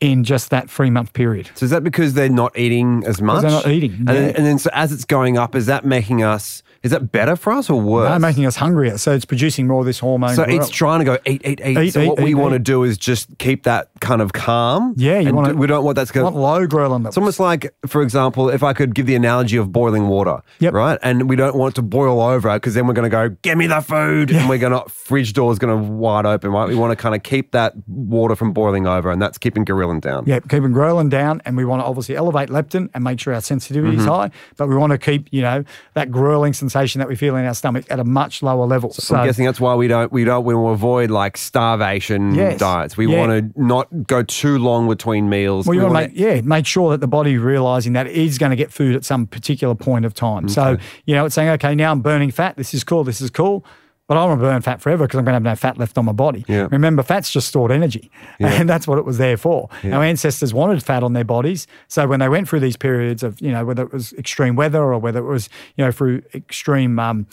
in 0.00 0.24
just 0.24 0.50
that 0.50 0.70
three 0.70 0.90
month 0.90 1.12
period. 1.12 1.50
So 1.54 1.64
is 1.64 1.70
that 1.70 1.84
because 1.84 2.14
they're 2.14 2.28
not 2.28 2.56
eating 2.58 3.04
as 3.06 3.22
much? 3.22 3.42
they're 3.42 3.50
not 3.50 3.66
eating, 3.66 3.92
And, 3.92 4.08
then, 4.08 4.36
and 4.36 4.46
then 4.46 4.58
so 4.58 4.70
as 4.72 4.92
it's 4.92 5.04
going 5.04 5.38
up, 5.38 5.54
is 5.54 5.66
that 5.66 5.84
making 5.84 6.22
us, 6.22 6.62
is 6.84 6.92
that 6.92 7.10
better 7.10 7.34
for 7.34 7.52
us 7.52 7.68
or 7.68 7.80
worse? 7.80 8.08
They're 8.08 8.18
making 8.20 8.46
us 8.46 8.54
hungrier. 8.54 8.98
So 8.98 9.10
it's 9.12 9.24
producing 9.24 9.66
more 9.66 9.80
of 9.80 9.86
this 9.86 9.98
hormone. 9.98 10.36
so 10.36 10.42
it's 10.44 10.68
trying 10.68 11.00
to 11.00 11.04
go 11.04 11.18
eat, 11.26 11.40
eat, 11.44 11.60
eat. 11.64 11.78
Eat, 11.78 11.90
so 11.94 12.00
eat, 12.02 12.08
what 12.08 12.20
we 12.20 12.34
want 12.34 12.52
to 12.52 12.58
do 12.60 12.84
is 12.84 12.96
just 12.98 13.36
keep 13.38 13.64
that 13.64 13.88
kind 14.00 14.20
of 14.22 14.32
calm. 14.32 14.94
Yeah, 14.96 15.18
you 15.18 15.32
do- 15.32 15.54
we 15.56 15.66
don't 15.66 15.82
want 15.84 15.96
that's 15.96 16.12
going 16.12 16.24
want 16.24 16.36
low 16.36 16.66
ghrelin 16.68 16.90
levels. 16.90 17.06
It's 17.08 17.16
almost 17.18 17.40
like, 17.40 17.74
for 17.86 18.02
example, 18.02 18.50
if 18.50 18.62
I 18.62 18.72
could 18.74 18.94
give 18.94 19.06
the 19.06 19.14
analogy 19.16 19.56
of 19.56 19.72
boiling 19.72 20.06
water, 20.08 20.42
Yep. 20.60 20.72
right? 20.74 20.98
And 21.02 21.28
we 21.28 21.36
don't 21.36 21.56
want 21.56 21.72
it 21.72 21.76
to 21.76 21.82
boil 21.82 22.20
over 22.20 22.52
because 22.54 22.74
then 22.74 22.86
we're 22.86 22.92
going 22.92 23.10
to 23.10 23.16
go, 23.16 23.30
get 23.42 23.56
me 23.56 23.66
the 23.66 23.80
food. 23.80 24.30
And 24.30 24.46
we're 24.48 24.58
going 24.58 24.72
to, 24.72 24.86
fridge 24.90 25.32
door 25.32 25.50
is 25.52 25.58
going 25.58 25.74
to 25.74 25.90
wide 25.90 26.26
open, 26.26 26.50
right? 26.50 26.68
We 26.68 26.74
want 26.74 26.90
to 26.92 26.96
kind 26.96 27.14
of 27.14 27.22
keep 27.22 27.52
that 27.52 27.72
water 27.88 28.36
from 28.36 28.52
boiling 28.52 28.86
over 28.86 29.10
and 29.10 29.22
that's 29.22 29.38
keeping 29.38 29.64
ghrelin 29.64 30.02
down. 30.02 30.24
Yeah, 30.26 30.40
keeping 30.40 30.72
ghrelin 30.72 31.08
down, 31.08 31.40
and 31.46 31.56
we 31.56 31.64
want 31.64 31.80
to 31.80 31.86
obviously 31.86 32.14
elevate 32.14 32.50
leptin 32.50 32.90
and 32.92 33.02
make 33.02 33.18
sure 33.20 33.32
our 33.32 33.40
sensitivity 33.40 33.92
Mm-hmm. 33.96 34.00
is 34.00 34.06
high. 34.06 34.30
But 34.58 34.68
we 34.68 34.76
want 34.76 34.90
to 34.92 34.98
keep, 34.98 35.28
you 35.32 35.40
know, 35.40 35.64
that 35.94 36.10
ghrelin 36.10 36.54
sensation 36.54 36.73
that 36.74 37.08
we 37.08 37.14
feel 37.16 37.36
in 37.36 37.44
our 37.44 37.54
stomach 37.54 37.84
at 37.88 38.00
a 38.00 38.04
much 38.04 38.42
lower 38.42 38.66
level. 38.66 38.92
So, 38.92 39.14
I'm 39.14 39.26
guessing 39.26 39.44
that's 39.46 39.60
why 39.60 39.74
we 39.74 39.86
don't 39.88 40.12
we 40.12 40.24
don't 40.24 40.44
we 40.44 40.54
want 40.54 40.70
to 40.70 40.74
avoid 40.74 41.10
like 41.10 41.36
starvation 41.36 42.34
Yes. 42.34 42.58
diets. 42.58 42.96
We 42.96 43.06
Yeah. 43.06 43.18
want 43.26 43.54
to 43.54 43.60
not 43.62 44.06
go 44.06 44.22
too 44.22 44.58
long 44.58 44.88
between 44.88 45.28
meals. 45.28 45.66
well, 45.66 45.74
you 45.74 45.80
We 45.84 45.90
want 45.90 46.12
to 46.12 46.18
yeah, 46.18 46.40
make 46.42 46.66
sure 46.66 46.90
that 46.90 47.00
the 47.00 47.06
body 47.06 47.38
realizing 47.38 47.92
that 47.94 48.06
it 48.06 48.16
is 48.16 48.38
going 48.38 48.50
to 48.50 48.56
get 48.56 48.72
food 48.72 48.94
at 48.96 49.04
some 49.04 49.26
particular 49.26 49.74
point 49.74 50.04
of 50.04 50.14
time. 50.14 50.48
So 50.48 50.76
you 51.06 51.14
know, 51.14 51.26
it's 51.26 51.34
saying, 51.34 51.48
okay, 51.50 51.74
now 51.74 51.92
I'm 51.92 52.00
burning 52.00 52.30
fat. 52.30 52.56
This 52.56 52.74
is 52.74 52.84
cool. 52.84 53.04
This 53.04 53.20
is 53.20 53.30
cool. 53.30 53.64
But 54.14 54.20
I 54.20 54.26
want 54.26 54.38
to 54.38 54.44
burn 54.44 54.62
fat 54.62 54.80
forever 54.80 55.08
because 55.08 55.18
I'm 55.18 55.24
going 55.24 55.32
to 55.32 55.36
have 55.36 55.42
no 55.42 55.56
fat 55.56 55.76
left 55.76 55.98
on 55.98 56.04
my 56.04 56.12
body. 56.12 56.44
Yeah. 56.46 56.68
Remember, 56.70 57.02
fat's 57.02 57.32
just 57.32 57.48
stored 57.48 57.72
energy, 57.72 58.12
and 58.38 58.70
that's 58.70 58.86
what 58.86 58.96
it 58.96 59.04
was 59.04 59.18
there 59.18 59.36
for. 59.36 59.68
Our 59.82 60.04
ancestors 60.04 60.54
wanted 60.54 60.84
fat 60.84 61.02
on 61.02 61.14
their 61.14 61.24
bodies, 61.24 61.66
so 61.88 62.06
when 62.06 62.20
they 62.20 62.28
went 62.28 62.48
through 62.48 62.60
these 62.60 62.76
periods 62.76 63.24
of, 63.24 63.40
you 63.40 63.50
know, 63.50 63.64
whether 63.64 63.82
it 63.82 63.92
was 63.92 64.12
extreme 64.12 64.54
weather 64.54 64.80
or 64.80 65.00
whether 65.00 65.18
it 65.18 65.28
was, 65.28 65.48
you 65.76 65.84
know, 65.84 65.90
through 65.90 66.22
extreme 66.32 67.00
um, 67.00 67.26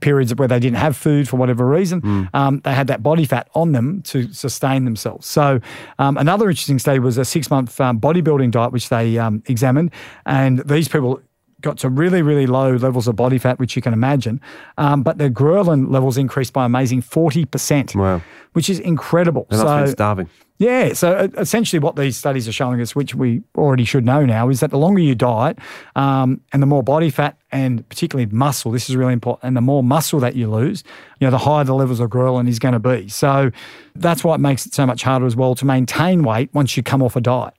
periods 0.00 0.34
where 0.36 0.48
they 0.48 0.58
didn't 0.58 0.78
have 0.78 0.96
food 0.96 1.28
for 1.28 1.36
whatever 1.36 1.66
reason, 1.66 2.30
um, 2.32 2.60
they 2.60 2.72
had 2.72 2.86
that 2.86 3.02
body 3.02 3.26
fat 3.26 3.50
on 3.54 3.72
them 3.72 4.00
to 4.04 4.32
sustain 4.32 4.86
themselves. 4.86 5.26
So 5.26 5.60
um, 5.98 6.16
another 6.16 6.48
interesting 6.48 6.78
study 6.78 7.00
was 7.00 7.18
a 7.18 7.24
six-month 7.26 7.78
um, 7.82 8.00
bodybuilding 8.00 8.50
diet 8.52 8.72
which 8.72 8.88
they 8.88 9.18
um, 9.18 9.42
examined, 9.44 9.90
and 10.24 10.60
these 10.60 10.88
people 10.88 11.20
got 11.60 11.78
to 11.78 11.88
really, 11.88 12.22
really 12.22 12.46
low 12.46 12.76
levels 12.76 13.08
of 13.08 13.16
body 13.16 13.38
fat, 13.38 13.58
which 13.58 13.74
you 13.76 13.82
can 13.82 13.92
imagine. 13.92 14.40
Um, 14.76 15.02
but 15.02 15.18
their 15.18 15.30
ghrelin 15.30 15.90
levels 15.90 16.16
increased 16.16 16.52
by 16.52 16.64
amazing 16.64 17.02
40%, 17.02 17.94
Wow. 17.96 18.22
which 18.52 18.70
is 18.70 18.78
incredible. 18.78 19.46
And 19.50 19.60
been 19.60 19.88
starving. 19.88 20.28
Yeah. 20.58 20.92
So 20.92 21.12
uh, 21.12 21.28
essentially, 21.38 21.78
what 21.78 21.94
these 21.96 22.16
studies 22.16 22.48
are 22.48 22.52
showing 22.52 22.80
us, 22.80 22.94
which 22.96 23.14
we 23.14 23.42
already 23.56 23.84
should 23.84 24.04
know 24.04 24.26
now, 24.26 24.48
is 24.48 24.58
that 24.60 24.70
the 24.70 24.78
longer 24.78 25.00
you 25.00 25.14
diet 25.14 25.58
um, 25.94 26.40
and 26.52 26.60
the 26.60 26.66
more 26.66 26.82
body 26.82 27.10
fat 27.10 27.36
and 27.52 27.88
particularly 27.88 28.28
muscle, 28.32 28.72
this 28.72 28.90
is 28.90 28.96
really 28.96 29.12
important, 29.12 29.44
and 29.46 29.56
the 29.56 29.60
more 29.60 29.82
muscle 29.84 30.18
that 30.20 30.34
you 30.34 30.50
lose, 30.50 30.82
you 31.20 31.26
know, 31.26 31.30
the 31.30 31.38
higher 31.38 31.62
the 31.64 31.74
levels 31.74 32.00
of 32.00 32.10
ghrelin 32.10 32.48
is 32.48 32.58
going 32.58 32.72
to 32.74 32.78
be. 32.80 33.08
So 33.08 33.50
that's 33.94 34.22
why 34.24 34.34
it 34.34 34.40
makes 34.40 34.66
it 34.66 34.74
so 34.74 34.84
much 34.84 35.02
harder 35.04 35.26
as 35.26 35.36
well 35.36 35.54
to 35.54 35.64
maintain 35.64 36.22
weight 36.24 36.50
once 36.52 36.76
you 36.76 36.82
come 36.82 37.02
off 37.02 37.14
a 37.16 37.20
diet. 37.20 37.54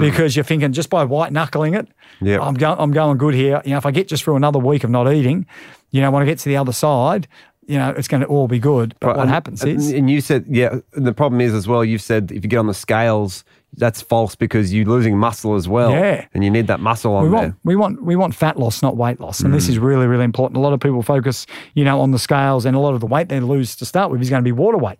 Because 0.00 0.36
you're 0.36 0.44
thinking 0.44 0.72
just 0.72 0.88
by 0.88 1.04
white 1.04 1.32
knuckling 1.32 1.74
it, 1.74 1.88
Yep. 2.22 2.40
I'm, 2.42 2.54
go- 2.54 2.76
I'm 2.78 2.92
going 2.92 3.16
good 3.18 3.34
here. 3.34 3.62
You 3.64 3.72
know, 3.72 3.78
if 3.78 3.86
I 3.86 3.90
get 3.90 4.06
just 4.08 4.24
through 4.24 4.36
another 4.36 4.58
week 4.58 4.84
of 4.84 4.90
not 4.90 5.10
eating, 5.12 5.46
you 5.90 6.00
know, 6.02 6.10
when 6.10 6.22
I 6.22 6.26
get 6.26 6.38
to 6.40 6.48
the 6.48 6.56
other 6.56 6.72
side, 6.72 7.26
you 7.70 7.78
know, 7.78 7.90
it's 7.96 8.08
going 8.08 8.20
to 8.22 8.26
all 8.26 8.48
be 8.48 8.58
good. 8.58 8.94
But, 9.00 9.16
what 9.16 9.20
and- 9.22 9.30
happens 9.30 9.62
and, 9.62 9.78
is, 9.78 9.92
and 9.92 10.10
you 10.10 10.20
said, 10.20 10.44
yeah, 10.48 10.78
and 10.94 11.06
the 11.06 11.12
problem 11.14 11.40
is 11.40 11.54
as 11.54 11.68
well, 11.68 11.84
you've 11.84 12.02
said 12.02 12.32
if 12.32 12.42
you 12.44 12.48
get 12.50 12.58
on 12.58 12.66
the 12.66 12.74
scales, 12.74 13.44
that's 13.76 14.02
false 14.02 14.34
because 14.34 14.74
you're 14.74 14.84
losing 14.84 15.16
muscle 15.16 15.54
as 15.54 15.68
well. 15.68 15.92
Yeah. 15.92 16.26
And 16.34 16.42
you 16.42 16.50
need 16.50 16.66
that 16.66 16.80
muscle 16.80 17.14
on 17.14 17.24
we 17.24 17.30
there. 17.30 17.38
want 17.38 17.54
we 17.62 17.76
want 17.76 18.02
we 18.04 18.16
want 18.16 18.34
fat 18.34 18.58
loss, 18.58 18.82
not 18.82 18.96
weight 18.96 19.20
loss, 19.20 19.38
and 19.40 19.54
this 19.54 19.66
Mm. 19.66 19.70
is 19.70 19.78
really 19.78 20.08
really 20.08 20.24
important. 20.24 20.56
A 20.56 20.60
lot 20.60 20.72
of 20.72 20.80
people 20.80 21.02
focus, 21.02 21.46
you 21.74 21.84
know, 21.84 22.00
on 22.00 22.10
the 22.10 22.18
scales, 22.18 22.66
and 22.66 22.74
a 22.76 22.80
lot 22.80 22.94
of 22.94 23.00
the 23.00 23.06
weight 23.06 23.28
they 23.28 23.38
lose 23.38 23.76
to 23.76 23.84
start 23.86 24.10
with 24.10 24.20
is 24.20 24.28
going 24.28 24.42
to 24.42 24.44
be 24.44 24.50
water 24.50 24.76
weight, 24.78 24.98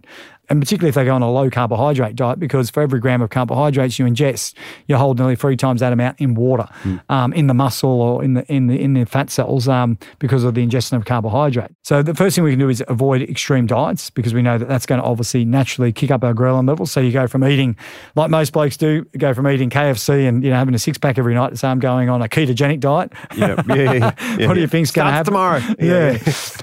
and 0.51 0.61
particularly 0.61 0.89
if 0.91 0.95
they 0.97 1.05
go 1.05 1.15
on 1.15 1.23
a 1.23 1.31
low 1.31 1.49
carbohydrate 1.49 2.17
diet, 2.17 2.39
because 2.39 2.69
for 2.69 2.83
every 2.83 3.01
gram 3.01 3.23
of 3.23 3.31
carbohydrates 3.31 3.99
you 3.99 4.05
ingest, 4.05 4.55
you 4.89 4.97
hold 4.97 5.19
nearly 5.19 5.37
three 5.37 5.57
times 5.57 5.81
that 5.81 5.93
amount 5.93 6.21
in 6.21 6.35
water, 6.35 6.67
Mm. 6.85 7.01
um, 7.09 7.33
in 7.33 7.47
the 7.47 7.55
muscle 7.55 7.89
or 8.03 8.23
in 8.25 8.35
the 8.35 8.53
in 8.53 8.67
the 8.67 8.79
in 8.81 8.93
the 8.95 9.05
fat 9.07 9.31
cells, 9.31 9.69
um, 9.69 9.97
because 10.19 10.45
of 10.45 10.55
the 10.55 10.63
ingestion 10.63 10.97
of 10.97 11.05
carbohydrate. 11.05 11.71
So 11.85 12.03
the 12.03 12.15
first 12.15 12.35
thing 12.35 12.45
we 12.45 12.51
can 12.51 12.59
do 12.59 12.69
is 12.69 12.83
avoid 12.89 13.23
extreme 13.23 13.67
diets 13.67 14.11
because 14.11 14.35
we 14.35 14.43
know 14.43 14.59
that 14.59 14.69
that's 14.69 14.87
going 14.87 15.01
to 15.01 15.07
obviously 15.07 15.45
naturally 15.45 15.93
kick 15.93 16.11
up 16.11 16.25
our 16.25 16.35
ghrelin 16.35 16.67
levels. 16.69 16.91
So 16.91 17.01
you 17.01 17.13
go 17.13 17.27
from 17.27 17.45
eating 17.45 17.77
like 18.17 18.31
most 18.31 18.53
blokes 18.53 18.77
do, 18.77 19.05
go 19.17 19.33
from 19.35 19.47
eating 19.49 19.71
KFC 19.71 20.27
and 20.29 20.43
you 20.43 20.51
know 20.51 20.57
having 20.57 20.75
a 20.75 20.79
six 20.79 20.99
pack 20.99 21.19
every 21.19 21.35
night 21.35 21.51
to 21.51 21.57
say 21.57 21.69
I'm 21.69 21.79
going 21.79 22.09
on 22.09 22.23
a 22.23 22.29
ketogenic 22.29 22.81
diet. 22.81 23.13
Yeah, 23.37 23.63
yeah, 23.69 23.75
yeah, 23.75 24.13
yeah. 24.39 24.47
what 24.49 24.55
do 24.55 24.61
you 24.61 24.67
think's 24.67 24.91
going 24.91 25.07
to 25.07 25.13
happen 25.13 25.33
tomorrow. 25.33 25.61
Yeah. 25.79 26.19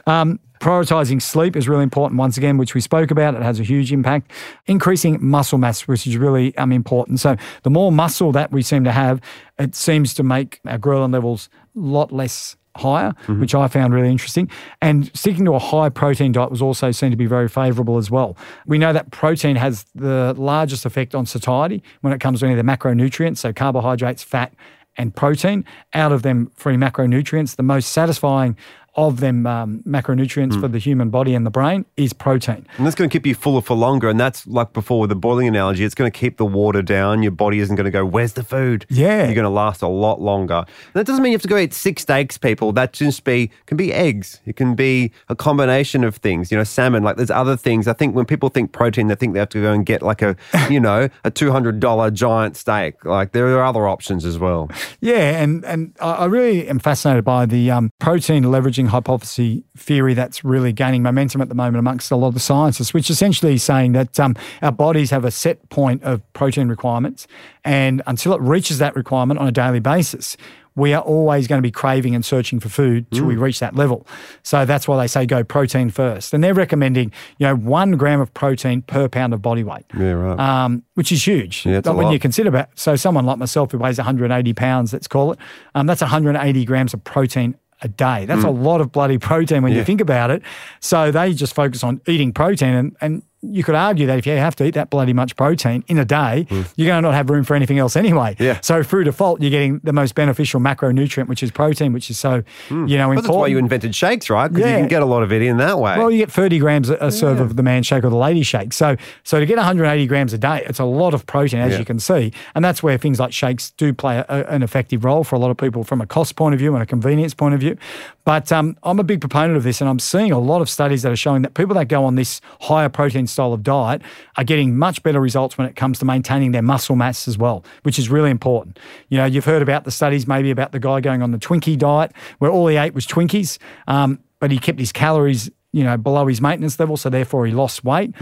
um, 0.06 0.40
prioritizing 0.60 1.22
sleep 1.22 1.56
is 1.56 1.68
really 1.68 1.84
important. 1.84 2.18
Once 2.18 2.38
again, 2.38 2.58
which 2.58 2.74
we 2.74 2.82
spoke 2.82 3.12
about, 3.12 3.36
it 3.36 3.44
has 3.44 3.60
a 3.60 3.64
huge 3.64 3.92
impact. 3.92 4.32
Increasing 4.66 5.18
muscle 5.22 5.58
mass, 5.58 5.88
which 5.88 6.08
is 6.08 6.18
really 6.18 6.56
um, 6.58 6.72
important. 6.72 7.20
So 7.20 7.36
the 7.64 7.70
more 7.70 7.92
muscle 7.92 8.32
that 8.34 8.52
we 8.52 8.62
seem 8.62 8.84
to 8.84 8.92
have, 8.92 9.22
it 9.58 9.76
seems 9.76 10.14
to 10.16 10.24
make 10.24 10.60
our 10.66 10.78
ghrelin 10.78 11.14
levels 11.14 11.50
a 11.76 11.80
lot 11.80 12.12
less 12.12 12.56
higher, 12.78 13.14
which 13.40 13.56
I 13.56 13.68
found 13.68 13.94
really 13.94 14.10
interesting. 14.10 14.50
And 14.82 15.12
sticking 15.18 15.46
to 15.46 15.56
a 15.56 15.60
high 15.60 15.90
protein 15.90 16.32
diet 16.32 16.52
was 16.52 16.62
also 16.62 16.92
seen 16.92 17.12
to 17.12 17.18
be 17.18 17.26
very 17.26 17.48
favorable 17.48 17.98
as 17.98 18.12
well. 18.12 18.38
We 18.66 18.78
know 18.78 18.94
that 18.94 19.12
protein 19.12 19.56
has 19.56 19.86
the 19.96 20.36
largest 20.38 20.86
effect 20.86 21.16
on 21.16 21.26
satiety 21.26 21.84
when 22.02 22.14
it 22.14 22.20
comes 22.20 22.40
to 22.40 22.46
any 22.46 22.58
of 22.58 22.64
the 22.64 22.72
macronutrients, 22.72 23.40
so 23.40 23.52
carbohydrates, 23.52 24.24
fat, 24.24 24.54
and 24.96 25.16
protein. 25.16 25.66
Out 25.94 26.12
of 26.12 26.22
them 26.22 26.52
three 26.56 26.76
macronutrients, 26.76 27.56
the 27.56 27.64
most 27.64 27.92
satisfying 27.92 28.56
of 28.98 29.20
them 29.20 29.46
um, 29.46 29.84
macronutrients 29.88 30.60
for 30.60 30.68
the 30.68 30.80
human 30.80 31.10
body 31.10 31.36
and 31.36 31.46
the 31.46 31.52
brain 31.52 31.86
is 31.96 32.14
protein. 32.14 32.66
And 32.78 32.86
that's 32.86 32.96
going 32.96 33.10
to 33.10 33.14
keep 33.14 33.26
you 33.26 33.36
fuller 33.36 33.62
for 33.62 33.76
longer. 33.76 34.10
And 34.10 34.20
that's 34.20 34.46
like 34.48 34.74
before 34.74 35.00
with 35.02 35.10
the 35.10 35.16
boiling 35.16 35.48
analogy, 35.48 35.84
it's 35.84 35.96
going 35.96 36.12
to 36.12 36.18
keep 36.18 36.38
the 36.38 36.46
water 36.46 36.82
down. 36.82 37.22
Your 37.22 37.32
body 37.32 37.60
isn't 37.60 37.76
going 37.76 37.86
to 37.86 37.92
go, 37.92 38.04
Where's 38.06 38.34
the 38.34 38.44
food? 38.44 38.86
Yeah. 38.90 39.26
You're 39.26 39.36
going 39.36 39.44
to 39.44 39.50
last 39.50 39.82
a 39.82 39.88
lot 39.88 40.20
longer. 40.20 40.66
And 40.66 40.94
that 40.94 41.06
doesn't 41.06 41.22
mean 41.22 41.32
you 41.32 41.36
have 41.36 41.44
to 41.44 41.48
go 41.48 41.58
eat 41.58 41.74
six 41.74 42.02
steaks, 42.02 42.38
people. 42.38 42.72
That 42.72 42.94
just 42.94 43.24
be, 43.24 43.52
can 43.68 43.78
be 43.78 43.94
eggs. 43.94 44.42
It 44.46 44.56
can 44.56 44.76
be 44.76 45.12
a 45.30 45.36
combination 45.36 46.04
of 46.04 46.16
things, 46.16 46.52
you 46.52 46.58
know, 46.58 46.64
salmon. 46.64 47.04
Like 47.04 47.18
there's 47.18 47.32
other 47.32 47.56
things. 47.56 47.88
I 47.88 47.94
think 47.94 48.16
when 48.16 48.26
people 48.26 48.50
think 48.50 48.72
protein, 48.72 49.08
they 49.08 49.16
think 49.16 49.34
they 49.34 49.40
have 49.40 49.50
to 49.50 49.62
go 49.62 49.74
and 49.74 49.86
get 49.86 50.02
like 50.02 50.22
a, 50.22 50.36
you 50.70 50.80
know, 50.80 51.10
a 51.24 51.32
$200 51.32 52.14
giant 52.14 52.58
steak. 52.58 53.06
Like 53.06 53.32
there 53.32 53.48
are 53.58 53.64
other 53.64 53.88
options 53.88 54.26
as 54.26 54.38
well. 54.40 54.70
Yeah, 55.00 55.42
and 55.42 55.64
and 55.64 55.96
I 56.02 56.12
I 56.12 56.26
really 56.26 56.68
am 56.68 56.80
fascinated 56.80 57.24
by 57.24 57.46
the 57.46 57.70
um, 57.72 57.92
protein 58.00 58.46
leveraging 58.46 58.87
hypothesis 58.88 59.60
theory 59.78 60.14
that's 60.14 60.44
really 60.44 60.72
gaining 60.74 61.04
momentum 61.04 61.42
at 61.42 61.50
the 61.50 61.56
moment 61.56 61.78
amongst 61.78 62.12
a 62.12 62.16
lot 62.16 62.30
of 62.30 62.34
the 62.34 62.40
scientists, 62.40 62.94
which 62.94 63.10
essentially 63.10 63.54
is 63.56 63.64
saying 63.64 63.94
that 63.94 64.20
um, 64.20 64.36
our 64.62 64.72
bodies 64.72 65.12
have 65.12 65.26
a 65.26 65.32
set 65.32 65.68
point 65.70 66.04
of 66.04 66.22
protein 66.34 66.68
requirements, 66.70 67.28
and 67.64 68.02
until 68.08 68.34
it 68.34 68.42
reaches 68.42 68.78
that 68.80 68.96
requirement 68.96 69.40
on 69.40 69.48
a 69.48 69.52
daily 69.52 69.80
basis. 69.80 70.38
We 70.76 70.94
are 70.94 71.02
always 71.02 71.48
going 71.48 71.58
to 71.58 71.64
be 71.64 71.72
craving 71.72 72.14
and 72.14 72.24
searching 72.24 72.60
for 72.60 72.70
food 72.70 73.10
till 73.10 73.26
we 73.26 73.36
reach 73.36 73.60
that 73.62 73.74
level. 73.76 74.06
So 74.44 74.64
that's 74.64 74.88
why 74.88 74.96
they 75.02 75.08
say 75.08 75.26
go 75.26 75.44
protein 75.44 75.90
first. 75.90 76.36
And 76.36 76.44
they're 76.44 76.54
recommending, 76.54 77.12
you 77.40 77.48
know, 77.48 77.56
one 77.56 77.94
gram 77.98 78.22
of 78.22 78.32
protein 78.36 78.84
per 78.84 79.10
pound 79.10 79.34
of 79.34 79.42
body 79.42 79.64
weight 79.64 79.86
Yeah, 79.98 80.12
right. 80.12 80.40
um, 80.40 80.84
which 80.94 81.12
is 81.12 81.26
huge. 81.26 81.66
Yeah, 81.66 81.82
But 81.82 81.96
when 81.96 82.06
lot. 82.06 82.12
you 82.14 82.20
consider 82.20 82.50
about 82.50 82.70
so 82.76 82.96
someone 82.96 83.26
like 83.26 83.40
myself 83.40 83.72
who 83.72 83.80
weighs 83.80 83.98
180 83.98 84.54
pounds, 84.54 84.94
let's 84.94 85.08
call 85.08 85.32
it, 85.32 85.40
um, 85.74 85.88
that's 85.88 86.02
180 86.02 86.64
grams 86.66 86.94
of 86.94 87.04
protein 87.04 87.56
a 87.82 87.88
day. 87.88 88.26
That's 88.26 88.44
mm. 88.44 88.48
a 88.48 88.52
lot 88.52 88.82
of 88.82 88.92
bloody 88.92 89.18
protein 89.18 89.64
when 89.64 89.74
you 89.74 89.84
think 89.84 90.02
about 90.02 90.32
it. 90.32 90.42
So 90.80 91.12
they 91.12 91.34
just 91.34 91.54
focus 91.54 91.84
on 91.84 92.02
eating 92.08 92.34
protein 92.34 92.74
and, 92.74 92.98
and 93.02 93.24
you 93.52 93.64
could 93.64 93.76
argue 93.76 94.08
that 94.08 94.18
if 94.20 94.26
you 94.26 94.34
have 94.34 94.56
to 94.58 94.66
eat 94.66 94.74
that 94.76 94.90
bloody 94.90 95.14
much 95.14 95.36
protein 95.36 95.84
in 95.88 95.98
a 95.98 96.06
day, 96.06 96.46
you're 96.76 96.88
going 96.88 97.02
to 97.04 97.08
not 97.08 97.14
have 97.14 97.30
room 97.30 97.44
for 97.44 97.56
anything 97.56 97.78
else 97.80 97.96
anyway. 97.96 98.36
Yeah. 98.40 98.60
So 98.62 98.84
through 98.84 99.06
default, 99.06 99.42
you're 99.42 99.52
getting 99.52 99.80
the 99.84 99.94
most 99.94 100.16
beneficial 100.16 100.60
macronutrient, 100.60 101.28
which 101.28 101.42
is 101.44 101.52
protein, 101.52 101.94
which 101.94 102.10
is 102.10 102.18
so, 102.20 102.44
you 102.70 102.76
know, 102.76 102.84
But 102.86 102.90
important. 102.90 103.16
that's 103.24 103.36
why 103.36 103.48
you 103.48 103.58
invented 103.58 103.96
shakes, 103.96 104.30
right? 104.30 104.48
Because 104.52 104.70
you 104.72 104.78
can 104.78 104.88
get 104.88 105.02
a 105.02 105.06
lot 105.06 105.24
of 105.24 105.32
it 105.32 105.42
in 105.42 105.58
that 105.58 105.80
way. 105.80 105.98
Well, 105.98 106.12
you 106.12 106.18
get 106.20 106.32
30 106.32 106.60
grams 106.60 106.90
a 106.90 107.12
serve 107.12 107.40
of 107.40 107.56
the 107.56 107.64
man 107.64 107.84
shake 107.84 108.04
or 108.04 108.10
the 108.10 108.16
lady 108.16 108.44
shake. 108.44 108.74
So, 108.74 108.96
so 109.24 109.40
to 109.40 109.46
get 109.46 109.58
180 109.58 110.08
grams 110.08 110.34
a 110.34 110.38
day, 110.38 110.64
it's 110.66 110.80
a 110.80 110.86
lot 110.86 111.14
of 111.14 111.26
protein, 111.26 111.60
as 111.62 111.74
Yeah. 111.74 111.80
you 111.80 111.86
can 111.86 112.00
see. 112.00 112.32
And 112.56 112.64
that's 112.64 112.82
where 112.84 112.98
things 112.98 113.20
like 113.20 113.34
shakes 113.34 113.72
do 113.72 113.94
play 113.94 114.18
a, 114.18 114.46
an 114.50 114.64
effective 114.64 115.04
role 115.06 115.24
for 115.24 115.36
a 115.36 115.40
lot 115.40 115.52
of 115.52 115.58
people 115.58 115.84
from 115.84 116.02
a 116.02 116.06
cost 116.06 116.36
point 116.36 116.54
of 116.54 116.60
view 116.60 116.74
and 116.74 116.84
a 116.84 116.86
convenience 116.86 117.34
point 117.34 117.54
of 117.54 117.60
view. 117.60 117.78
But 118.26 118.52
um, 118.52 118.76
I'm 118.84 119.00
a 119.00 119.04
big 119.04 119.22
proponent 119.22 119.56
of 119.56 119.64
this, 119.64 119.80
and 119.80 119.90
I'm 119.90 120.00
seeing 120.00 120.32
a 120.34 120.40
lot 120.40 120.62
of 120.62 120.70
studies 120.70 121.02
that 121.04 121.12
are 121.14 121.16
showing 121.16 121.44
that 121.44 121.54
people 121.54 121.76
that 121.76 121.88
go 121.88 122.04
on 122.04 122.16
this 122.16 122.42
higher 122.60 122.90
protein 122.90 123.26
style 123.38 123.54
of 123.54 123.62
diet 123.64 124.02
are 124.36 124.44
getting 124.44 124.78
much 124.78 125.04
better 125.04 125.22
results 125.22 125.58
when 125.58 125.68
it 125.68 125.76
comes 125.76 126.00
to 126.00 126.06
maintaining 126.06 126.52
their 126.52 126.62
muscle 126.62 126.96
mass 126.96 127.28
as 127.28 127.38
well, 127.38 127.64
which 127.84 127.98
is 128.00 128.10
really 128.10 128.32
important. 128.32 128.80
You 129.10 129.18
know, 129.20 129.26
you've 129.26 129.46
heard 129.46 129.62
about 129.62 129.84
the 129.84 129.92
studies 129.92 130.28
maybe 130.28 130.52
about 130.52 130.72
the 130.72 130.80
guy 130.80 131.02
going 131.02 131.22
on 131.22 131.32
the 131.32 131.38
Twinkie 131.38 131.78
diet, 131.78 132.12
where 132.40 132.52
all 132.52 132.68
he 132.68 132.78
ate 132.78 132.94
was 132.94 133.06
Twinkies, 133.06 133.60
um, 133.88 134.20
but 134.40 134.52
he 134.52 134.58
kept 134.60 134.80
his 134.80 134.92
calories 134.92 135.50
you 135.74 135.84
know, 135.84 135.98
below 135.98 136.26
his 136.26 136.42
maintenance 136.42 136.80
level, 136.80 136.98
so 136.98 137.10
therefore 137.10 137.46
he 137.46 137.52
lost 137.52 137.84
weight. 137.84 138.16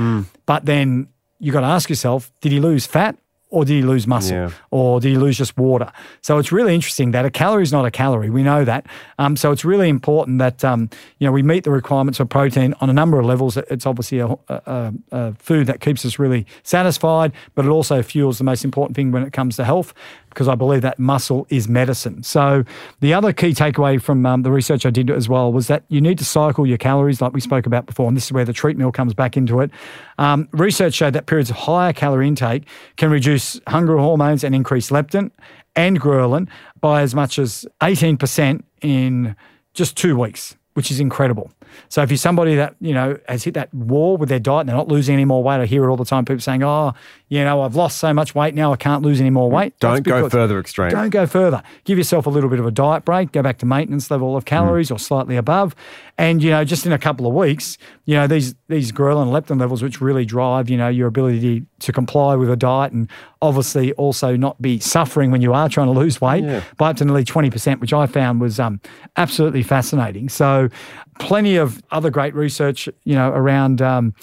But 0.45 0.65
then 0.65 1.07
you've 1.39 1.53
got 1.53 1.61
to 1.61 1.67
ask 1.67 1.89
yourself, 1.89 2.33
did 2.41 2.51
he 2.51 2.59
lose 2.59 2.85
fat 2.85 3.17
or 3.49 3.63
did 3.63 3.75
you 3.75 3.85
lose 3.87 4.05
muscle 4.07 4.35
Yeah. 4.35 4.49
or 4.71 4.99
did 4.99 5.11
you 5.11 5.19
lose 5.19 5.37
just 5.37 5.57
water? 5.57 5.91
So 6.21 6.37
it's 6.39 6.51
really 6.51 6.73
interesting 6.75 7.11
that 7.11 7.25
a 7.25 7.29
calorie 7.29 7.63
is 7.63 7.71
not 7.71 7.85
a 7.85 7.91
calorie. 7.91 8.29
We 8.29 8.43
know 8.43 8.65
that. 8.65 8.85
Um, 9.19 9.35
so 9.37 9.51
it's 9.51 9.63
really 9.63 9.87
important 9.89 10.39
that 10.39 10.63
um, 10.65 10.89
you 11.19 11.25
know 11.27 11.31
we 11.31 11.43
meet 11.43 11.63
the 11.63 11.71
requirements 11.71 12.19
of 12.19 12.27
protein 12.29 12.73
on 12.81 12.89
a 12.89 12.93
number 12.93 13.19
of 13.19 13.25
levels. 13.25 13.55
It's 13.57 13.85
obviously 13.85 14.19
a, 14.19 14.27
a, 14.49 14.93
a 15.11 15.33
food 15.35 15.67
that 15.67 15.79
keeps 15.79 16.05
us 16.05 16.19
really 16.19 16.45
satisfied, 16.63 17.31
but 17.53 17.65
it 17.65 17.69
also 17.69 18.01
fuels 18.01 18.37
the 18.37 18.43
most 18.43 18.65
important 18.65 18.95
thing 18.95 19.11
when 19.11 19.23
it 19.23 19.31
comes 19.31 19.55
to 19.57 19.63
health. 19.63 19.93
Because 20.35 20.49
I 20.49 20.55
believe 20.55 20.81
that 20.81 20.99
muscle 20.99 21.47
is 21.49 21.69
medicine. 21.69 22.21
So 22.21 22.65
the 22.99 23.13
other 23.13 23.31
key 23.31 23.51
takeaway 23.51 24.01
from 24.01 24.25
um, 24.25 24.43
the 24.43 24.51
research 24.51 24.85
I 24.85 24.89
did 24.89 25.09
as 25.09 25.29
well 25.29 25.53
was 25.53 25.67
that 25.67 25.85
you 25.87 26.01
need 26.01 26.17
to 26.19 26.25
cycle 26.25 26.67
your 26.67 26.77
calories, 26.77 27.21
like 27.21 27.33
we 27.33 27.39
spoke 27.39 27.65
about 27.65 27.85
before, 27.85 28.07
and 28.07 28.17
this 28.17 28.25
is 28.25 28.33
where 28.33 28.43
the 28.43 28.51
treat 28.53 28.77
meal 28.77 28.91
comes 28.91 29.13
back 29.13 29.37
into 29.37 29.61
it. 29.61 29.71
Um, 30.17 30.49
research 30.51 30.93
showed 30.93 31.13
that 31.13 31.25
periods 31.25 31.49
of 31.49 31.55
higher 31.55 31.93
calorie 31.93 32.27
intake 32.27 32.67
can 32.97 33.09
reduce 33.09 33.59
hunger 33.67 33.97
hormones 33.97 34.43
and 34.43 34.53
increase 34.53 34.89
leptin 34.89 35.31
and 35.75 35.99
ghrelin 35.99 36.49
by 36.81 37.01
as 37.01 37.15
much 37.15 37.39
as 37.39 37.65
18% 37.81 38.61
in 38.81 39.35
just 39.73 39.95
two 39.97 40.17
weeks, 40.17 40.55
which 40.73 40.91
is 40.91 40.99
incredible. 40.99 41.49
So 41.89 42.01
if 42.01 42.11
you're 42.11 42.17
somebody 42.17 42.55
that, 42.55 42.75
you 42.79 42.93
know, 42.93 43.17
has 43.27 43.43
hit 43.43 43.53
that 43.55 43.73
wall 43.73 44.17
with 44.17 44.29
their 44.29 44.39
diet 44.39 44.61
and 44.61 44.69
they're 44.69 44.75
not 44.75 44.87
losing 44.87 45.13
any 45.13 45.25
more 45.25 45.43
weight, 45.43 45.61
I 45.61 45.65
hear 45.65 45.83
it 45.85 45.89
all 45.89 45.97
the 45.97 46.05
time, 46.05 46.25
people 46.25 46.41
saying, 46.41 46.63
oh, 46.63 46.93
you 47.29 47.43
know, 47.43 47.61
I've 47.61 47.75
lost 47.75 47.97
so 47.97 48.13
much 48.13 48.35
weight 48.35 48.53
now 48.53 48.71
I 48.71 48.75
can't 48.75 49.01
lose 49.01 49.19
any 49.19 49.29
more 49.29 49.49
weight. 49.49 49.77
Don't 49.79 50.03
go 50.03 50.29
further 50.29 50.59
extreme. 50.59 50.91
Don't 50.91 51.09
go 51.09 51.25
further. 51.25 51.63
Give 51.83 51.97
yourself 51.97 52.25
a 52.25 52.29
little 52.29 52.49
bit 52.49 52.59
of 52.59 52.65
a 52.65 52.71
diet 52.71 53.05
break, 53.05 53.31
go 53.31 53.41
back 53.41 53.57
to 53.59 53.65
maintenance 53.65 54.11
level 54.11 54.37
of 54.37 54.45
calories 54.45 54.89
mm. 54.89 54.95
or 54.95 54.99
slightly 54.99 55.35
above. 55.35 55.75
And, 56.17 56.41
you 56.41 56.49
know, 56.49 56.63
just 56.63 56.85
in 56.85 56.93
a 56.93 56.97
couple 56.97 57.27
of 57.27 57.33
weeks, 57.33 57.77
you 58.05 58.15
know, 58.15 58.25
these 58.25 58.55
these 58.69 58.91
ghrelin 58.91 59.23
and 59.23 59.31
leptin 59.31 59.59
levels, 59.59 59.83
which 59.83 59.99
really 59.99 60.23
drive, 60.23 60.69
you 60.69 60.77
know, 60.77 60.87
your 60.87 61.07
ability 61.07 61.65
to 61.79 61.91
comply 61.91 62.35
with 62.35 62.49
a 62.49 62.55
diet 62.55 62.93
and 62.93 63.09
obviously 63.41 63.91
also 63.93 64.37
not 64.37 64.61
be 64.61 64.79
suffering 64.79 65.29
when 65.29 65.41
you 65.41 65.53
are 65.53 65.67
trying 65.67 65.87
to 65.87 65.99
lose 65.99 66.21
weight 66.21 66.63
by 66.77 66.91
up 66.91 66.97
to 66.97 67.05
nearly 67.05 67.25
20%, 67.25 67.81
which 67.81 67.91
I 67.91 68.05
found 68.07 68.39
was 68.39 68.59
um, 68.61 68.79
absolutely 69.17 69.61
fascinating. 69.61 70.29
So 70.29 70.69
plenty 71.19 71.57
of 71.57 71.83
other 71.91 72.09
great 72.09 72.33
research, 72.33 72.87
you 73.03 73.15
know, 73.15 73.29
around 73.31 73.81
um, 73.81 74.13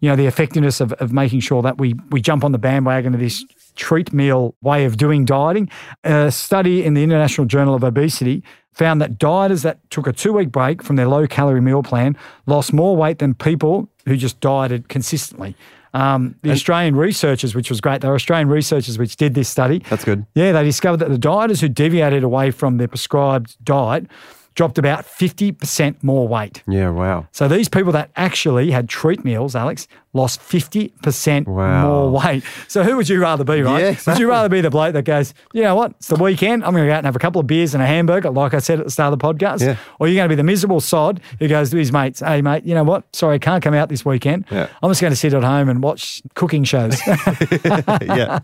you 0.00 0.08
know, 0.08 0.16
the 0.16 0.26
effectiveness 0.26 0.80
of, 0.80 0.92
of 0.94 1.12
making 1.12 1.40
sure 1.40 1.62
that 1.62 1.78
we 1.78 1.94
we 2.10 2.20
jump 2.20 2.42
on 2.42 2.52
the 2.52 2.58
bandwagon 2.58 3.14
of 3.14 3.20
this 3.20 3.44
treat 3.80 4.12
meal 4.12 4.54
way 4.60 4.84
of 4.84 4.96
doing 4.96 5.24
dieting. 5.24 5.68
A 6.04 6.30
study 6.30 6.84
in 6.84 6.94
the 6.94 7.02
International 7.02 7.46
Journal 7.46 7.74
of 7.74 7.82
Obesity 7.82 8.44
found 8.72 9.00
that 9.00 9.18
dieters 9.18 9.62
that 9.62 9.78
took 9.90 10.06
a 10.06 10.12
two 10.12 10.32
week 10.34 10.52
break 10.52 10.82
from 10.82 10.96
their 10.96 11.08
low 11.08 11.26
calorie 11.26 11.60
meal 11.60 11.82
plan 11.82 12.16
lost 12.46 12.72
more 12.72 12.94
weight 12.94 13.18
than 13.18 13.34
people 13.34 13.88
who 14.06 14.16
just 14.16 14.38
dieted 14.40 14.88
consistently. 14.88 15.56
Um, 15.92 16.36
the 16.42 16.52
Australian 16.52 16.94
researchers, 16.94 17.54
which 17.54 17.68
was 17.68 17.80
great, 17.80 18.00
they 18.00 18.08
were 18.08 18.14
Australian 18.14 18.48
researchers 18.48 18.96
which 18.96 19.16
did 19.16 19.34
this 19.34 19.48
study. 19.48 19.82
That's 19.90 20.04
good. 20.04 20.24
Yeah, 20.34 20.52
they 20.52 20.62
discovered 20.62 20.98
that 20.98 21.08
the 21.08 21.18
dieters 21.18 21.60
who 21.60 21.68
deviated 21.68 22.22
away 22.22 22.52
from 22.52 22.76
their 22.76 22.86
prescribed 22.86 23.56
diet 23.64 24.06
dropped 24.54 24.78
about 24.78 25.04
50% 25.06 26.02
more 26.02 26.26
weight. 26.26 26.62
Yeah, 26.68 26.90
wow. 26.90 27.28
So 27.32 27.48
these 27.48 27.68
people 27.68 27.92
that 27.92 28.10
actually 28.16 28.70
had 28.70 28.88
treat 28.88 29.24
meals, 29.24 29.54
Alex, 29.54 29.86
lost 30.12 30.40
50% 30.40 31.46
Wow. 31.46 31.86
more 31.86 32.10
weight. 32.20 32.42
So 32.66 32.82
who 32.82 32.96
would 32.96 33.08
you 33.08 33.20
rather 33.20 33.44
be, 33.44 33.62
right? 33.62 33.80
Yeah, 33.80 33.96
Would 34.12 34.18
you 34.18 34.28
rather 34.28 34.48
be 34.48 34.60
the 34.60 34.68
bloke 34.70 34.92
that 34.94 35.04
goes, 35.04 35.34
you 35.52 35.62
know 35.62 35.76
what, 35.76 35.92
it's 35.92 36.08
the 36.08 36.16
weekend, 36.16 36.64
I'm 36.64 36.72
going 36.72 36.82
to 36.84 36.88
go 36.88 36.92
out 36.94 36.98
and 36.98 37.06
have 37.06 37.14
a 37.16 37.20
couple 37.20 37.40
of 37.40 37.46
beers 37.46 37.74
and 37.74 37.82
a 37.82 37.86
hamburger, 37.86 38.30
like 38.30 38.52
I 38.52 38.58
said 38.58 38.80
at 38.80 38.86
the 38.86 38.90
start 38.90 39.12
of 39.12 39.18
the 39.18 39.24
podcast? 39.24 39.60
Yeah. 39.60 39.76
Or 40.00 40.08
you're 40.08 40.16
going 40.16 40.28
to 40.28 40.32
be 40.32 40.36
the 40.36 40.42
miserable 40.44 40.80
sod 40.80 41.20
who 41.38 41.46
goes 41.46 41.70
to 41.70 41.76
his 41.76 41.92
mates, 41.92 42.20
hey, 42.20 42.42
mate, 42.42 42.64
you 42.64 42.74
know 42.74 42.84
what, 42.84 43.04
sorry, 43.14 43.36
I 43.36 43.38
can't 43.38 43.62
come 43.62 43.74
out 43.74 43.88
this 43.88 44.04
weekend. 44.04 44.46
Yeah. 44.50 44.68
I'm 44.82 44.90
just 44.90 45.00
going 45.00 45.12
to 45.12 45.16
sit 45.16 45.32
at 45.32 45.44
home 45.44 45.68
and 45.68 45.80
watch 45.82 46.22
cooking 46.34 46.64
shows. 46.64 47.00
yeah. 47.06 48.40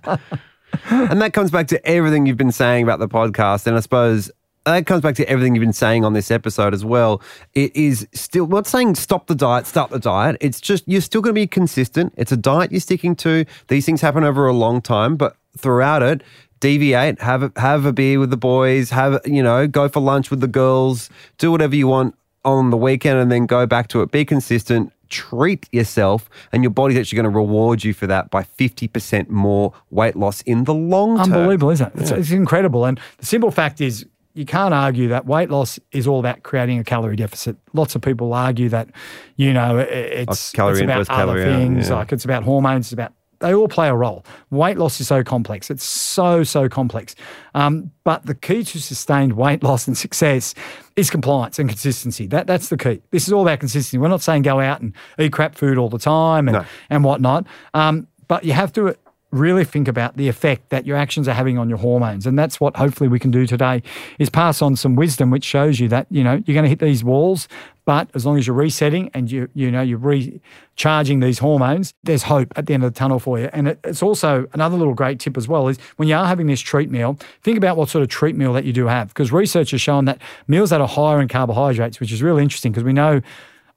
and 0.91 1.21
that 1.23 1.33
comes 1.33 1.51
back 1.51 1.69
to 1.69 1.85
everything 1.87 2.27
you've 2.27 2.37
been 2.37 2.53
saying 2.53 2.83
about 2.85 2.99
the 2.99 3.09
podcast. 3.09 3.67
And 3.67 3.77
I 3.77 3.81
suppose 3.81 4.31
that 4.67 4.87
comes 4.87 5.01
back 5.01 5.15
to 5.17 5.29
everything 5.29 5.55
you've 5.55 5.63
been 5.63 5.73
saying 5.73 6.05
on 6.05 6.13
this 6.13 6.31
episode 6.31 6.75
as 6.75 6.85
well. 6.85 7.23
It 7.55 7.75
is 7.75 8.07
still, 8.13 8.47
not 8.47 8.67
saying 8.67 8.97
stop 8.97 9.29
the 9.29 9.35
diet, 9.35 9.67
start 9.67 9.91
the 9.91 9.99
diet. 9.99 10.37
It's 10.41 10.61
just, 10.61 10.85
you're 10.87 11.01
still 11.01 11.21
going 11.21 11.35
to 11.35 11.41
be 11.41 11.47
consistent. 11.47 12.13
It's 12.17 12.33
a 12.33 12.37
diet 12.37 12.73
you're 12.73 12.81
sticking 12.81 13.15
to. 13.17 13.45
These 13.69 13.87
things 13.87 14.01
happen 14.01 14.25
over 14.25 14.47
a 14.47 14.53
long 14.53 14.83
time, 14.83 15.17
but 15.17 15.37
throughout 15.57 16.03
it, 16.03 16.23
deviate, 16.59 17.21
have 17.21 17.45
a, 17.45 17.53
have 17.57 17.85
a 17.85 17.93
beer 17.93 18.19
with 18.19 18.31
the 18.31 18.37
boys, 18.37 18.91
have, 18.91 19.21
you 19.25 19.43
know, 19.43 19.69
go 19.69 19.89
for 19.89 20.01
lunch 20.01 20.31
with 20.31 20.41
the 20.41 20.49
girls, 20.49 21.11
do 21.39 21.53
whatever 21.53 21.77
you 21.77 21.87
want 21.87 22.17
on 22.45 22.71
the 22.71 22.77
weekend 22.77 23.19
and 23.19 23.31
then 23.31 23.47
go 23.47 23.67
back 23.67 23.89
to 23.89 24.03
it. 24.03 24.11
Be 24.11 24.25
consistent, 24.25 24.93
treat 25.09 25.69
yourself, 25.73 26.29
and 26.51 26.65
your 26.65 26.71
body's 26.71 26.99
actually 26.99 27.17
going 27.17 27.31
to 27.33 27.37
reward 27.37 27.85
you 27.85 27.95
for 27.95 28.09
that 28.09 28.31
by 28.31 28.43
50% 28.43 29.29
more 29.29 29.73
weight 29.91 30.17
loss 30.17 30.41
in 30.43 30.65
the 30.65 30.75
long 30.75 31.19
term. 31.19 31.33
Unbelievable, 31.33 31.71
isn't 31.71 31.95
it? 31.95 32.03
It's, 32.03 32.11
it's 32.11 32.31
incredible. 32.33 32.85
And 32.85 33.01
the 33.19 33.27
simple 33.27 33.53
fact 33.53 33.81
is, 33.81 34.07
you 34.37 34.45
can't 34.45 34.75
argue 34.75 35.09
that 35.09 35.27
weight 35.27 35.51
loss 35.51 35.79
is 35.93 36.07
all 36.07 36.21
about 36.21 36.43
creating 36.43 36.79
a 36.79 36.85
calorie 36.85 37.17
deficit. 37.17 37.57
Lots 37.73 37.95
of 37.95 38.03
people 38.03 38.33
argue 38.35 38.69
that, 38.69 38.89
you 39.37 39.53
know, 39.53 39.79
it- 39.79 39.89
it's, 40.29 40.51
calorie 40.53 40.75
it's 40.75 40.83
about 40.83 41.09
other 41.11 41.39
out, 41.41 41.45
things, 41.45 41.89
yeah. 41.89 41.95
like 41.97 42.13
it's 42.13 42.25
about 42.25 42.43
hormones, 42.43 42.87
it's 42.87 42.93
about 42.93 43.13
they 43.39 43.53
all 43.53 43.69
play 43.69 43.87
a 43.89 43.95
role. 43.95 44.25
Weight 44.49 44.79
loss 44.79 44.99
is 44.99 45.09
so 45.09 45.23
complex. 45.23 45.71
It's 45.71 45.85
so, 45.85 46.43
so 46.43 46.71
complex. 46.71 47.15
Um, 47.55 47.91
but 48.03 48.25
the 48.25 48.35
key 48.35 48.65
to 48.65 48.81
sustained 48.81 49.35
weight 49.35 49.63
loss 49.63 49.87
and 49.87 49.95
success 49.97 50.55
is 50.97 51.11
compliance 51.11 51.59
and 51.59 51.69
consistency. 51.69 52.27
That, 52.29 52.47
that's 52.47 52.71
the 52.71 52.79
key. 52.79 53.03
This 53.11 53.27
is 53.27 53.35
all 53.35 53.43
about 53.43 53.61
consistency. 53.61 53.99
We're 53.99 54.09
not 54.09 54.23
saying 54.23 54.41
go 54.41 54.59
out 54.61 54.81
and 54.81 54.95
eat 55.19 55.35
crap 55.35 55.55
food 55.55 55.77
all 55.77 55.91
the 55.91 55.99
time 55.99 56.49
and, 56.49 56.57
No. 56.57 56.65
and 56.89 57.05
whatnot. 57.05 57.47
Um, 57.75 58.07
but 58.27 58.43
you 58.45 58.55
have 58.55 58.73
to 58.73 58.97
really 59.39 59.65
think 59.65 59.89
about 59.89 60.17
the 60.17 60.29
effect 60.29 60.71
that 60.71 60.87
your 60.87 60.97
actions 60.97 61.29
are 61.29 61.35
having 61.35 61.59
on 61.59 61.69
your 61.69 61.79
hormones. 61.79 62.27
And 62.27 62.39
that's 62.39 62.61
what 62.61 62.77
hopefully 62.77 63.09
we 63.09 63.19
can 63.19 63.31
do 63.31 63.47
today 63.47 63.83
is 64.19 64.31
pass 64.31 64.63
on 64.63 64.77
some 64.77 64.97
wisdom 64.97 65.31
which 65.31 65.45
shows 65.45 65.79
you 65.81 65.89
that, 65.89 66.07
you 66.11 66.25
know, 66.25 66.43
you're 66.47 66.55
going 66.55 66.65
to 66.65 66.69
hit 66.69 66.79
these 66.79 67.05
walls, 67.05 67.49
but 67.85 68.11
as 68.15 68.27
long 68.27 68.37
as 68.37 68.47
you're 68.47 68.57
resetting 68.57 69.11
and 69.15 69.31
you 69.31 69.49
you 69.55 69.71
know 69.71 69.81
you're 69.81 69.99
recharging 69.99 71.21
these 71.21 71.39
hormones, 71.39 71.95
there's 72.03 72.25
hope 72.25 72.53
at 72.57 72.67
the 72.67 72.75
end 72.75 72.83
of 72.85 72.93
the 72.93 72.99
tunnel 72.99 73.21
for 73.21 73.39
you. 73.39 73.49
And 73.53 73.69
it, 73.69 73.81
it's 73.85 74.03
also 74.03 74.49
another 74.53 74.77
little 74.77 74.95
great 74.95 75.21
tip 75.21 75.37
as 75.37 75.47
well 75.47 75.69
is 75.69 75.79
when 75.97 76.09
you 76.09 76.17
are 76.17 76.27
having 76.27 76.49
this 76.49 76.61
treat 76.61 76.91
meal, 76.91 77.17
think 77.43 77.57
about 77.57 77.77
what 77.77 77.89
sort 77.89 78.03
of 78.03 78.09
treat 78.09 78.35
meal 78.35 78.53
that 78.55 78.65
you 78.65 78.73
do 78.73 78.87
have 78.87 79.09
because 79.09 79.31
research 79.31 79.71
has 79.71 79.81
shown 79.81 80.05
that 80.07 80.21
meals 80.49 80.71
that 80.71 80.81
are 80.81 80.89
higher 80.89 81.21
in 81.21 81.29
carbohydrates, 81.29 82.01
which 82.01 82.13
is 82.13 82.23
really 82.23 82.43
interesting 82.43 82.73
because 82.73 82.85
we 82.85 82.93
know 82.93 83.21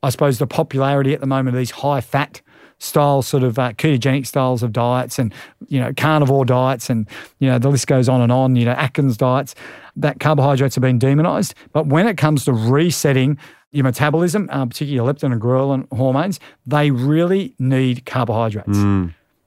I 0.02 0.10
suppose 0.10 0.40
the 0.40 0.48
popularity 0.48 1.14
at 1.14 1.20
the 1.20 1.28
moment 1.28 1.56
of 1.56 1.60
these 1.60 1.72
high 1.72 2.02
fat 2.02 2.42
style 2.80 3.22
sort 3.22 3.44
of 3.44 3.60
uh, 3.60 3.74
ketogenic 3.74 4.26
styles 4.26 4.64
of 4.64 4.72
diets 4.72 5.20
and 5.20 5.34
you 5.68 5.80
know 5.80 5.94
carnivore 5.96 6.46
diets 6.46 6.90
and 6.90 7.08
you 7.40 7.48
know 7.48 7.60
the 7.60 7.70
list 7.70 7.88
goes 7.88 8.10
on 8.10 8.22
and 8.22 8.32
on 8.32 8.56
you 8.56 8.66
know 8.66 8.72
Atkins 8.72 9.18
diets 9.18 9.54
that 9.96 10.20
carbohydrates 10.20 10.76
have 10.76 10.82
been 10.82 11.00
demonized 11.00 11.54
but 11.74 11.88
when 11.88 12.08
it 12.08 12.18
comes 12.18 12.46
to 12.46 12.54
resetting 12.54 13.38
your 13.72 13.84
metabolism 13.84 14.50
uh, 14.52 14.66
particularly 14.66 14.96
your 14.96 15.14
leptin 15.14 15.32
and 15.32 15.42
ghrelin 15.42 15.88
hormones 15.96 16.40
they 16.66 16.90
really 16.90 17.54
need 17.60 18.06
carbohydrates 18.06 18.80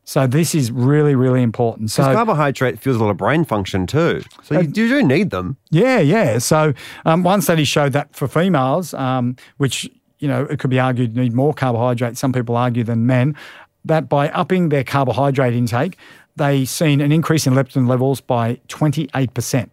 so 0.05 0.27
this 0.27 0.55
is 0.55 0.71
really 0.71 1.15
really 1.15 1.43
important 1.43 1.91
so 1.91 2.03
carbohydrate 2.03 2.79
fuels 2.79 2.99
a 2.99 3.05
lot 3.05 3.11
of 3.11 3.17
brain 3.17 3.45
function 3.45 3.87
too. 3.87 4.23
So 4.43 4.61
you, 4.61 4.67
you 4.67 4.89
do 4.89 5.03
need 5.03 5.31
them. 5.31 5.57
Yeah, 5.71 6.01
yeah. 6.01 6.39
So 6.39 6.75
um, 7.05 7.23
one 7.23 7.41
study 7.41 7.65
showed 7.65 7.93
that 7.93 8.15
for 8.15 8.27
females, 8.27 8.95
um, 8.95 9.37
which 9.59 9.89
you 10.23 10.29
know 10.29 10.45
it 10.45 10.59
could 10.59 10.71
be 10.71 10.81
argued 10.81 11.17
need 11.17 11.35
more 11.35 11.53
carbohydrates. 11.53 12.21
Some 12.21 12.33
people 12.33 12.57
argue 12.57 12.85
than 12.85 13.07
men, 13.07 13.37
that 13.85 14.09
by 14.09 14.31
upping 14.31 14.69
their 14.71 14.85
carbohydrate 14.85 15.55
intake, 15.55 15.99
they 16.37 16.65
seen 16.65 17.01
an 17.01 17.13
increase 17.13 17.47
in 17.47 17.55
leptin 17.55 17.89
levels 17.89 18.21
by 18.21 18.61
twenty 18.69 19.11
eight 19.15 19.35
percent. 19.35 19.73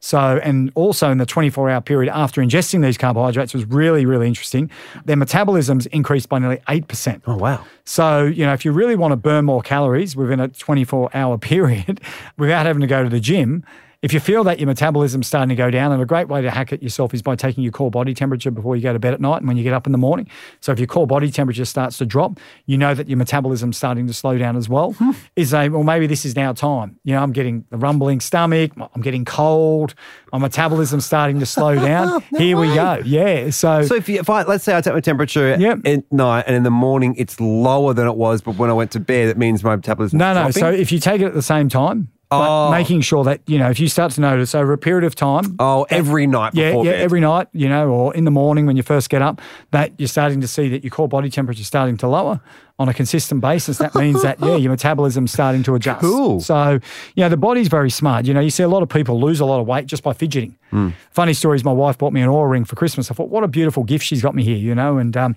So, 0.00 0.38
and 0.44 0.70
also 0.74 1.10
in 1.10 1.18
the 1.18 1.26
24 1.26 1.70
hour 1.70 1.80
period 1.80 2.12
after 2.14 2.40
ingesting 2.40 2.82
these 2.82 2.96
carbohydrates 2.96 3.52
was 3.52 3.64
really, 3.64 4.06
really 4.06 4.28
interesting. 4.28 4.70
Their 5.04 5.16
metabolisms 5.16 5.86
increased 5.88 6.28
by 6.28 6.38
nearly 6.38 6.58
8%. 6.68 7.22
Oh, 7.26 7.36
wow. 7.36 7.64
So, 7.84 8.24
you 8.24 8.46
know, 8.46 8.52
if 8.52 8.64
you 8.64 8.70
really 8.70 8.94
want 8.94 9.10
to 9.12 9.16
burn 9.16 9.44
more 9.44 9.60
calories 9.60 10.14
within 10.14 10.38
a 10.38 10.48
24 10.48 11.10
hour 11.14 11.36
period 11.52 12.00
without 12.36 12.66
having 12.66 12.80
to 12.82 12.86
go 12.86 13.02
to 13.02 13.08
the 13.08 13.20
gym, 13.20 13.64
if 14.00 14.12
you 14.12 14.20
feel 14.20 14.44
that 14.44 14.60
your 14.60 14.68
metabolism's 14.68 15.26
starting 15.26 15.48
to 15.48 15.56
go 15.56 15.70
down, 15.70 15.90
and 15.90 16.00
a 16.00 16.06
great 16.06 16.28
way 16.28 16.40
to 16.40 16.50
hack 16.50 16.72
it 16.72 16.80
yourself 16.82 17.12
is 17.12 17.20
by 17.20 17.34
taking 17.34 17.64
your 17.64 17.72
core 17.72 17.90
body 17.90 18.14
temperature 18.14 18.50
before 18.52 18.76
you 18.76 18.82
go 18.82 18.92
to 18.92 18.98
bed 19.00 19.12
at 19.12 19.20
night 19.20 19.38
and 19.38 19.48
when 19.48 19.56
you 19.56 19.64
get 19.64 19.72
up 19.72 19.86
in 19.86 19.92
the 19.92 19.98
morning. 19.98 20.28
So 20.60 20.70
if 20.70 20.78
your 20.78 20.86
core 20.86 21.06
body 21.06 21.32
temperature 21.32 21.64
starts 21.64 21.98
to 21.98 22.06
drop, 22.06 22.38
you 22.66 22.78
know 22.78 22.94
that 22.94 23.08
your 23.08 23.16
metabolism's 23.18 23.76
starting 23.76 24.06
to 24.06 24.12
slow 24.12 24.38
down 24.38 24.56
as 24.56 24.68
well. 24.68 24.92
Hmm. 24.92 25.10
Is 25.34 25.52
a 25.52 25.68
well, 25.68 25.82
maybe 25.82 26.06
this 26.06 26.24
is 26.24 26.36
now 26.36 26.52
time. 26.52 26.98
You 27.02 27.14
know, 27.16 27.22
I'm 27.22 27.32
getting 27.32 27.64
the 27.70 27.76
rumbling 27.76 28.20
stomach, 28.20 28.70
I'm 28.94 29.02
getting 29.02 29.24
cold, 29.24 29.94
my 30.32 30.38
metabolism's 30.38 31.04
starting 31.04 31.40
to 31.40 31.46
slow 31.46 31.74
down. 31.90 32.22
Here 32.36 32.56
we 32.56 32.72
go. 32.74 33.02
Yeah. 33.04 33.50
So, 33.50 33.82
So 33.82 33.96
if, 33.96 34.08
you, 34.08 34.20
if 34.20 34.30
I 34.30 34.42
let's 34.44 34.62
say 34.62 34.76
I 34.76 34.80
take 34.80 34.94
my 34.94 35.00
temperature 35.00 35.56
Yep. 35.58 35.86
at 35.86 36.12
night 36.12 36.44
and 36.46 36.54
in 36.54 36.62
the 36.62 36.70
morning 36.70 37.16
it's 37.18 37.40
lower 37.40 37.94
than 37.94 38.06
it 38.06 38.14
was, 38.14 38.42
but 38.42 38.54
when 38.56 38.70
I 38.70 38.74
went 38.74 38.92
to 38.92 39.00
bed, 39.00 39.28
it 39.28 39.36
means 39.36 39.64
my 39.64 39.74
metabolism. 39.74 40.18
No, 40.18 40.34
no. 40.34 40.52
So 40.52 40.70
if 40.70 40.92
you 40.92 41.00
take 41.00 41.20
it 41.20 41.24
at 41.26 41.34
the 41.34 41.42
same 41.42 41.68
time, 41.68 42.10
but 42.30 42.68
Oh. 42.68 42.70
making 42.70 43.00
sure 43.00 43.24
that 43.24 43.40
you 43.46 43.58
know 43.58 43.70
if 43.70 43.80
you 43.80 43.88
start 43.88 44.12
to 44.12 44.20
notice 44.20 44.54
over 44.54 44.72
a 44.72 44.78
period 44.78 45.04
of 45.04 45.14
time. 45.14 45.56
oh, 45.58 45.86
every 45.90 46.26
night 46.26 46.54
yeah, 46.54 46.70
before 46.70 46.84
yeah, 46.84 46.92
bed. 46.92 47.00
every 47.00 47.20
night, 47.20 47.48
you 47.52 47.68
know, 47.68 47.88
or 47.88 48.14
in 48.14 48.24
the 48.24 48.30
morning 48.30 48.66
when 48.66 48.76
you 48.76 48.82
first 48.82 49.08
get 49.10 49.22
up, 49.22 49.40
that 49.70 49.92
you're 49.98 50.08
starting 50.08 50.40
to 50.42 50.48
see 50.48 50.68
that 50.68 50.84
your 50.84 50.90
core 50.90 51.08
body 51.08 51.30
temperature 51.30 51.60
is 51.60 51.66
starting 51.66 51.96
to 51.98 52.06
lower 52.08 52.40
on 52.78 52.88
a 52.88 52.94
consistent 52.94 53.40
basis. 53.40 53.78
That 53.78 53.94
means 53.94 54.22
that 54.22 54.38
yeah, 54.40 54.54
your 54.56 54.70
metabolism's 54.70 55.32
starting 55.32 55.62
to 55.64 55.74
adjust. 55.74 56.00
Cool. 56.00 56.40
So, 56.40 56.78
you 57.16 57.22
know, 57.24 57.28
the 57.28 57.36
body's 57.36 57.66
very 57.68 57.90
smart. 57.90 58.24
You 58.26 58.34
know, 58.34 58.40
you 58.40 58.50
see 58.50 58.62
a 58.62 58.68
lot 58.68 58.84
of 58.84 58.88
people 58.88 59.20
lose 59.20 59.40
a 59.40 59.44
lot 59.46 59.58
of 59.58 59.66
weight 59.66 59.86
just 59.86 60.02
by 60.04 60.12
fidgeting. 60.12 60.56
Hmm. 60.70 60.90
Funny 61.10 61.32
story 61.34 61.56
is 61.56 61.64
my 61.64 61.72
wife 61.72 61.98
bought 61.98 62.12
me 62.12 62.20
an 62.20 62.28
Oura 62.28 62.50
ring 62.50 62.64
for 62.64 62.76
Christmas. 62.76 63.10
I 63.10 63.14
thought, 63.14 63.30
what 63.30 63.42
a 63.42 63.48
beautiful 63.48 63.82
gift 63.82 64.04
she's 64.04 64.22
got 64.22 64.34
me 64.34 64.44
here, 64.44 64.56
you 64.56 64.74
know, 64.74 64.98
and. 64.98 65.16
Um, 65.16 65.36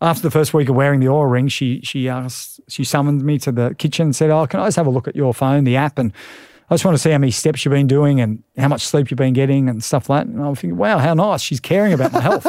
after 0.00 0.22
the 0.22 0.30
first 0.30 0.54
week 0.54 0.68
of 0.68 0.76
wearing 0.76 1.00
the 1.00 1.06
Oura 1.06 1.30
ring, 1.30 1.48
she 1.48 1.80
she 1.82 2.08
asked, 2.08 2.60
she 2.68 2.84
summoned 2.84 3.22
me 3.22 3.38
to 3.38 3.52
the 3.52 3.74
kitchen 3.78 4.06
and 4.06 4.16
said, 4.16 4.30
"Oh, 4.30 4.46
can 4.46 4.60
I 4.60 4.66
just 4.66 4.76
have 4.76 4.86
a 4.86 4.90
look 4.90 5.08
at 5.08 5.16
your 5.16 5.34
phone, 5.34 5.64
the 5.64 5.76
app, 5.76 5.98
and 5.98 6.12
I 6.70 6.74
just 6.74 6.84
want 6.84 6.96
to 6.96 7.02
see 7.02 7.10
how 7.10 7.18
many 7.18 7.30
steps 7.30 7.64
you've 7.64 7.72
been 7.72 7.86
doing 7.86 8.20
and 8.20 8.42
how 8.58 8.68
much 8.68 8.86
sleep 8.86 9.10
you've 9.10 9.16
been 9.16 9.32
getting 9.32 9.70
and 9.70 9.82
stuff 9.82 10.10
like 10.10 10.26
that. 10.26 10.32
And 10.34 10.44
I'm 10.44 10.54
thinking, 10.54 10.76
wow, 10.76 10.98
how 10.98 11.14
nice. 11.14 11.40
She's 11.40 11.60
caring 11.60 11.94
about 11.94 12.12
my 12.12 12.20
health. 12.20 12.46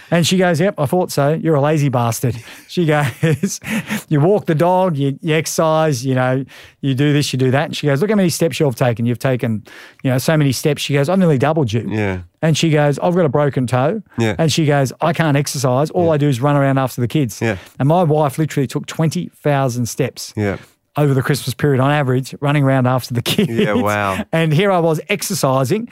and 0.12 0.24
she 0.24 0.36
goes, 0.36 0.60
yep, 0.60 0.74
I 0.78 0.86
thought 0.86 1.10
so. 1.10 1.32
You're 1.32 1.56
a 1.56 1.60
lazy 1.60 1.88
bastard. 1.88 2.36
She 2.68 2.86
goes, 2.86 3.60
you 4.08 4.20
walk 4.20 4.46
the 4.46 4.54
dog, 4.54 4.96
you, 4.96 5.18
you 5.20 5.34
exercise, 5.34 6.06
you 6.06 6.14
know, 6.14 6.44
you 6.80 6.94
do 6.94 7.12
this, 7.12 7.32
you 7.32 7.38
do 7.40 7.50
that. 7.50 7.64
And 7.64 7.76
she 7.76 7.86
goes, 7.88 8.00
look 8.00 8.10
how 8.10 8.16
many 8.16 8.30
steps 8.30 8.60
you've 8.60 8.76
taken. 8.76 9.04
You've 9.04 9.18
taken, 9.18 9.64
you 10.04 10.10
know, 10.10 10.18
so 10.18 10.36
many 10.36 10.52
steps. 10.52 10.82
She 10.82 10.94
goes, 10.94 11.08
I've 11.08 11.18
nearly 11.18 11.38
doubled 11.38 11.72
you. 11.72 11.88
Yeah. 11.90 12.20
And 12.42 12.56
she 12.56 12.70
goes, 12.70 13.00
I've 13.00 13.16
got 13.16 13.24
a 13.24 13.28
broken 13.30 13.66
toe. 13.66 14.02
Yeah. 14.18 14.36
And 14.38 14.52
she 14.52 14.66
goes, 14.66 14.92
I 15.00 15.12
can't 15.12 15.36
exercise. 15.36 15.90
All 15.90 16.10
I 16.10 16.18
do 16.18 16.28
is 16.28 16.40
run 16.40 16.54
around 16.54 16.78
after 16.78 17.00
the 17.00 17.08
kids. 17.08 17.42
Yeah. 17.42 17.58
And 17.80 17.88
my 17.88 18.04
wife 18.04 18.38
literally 18.38 18.68
took 18.68 18.86
20,000 18.86 19.86
steps 19.86 20.32
Yeah. 20.36 20.58
Over 20.96 21.14
the 21.14 21.22
Christmas 21.22 21.54
period 21.54 21.80
on 21.80 21.90
average, 21.90 22.34
running 22.40 22.64
around 22.64 22.86
after 22.86 23.14
the 23.14 23.22
kids. 23.32 23.50
Yeah, 23.50 23.74
wow. 23.74 24.24
And 24.32 24.52
here 24.52 24.70
I 24.70 24.78
was 24.78 25.00
exercising 25.08 25.88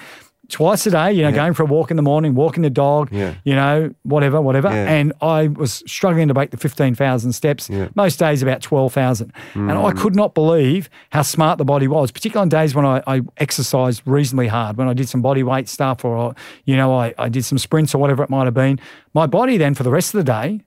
twice 0.50 0.86
a 0.86 0.90
day, 0.90 1.11
you 1.11 1.22
know, 1.22 1.32
going 1.32 1.55
for 1.55 1.62
a 1.62 1.66
walk 1.66 1.90
in 1.90 1.96
the 1.96 2.02
morning, 2.02 2.34
walking 2.34 2.62
the 2.62 2.68
dog, 2.70 3.09
Yeah. 3.11 3.32
you 3.44 3.55
know, 3.55 3.94
whatever, 4.02 4.42
whatever. 4.42 4.68
Yeah. 4.68 4.92
And 4.92 5.14
I 5.22 5.48
was 5.48 5.82
struggling 5.86 6.28
to 6.28 6.34
make 6.34 6.50
the 6.50 6.59
15,000 6.59 7.32
steps, 7.32 7.70
Yeah. 7.70 7.88
most 7.94 8.18
days 8.18 8.42
about 8.42 8.61
12,000. 8.61 9.32
And 9.55 9.72
I 9.72 9.92
Mm. 9.92 9.96
could 9.96 10.14
not 10.14 10.34
believe 10.34 10.90
how 11.11 11.22
smart 11.22 11.57
the 11.57 11.64
body 11.64 11.88
was, 11.88 12.11
particularly 12.11 12.42
on 12.42 12.48
days 12.50 12.74
when 12.74 12.84
I, 12.84 13.02
I 13.07 13.22
exercised 13.38 14.02
reasonably 14.05 14.48
hard, 14.48 14.76
when 14.76 14.86
I 14.86 14.92
did 14.92 15.09
some 15.09 15.22
body 15.22 15.42
weight 15.42 15.66
stuff 15.66 16.05
or, 16.05 16.34
you 16.66 16.76
know, 16.76 16.94
I, 16.94 17.14
I 17.18 17.30
did 17.30 17.46
some 17.46 17.57
sprints 17.57 17.94
or 17.94 17.98
whatever 17.98 18.22
it 18.22 18.28
might 18.28 18.44
have 18.44 18.55
been. 18.55 18.78
My 19.14 19.26
body 19.26 19.57
then 19.57 19.72
for 19.74 19.82
the 19.82 19.90
rest 19.90 20.14
of 20.14 20.18
the 20.18 20.30
day 20.30 20.61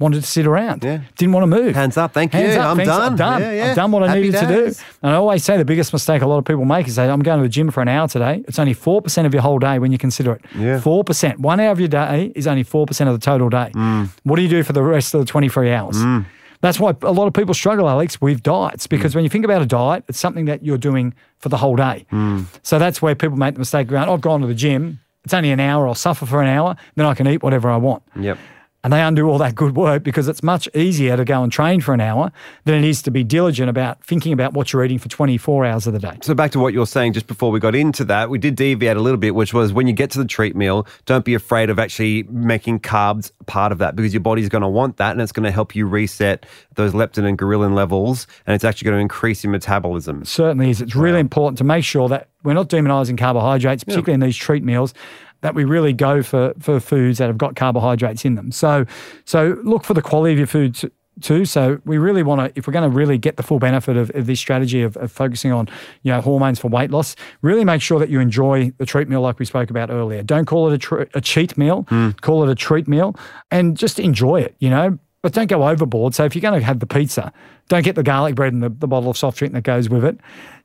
wanted 0.00 0.20
to 0.20 0.26
sit 0.26 0.46
around, 0.46 0.84
Yeah. 0.84 1.00
didn't 1.16 1.32
want 1.32 1.42
to 1.42 1.48
move. 1.48 1.74
Hands 1.74 1.96
up, 1.96 2.12
thank 2.12 2.32
Hands 2.32 2.54
you. 2.54 2.60
up, 2.60 2.66
I'm 2.68 2.76
thanks, 2.76 2.88
done. 2.88 3.02
I'm 3.02 3.16
done. 3.16 3.40
Yeah, 3.40 3.52
yeah. 3.52 3.70
I've 3.70 3.76
done 3.76 3.90
what 3.90 4.04
I 4.04 4.08
Happy 4.08 4.20
needed 4.20 4.40
to 4.40 4.46
do. 4.46 4.64
And 5.02 5.12
I 5.12 5.14
always 5.14 5.42
say 5.42 5.56
the 5.56 5.64
biggest 5.64 5.92
mistake 5.92 6.22
a 6.22 6.26
lot 6.26 6.38
of 6.38 6.44
people 6.44 6.64
make 6.64 6.86
is 6.86 6.94
say, 6.94 7.08
I'm 7.08 7.20
going 7.20 7.38
to 7.38 7.42
the 7.42 7.48
gym 7.48 7.70
for 7.70 7.82
an 7.82 7.88
hour 7.88 8.06
today. 8.06 8.44
It's 8.46 8.58
only 8.58 8.74
4% 8.74 9.26
of 9.26 9.34
your 9.34 9.42
whole 9.42 9.58
day 9.58 9.78
when 9.78 9.90
you 9.90 9.98
consider 9.98 10.32
it. 10.32 10.44
Yeah. 10.56 10.78
4%. 10.78 11.38
One 11.38 11.58
hour 11.58 11.72
of 11.72 11.80
your 11.80 11.88
day 11.88 12.32
is 12.36 12.46
only 12.46 12.64
4% 12.64 12.88
of 13.08 13.12
the 13.12 13.24
total 13.24 13.48
day. 13.48 13.72
Mm. 13.74 14.10
What 14.22 14.36
do 14.36 14.42
you 14.42 14.48
do 14.48 14.62
for 14.62 14.72
the 14.72 14.82
rest 14.82 15.14
of 15.14 15.20
the 15.20 15.26
23 15.26 15.72
hours? 15.72 15.96
Mm. 15.96 16.26
That's 16.60 16.78
why 16.78 16.94
a 17.02 17.12
lot 17.12 17.26
of 17.26 17.34
people 17.34 17.54
struggle, 17.54 17.88
Alex, 17.88 18.20
with 18.20 18.42
diets 18.42 18.86
because 18.86 19.12
mm. 19.12 19.16
when 19.16 19.24
you 19.24 19.30
think 19.30 19.44
about 19.44 19.62
a 19.62 19.66
diet, 19.66 20.04
it's 20.08 20.18
something 20.18 20.44
that 20.44 20.64
you're 20.64 20.78
doing 20.78 21.14
for 21.38 21.48
the 21.48 21.56
whole 21.56 21.76
day. 21.76 22.06
Mm. 22.12 22.46
So 22.62 22.78
that's 22.78 23.02
where 23.02 23.14
people 23.14 23.36
make 23.36 23.54
the 23.54 23.60
mistake 23.60 23.88
going, 23.88 24.08
I've 24.08 24.20
gone 24.20 24.42
to 24.42 24.46
the 24.46 24.54
gym. 24.54 25.00
It's 25.24 25.34
only 25.34 25.50
an 25.50 25.60
hour. 25.60 25.86
I'll 25.86 25.94
suffer 25.94 26.24
for 26.24 26.40
an 26.40 26.48
hour. 26.48 26.76
Then 26.94 27.04
I 27.04 27.14
can 27.14 27.26
eat 27.28 27.42
whatever 27.42 27.68
I 27.68 27.76
want. 27.76 28.02
Yep. 28.18 28.38
And 28.84 28.92
they 28.92 29.00
undo 29.02 29.26
all 29.28 29.38
that 29.38 29.56
good 29.56 29.74
work 29.74 30.04
because 30.04 30.28
it's 30.28 30.42
much 30.42 30.68
easier 30.72 31.16
to 31.16 31.24
go 31.24 31.42
and 31.42 31.50
train 31.50 31.80
for 31.80 31.92
an 31.94 32.00
hour 32.00 32.30
than 32.64 32.76
it 32.76 32.84
is 32.84 33.02
to 33.02 33.10
be 33.10 33.24
diligent 33.24 33.68
about 33.68 34.02
thinking 34.04 34.32
about 34.32 34.52
what 34.52 34.72
you're 34.72 34.84
eating 34.84 35.00
for 35.00 35.08
24 35.08 35.66
hours 35.66 35.86
of 35.88 35.94
the 35.94 35.98
day. 35.98 36.16
So 36.22 36.32
back 36.32 36.52
to 36.52 36.60
what 36.60 36.72
you 36.72 36.78
were 36.78 36.86
saying 36.86 37.14
just 37.14 37.26
before 37.26 37.50
we 37.50 37.58
got 37.58 37.74
into 37.74 38.04
that, 38.04 38.30
we 38.30 38.38
did 38.38 38.54
deviate 38.54 38.96
a 38.96 39.00
little 39.00 39.18
bit, 39.18 39.34
which 39.34 39.52
was 39.52 39.72
when 39.72 39.88
you 39.88 39.92
get 39.92 40.12
to 40.12 40.18
the 40.18 40.24
treat 40.24 40.54
meal, 40.54 40.86
don't 41.06 41.24
be 41.24 41.34
afraid 41.34 41.70
of 41.70 41.78
actually 41.80 42.22
making 42.24 42.78
carbs 42.78 43.32
part 43.46 43.72
of 43.72 43.78
that 43.78 43.96
because 43.96 44.14
your 44.14 44.20
body's 44.20 44.48
going 44.48 44.62
to 44.62 44.68
want 44.68 44.96
that 44.98 45.10
and 45.10 45.20
it's 45.20 45.32
going 45.32 45.44
to 45.44 45.50
help 45.50 45.74
you 45.74 45.84
reset 45.84 46.46
those 46.76 46.92
leptin 46.92 47.24
and 47.24 47.36
ghrelin 47.36 47.74
levels 47.74 48.28
and 48.46 48.54
it's 48.54 48.64
actually 48.64 48.86
going 48.86 48.96
to 48.98 49.02
increase 49.02 49.42
your 49.42 49.50
metabolism. 49.50 50.24
certainly 50.24 50.70
is. 50.70 50.80
It's 50.80 50.94
really 50.94 51.18
important 51.20 51.58
to 51.58 51.64
make 51.64 51.84
sure 51.84 52.08
that 52.10 52.28
we're 52.44 52.54
not 52.54 52.68
demonizing 52.68 53.18
carbohydrates, 53.18 53.82
particularly 53.82 54.14
in 54.14 54.20
these 54.20 54.36
treat 54.36 54.62
meals, 54.62 54.94
that 55.40 55.54
we 55.54 55.64
really 55.64 55.92
go 55.92 56.22
for, 56.22 56.52
for 56.58 56.80
foods 56.80 57.18
that 57.18 57.26
have 57.26 57.38
got 57.38 57.56
carbohydrates 57.56 58.24
in 58.24 58.34
them. 58.34 58.50
So, 58.52 58.86
so 59.24 59.58
look 59.62 59.84
for 59.84 59.94
the 59.94 60.02
quality 60.02 60.32
of 60.32 60.38
your 60.38 60.46
food 60.46 60.76
too. 61.20 61.44
So 61.44 61.80
we 61.84 61.98
really 61.98 62.22
want 62.22 62.40
to, 62.40 62.58
if 62.58 62.66
we're 62.66 62.72
going 62.72 62.88
to 62.88 62.96
really 62.96 63.18
get 63.18 63.36
the 63.36 63.42
full 63.42 63.58
benefit 63.58 63.96
of, 63.96 64.10
of 64.14 64.26
this 64.26 64.40
strategy 64.40 64.82
of, 64.82 64.96
of 64.96 65.10
focusing 65.10 65.52
on, 65.52 65.68
you 66.02 66.12
know, 66.12 66.20
hormones 66.20 66.58
for 66.58 66.68
weight 66.68 66.90
loss, 66.90 67.16
really 67.42 67.64
make 67.64 67.82
sure 67.82 67.98
that 67.98 68.08
you 68.08 68.20
enjoy 68.20 68.72
the 68.78 68.86
treat 68.86 69.08
meal 69.08 69.20
like 69.20 69.38
we 69.38 69.44
spoke 69.44 69.70
about 69.70 69.90
earlier. 69.90 70.22
Don't 70.22 70.46
call 70.46 70.70
it 70.70 70.74
a, 70.74 70.78
tr- 70.78 71.02
a 71.14 71.20
cheat 71.20 71.56
meal, 71.58 71.86
hmm. 71.88 72.10
call 72.20 72.42
it 72.44 72.50
a 72.50 72.54
treat 72.54 72.88
meal 72.88 73.16
and 73.50 73.76
just 73.76 73.98
enjoy 73.98 74.40
it, 74.40 74.54
you 74.58 74.70
know, 74.70 74.98
but 75.22 75.32
don't 75.32 75.48
go 75.48 75.68
overboard. 75.68 76.14
So 76.14 76.24
if 76.24 76.34
you're 76.34 76.42
going 76.42 76.58
to 76.58 76.64
have 76.64 76.80
the 76.80 76.86
pizza, 76.86 77.32
don't 77.68 77.82
get 77.82 77.96
the 77.96 78.02
garlic 78.02 78.34
bread 78.34 78.52
and 78.52 78.62
the, 78.62 78.68
the 78.68 78.86
bottle 78.86 79.10
of 79.10 79.16
soft 79.16 79.38
drink 79.38 79.52
that 79.54 79.62
goes 79.62 79.88
with 79.88 80.04
it. 80.04 80.18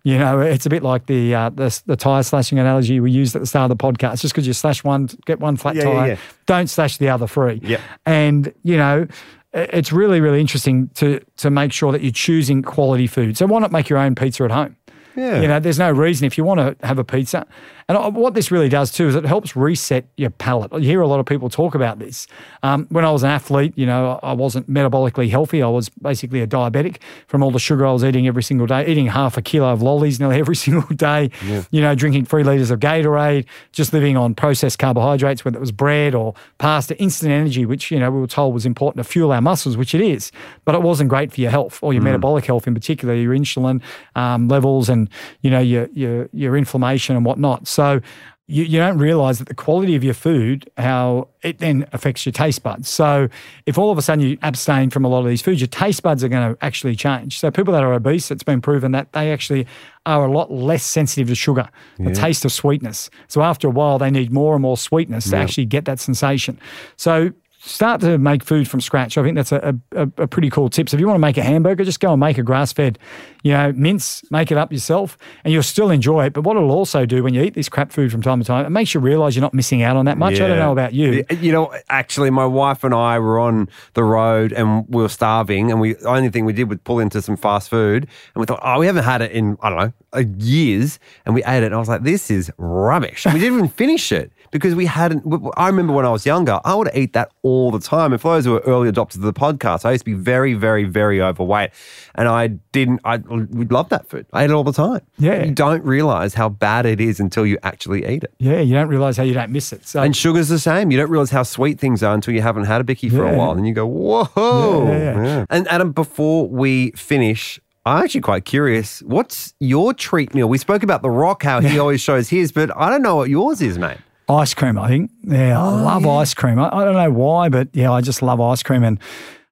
You 0.05 0.17
know, 0.17 0.41
it's 0.41 0.65
a 0.65 0.69
bit 0.69 0.83
like 0.83 1.05
the 1.05 1.33
uh, 1.33 1.49
the, 1.49 1.81
the 1.85 1.95
tire 1.95 2.23
slashing 2.23 2.59
analogy 2.59 2.99
we 2.99 3.09
used 3.09 3.35
at 3.35 3.41
the 3.41 3.45
start 3.45 3.71
of 3.71 3.77
the 3.77 3.81
podcast. 3.81 4.19
Just 4.21 4.33
because 4.33 4.45
you 4.45 4.51
slash 4.53 4.83
one, 4.83 5.07
get 5.25 5.39
one 5.39 5.55
flat 5.55 5.75
Yeah, 5.75 5.83
yeah, 5.83 5.93
tire, 5.93 6.07
yeah. 6.09 6.17
don't 6.45 6.67
slash 6.67 6.97
the 6.97 7.07
other 7.09 7.25
three. 7.27 7.61
Yep. 7.63 7.81
And 8.05 8.53
you 8.63 8.75
know, 8.75 9.07
it's 9.53 9.93
really 9.93 10.19
really 10.19 10.41
interesting 10.41 10.89
to 10.95 11.21
to 11.37 11.49
make 11.49 11.71
sure 11.71 11.93
that 11.93 12.01
you're 12.01 12.11
choosing 12.11 12.63
quality 12.63 13.07
food. 13.07 13.37
So 13.37 13.45
why 13.45 13.59
not 13.59 13.71
make 13.71 13.87
your 13.87 13.99
own 13.99 14.13
pizza 14.15 14.43
at 14.43 14.51
home? 14.51 14.75
Yeah. 15.15 15.41
You 15.41 15.47
know, 15.47 15.59
there's 15.59 15.79
no 15.79 15.91
reason 15.91 16.25
if 16.25 16.37
you 16.37 16.43
want 16.43 16.59
to 16.59 16.85
have 16.85 16.97
a 16.99 17.03
pizza. 17.03 17.45
And 17.87 18.15
what 18.15 18.33
this 18.33 18.51
really 18.51 18.69
does 18.69 18.91
too 18.91 19.07
is 19.07 19.15
it 19.15 19.25
helps 19.25 19.55
reset 19.55 20.05
your 20.17 20.29
palate. 20.29 20.71
You 20.73 20.79
hear 20.79 21.01
a 21.01 21.07
lot 21.07 21.19
of 21.19 21.25
people 21.25 21.49
talk 21.49 21.75
about 21.75 21.99
this. 21.99 22.27
Um, 22.61 22.87
when 22.89 23.05
I 23.05 23.11
was 23.11 23.23
an 23.23 23.29
athlete, 23.29 23.73
you 23.75 23.85
know, 23.85 24.19
I 24.23 24.33
wasn't 24.33 24.69
metabolically 24.69 25.29
healthy. 25.29 25.61
I 25.61 25.67
was 25.67 25.89
basically 25.89 26.41
a 26.41 26.47
diabetic 26.47 26.97
from 27.27 27.43
all 27.43 27.51
the 27.51 27.59
sugar 27.59 27.85
I 27.85 27.91
was 27.91 28.03
eating 28.03 28.27
every 28.27 28.43
single 28.43 28.67
day, 28.67 28.85
eating 28.87 29.07
half 29.07 29.37
a 29.37 29.41
kilo 29.41 29.71
of 29.71 29.81
lollies 29.81 30.19
nearly 30.19 30.39
every 30.39 30.55
single 30.55 30.95
day, 30.95 31.29
you 31.71 31.81
know, 31.81 31.95
drinking 31.95 32.25
three 32.25 32.43
litres 32.43 32.71
of 32.71 32.79
Gatorade, 32.79 33.45
just 33.71 33.93
living 33.93 34.17
on 34.17 34.35
processed 34.35 34.79
carbohydrates, 34.79 35.43
whether 35.43 35.57
it 35.57 35.61
was 35.61 35.71
bread 35.71 36.15
or 36.15 36.33
pasta, 36.57 36.97
instant 36.99 37.31
energy, 37.31 37.65
which, 37.65 37.91
you 37.91 37.99
know, 37.99 38.11
we 38.11 38.19
were 38.19 38.27
told 38.27 38.53
was 38.53 38.65
important 38.65 39.03
to 39.03 39.09
fuel 39.09 39.31
our 39.31 39.41
muscles, 39.41 39.77
which 39.77 39.93
it 39.93 40.01
is, 40.01 40.31
but 40.65 40.75
it 40.75 40.81
wasn't 40.81 41.09
great 41.09 41.31
for 41.31 41.41
your 41.41 41.51
health 41.51 41.79
or 41.81 41.93
your 41.93 42.01
metabolic 42.03 42.45
health 42.45 42.67
in 42.67 42.73
particular, 42.73 43.13
your 43.13 43.33
insulin 43.33 43.81
um, 44.15 44.47
levels 44.47 44.89
and, 44.89 45.09
you 45.41 45.49
know, 45.49 45.59
your, 45.59 45.87
your, 45.93 46.29
your 46.33 46.57
inflammation 46.57 47.15
and 47.15 47.25
whatnot. 47.25 47.67
So 47.73 48.01
you, 48.47 48.65
you 48.65 48.77
don't 48.77 48.97
realize 48.97 49.39
that 49.39 49.47
the 49.47 49.55
quality 49.55 49.95
of 49.95 50.03
your 50.03 50.13
food, 50.13 50.69
how 50.77 51.29
it 51.43 51.59
then 51.59 51.87
affects 51.93 52.25
your 52.25 52.33
taste 52.33 52.61
buds. 52.61 52.89
So 52.89 53.29
if 53.65 53.77
all 53.77 53.89
of 53.89 53.97
a 53.97 54.01
sudden 54.01 54.25
you 54.25 54.37
abstain 54.41 54.89
from 54.89 55.05
a 55.05 55.07
lot 55.07 55.19
of 55.19 55.27
these 55.27 55.41
foods, 55.41 55.61
your 55.61 55.69
taste 55.69 56.03
buds 56.03 56.23
are 56.23 56.27
going 56.27 56.53
to 56.53 56.63
actually 56.63 56.95
change. 56.95 57.39
So 57.39 57.51
people 57.51 57.73
that 57.73 57.83
are 57.83 57.93
obese, 57.93 58.31
it's 58.31 58.43
been 58.43 58.61
proven 58.61 58.91
that 58.91 59.13
they 59.13 59.31
actually 59.31 59.65
are 60.05 60.25
a 60.25 60.31
lot 60.31 60.51
less 60.51 60.83
sensitive 60.83 61.29
to 61.29 61.35
sugar, 61.35 61.69
the 61.97 62.11
taste 62.13 62.43
of 62.43 62.51
sweetness. 62.51 63.09
So 63.29 63.41
after 63.41 63.67
a 63.67 63.71
while, 63.71 63.97
they 63.97 64.11
need 64.11 64.33
more 64.33 64.55
and 64.55 64.61
more 64.61 64.77
sweetness 64.77 65.29
to 65.29 65.37
actually 65.37 65.65
get 65.65 65.85
that 65.85 66.01
sensation. 66.01 66.59
So 66.97 67.31
start 67.65 68.01
to 68.01 68.17
make 68.17 68.43
food 68.43 68.67
from 68.67 68.81
scratch. 68.81 69.17
I 69.17 69.23
think 69.23 69.35
that's 69.35 69.51
a, 69.51 69.77
a, 69.93 70.01
a 70.17 70.27
pretty 70.27 70.49
cool 70.49 70.69
tip. 70.69 70.89
So 70.89 70.95
if 70.95 71.01
you 71.01 71.07
want 71.07 71.15
to 71.15 71.21
make 71.21 71.37
a 71.37 71.43
hamburger, 71.43 71.85
just 71.85 72.01
go 72.01 72.11
and 72.11 72.19
make 72.19 72.37
a 72.37 72.43
grass 72.43 72.73
fed, 72.73 72.99
you 73.43 73.53
know, 73.53 73.71
mince, 73.71 74.21
make 74.31 74.51
it 74.51 74.57
up 74.57 74.73
yourself, 74.73 75.17
and 75.43 75.53
you'll 75.53 75.63
still 75.63 75.89
enjoy 75.89 76.25
it. 76.25 76.33
But 76.33 76.41
what 76.41 76.57
it'll 76.57 76.71
also 76.71 77.05
do 77.05 77.23
when 77.23 77.33
you 77.33 77.41
eat 77.41 77.53
this 77.53 77.69
crap 77.69 77.91
food 77.91 78.11
from 78.11 78.21
time 78.21 78.39
to 78.39 78.45
time, 78.45 78.65
it 78.65 78.69
makes 78.69 78.93
you 78.93 78.99
realize 78.99 79.35
you're 79.35 79.41
not 79.41 79.53
missing 79.53 79.81
out 79.81 79.95
on 79.95 80.05
that 80.05 80.17
much. 80.17 80.41
I 80.41 80.47
don't 80.47 80.59
know 80.59 80.71
about 80.73 80.93
you. 80.93 81.23
You 81.39 81.51
know, 81.51 81.73
actually, 81.89 82.29
my 82.29 82.45
wife 82.45 82.83
and 82.83 82.93
I 82.93 83.19
were 83.19 83.39
on 83.39 83.69
the 83.93 84.03
road 84.03 84.51
and 84.51 84.85
we 84.89 85.01
were 85.01 85.09
starving, 85.09 85.71
and 85.71 85.79
we 85.79 85.93
the 85.93 86.09
only 86.09 86.29
thing 86.29 86.45
we 86.45 86.53
did 86.53 86.69
was 86.69 86.79
pull 86.83 86.99
into 86.99 87.21
some 87.21 87.37
fast 87.37 87.69
food, 87.69 88.03
and 88.03 88.41
we 88.41 88.45
thought, 88.45 88.59
oh, 88.61 88.79
we 88.79 88.87
haven't 88.87 89.03
had 89.05 89.21
it 89.21 89.31
in 89.31 89.57
I 89.61 89.69
don't 89.69 89.79
know 89.79 89.93
years, 90.37 90.99
and 91.25 91.33
we 91.33 91.43
ate 91.45 91.63
it, 91.63 91.67
and 91.67 91.75
I 91.75 91.79
was 91.79 91.87
like, 91.87 92.03
this 92.03 92.29
is 92.29 92.51
rubbish. 92.57 93.25
And 93.25 93.33
we 93.33 93.39
didn't 93.39 93.57
even 93.57 93.69
finish 93.69 94.11
it 94.11 94.32
because 94.53 94.75
we 94.75 94.85
hadn't. 94.85 95.25
I 95.57 95.67
remember 95.67 95.91
when 95.91 96.05
I 96.05 96.09
was 96.09 96.25
younger, 96.25 96.61
I 96.63 96.75
would 96.75 96.89
eat 96.93 97.11
that 97.13 97.31
all 97.41 97.71
the 97.71 97.79
time. 97.79 98.13
And 98.13 98.21
for 98.21 98.35
those 98.35 98.45
who 98.45 98.55
are 98.55 98.59
early 98.61 98.89
adopters 98.89 99.15
of 99.15 99.21
the 99.23 99.33
podcast, 99.33 99.83
I 99.83 99.91
used 99.91 100.05
to 100.05 100.11
be 100.11 100.13
very, 100.13 100.53
very, 100.53 100.85
very 100.85 101.21
overweight, 101.21 101.71
and 102.15 102.27
I 102.29 102.47
didn't. 102.47 103.01
I 103.03 103.17
we 103.17 103.65
loved 103.65 103.89
that 103.89 104.07
food. 104.07 104.25
I 104.31 104.43
ate 104.43 104.51
it 104.51 104.53
all 104.53 104.63
the 104.63 104.71
time. 104.71 105.01
Yeah. 105.17 105.43
you 105.43 105.51
don't 105.51 105.83
realize 105.83 106.35
how 106.35 106.47
bad 106.49 106.85
it 106.85 107.01
is 107.01 107.19
until 107.19 107.45
you 107.45 107.57
actually 107.63 108.05
eat 108.05 108.23
it. 108.23 108.33
Yeah, 108.39 108.59
you 108.59 108.75
don't 108.75 108.87
realize 108.87 109.17
how 109.17 109.23
you 109.23 109.33
don't 109.33 109.51
miss 109.51 109.73
it. 109.73 109.85
So 109.87 110.01
And 110.01 110.15
sugar's 110.15 110.49
the 110.49 110.59
same. 110.59 110.91
You 110.91 110.97
don't 110.97 111.09
realize 111.09 111.31
how 111.31 111.43
sweet 111.43 111.79
things 111.79 112.03
are 112.03 112.13
until 112.13 112.33
you 112.33 112.41
haven't 112.41 112.65
had 112.65 112.79
a 112.79 112.83
bicky 112.83 113.09
for 113.09 113.27
a 113.27 113.35
while. 113.35 113.51
And 113.51 113.67
you 113.67 113.73
go, 113.73 113.87
whoa. 113.87 114.87
Yeah, 114.87 114.97
yeah, 114.97 115.23
yeah. 115.23 115.45
And 115.49 115.67
Adam, 115.67 115.91
before 115.91 116.47
we 116.47 116.91
finish, 116.91 117.59
I'm 117.85 118.03
actually 118.03 118.21
quite 118.21 118.45
curious. 118.45 119.01
What's 119.01 119.53
your 119.59 119.93
treat 119.93 120.33
meal? 120.33 120.47
We 120.47 120.57
spoke 120.57 120.83
about 120.83 121.01
The 121.01 121.09
Rock, 121.09 121.43
how 121.43 121.59
he 121.59 121.79
always 121.79 121.99
shows 121.99 122.29
his, 122.29 122.51
but 122.51 122.75
I 122.77 122.89
don't 122.89 123.01
know 123.01 123.15
what 123.17 123.29
yours 123.29 123.61
is, 123.61 123.77
mate. 123.77 123.97
Ice 124.29 124.53
cream, 124.53 124.77
I 124.77 124.87
think. 124.87 125.11
Yeah, 125.23 125.61
I 125.61 125.65
oh, 125.65 125.83
love 125.83 126.07
ice 126.07 126.33
cream. 126.33 126.59
I, 126.59 126.69
I 126.73 126.85
don't 126.85 126.95
know 126.95 127.11
why, 127.11 127.49
but 127.49 127.67
yeah, 127.73 127.91
I 127.91 128.01
just 128.01 128.21
love 128.21 128.39
ice 128.39 128.63
cream. 128.63 128.83
And 128.83 128.99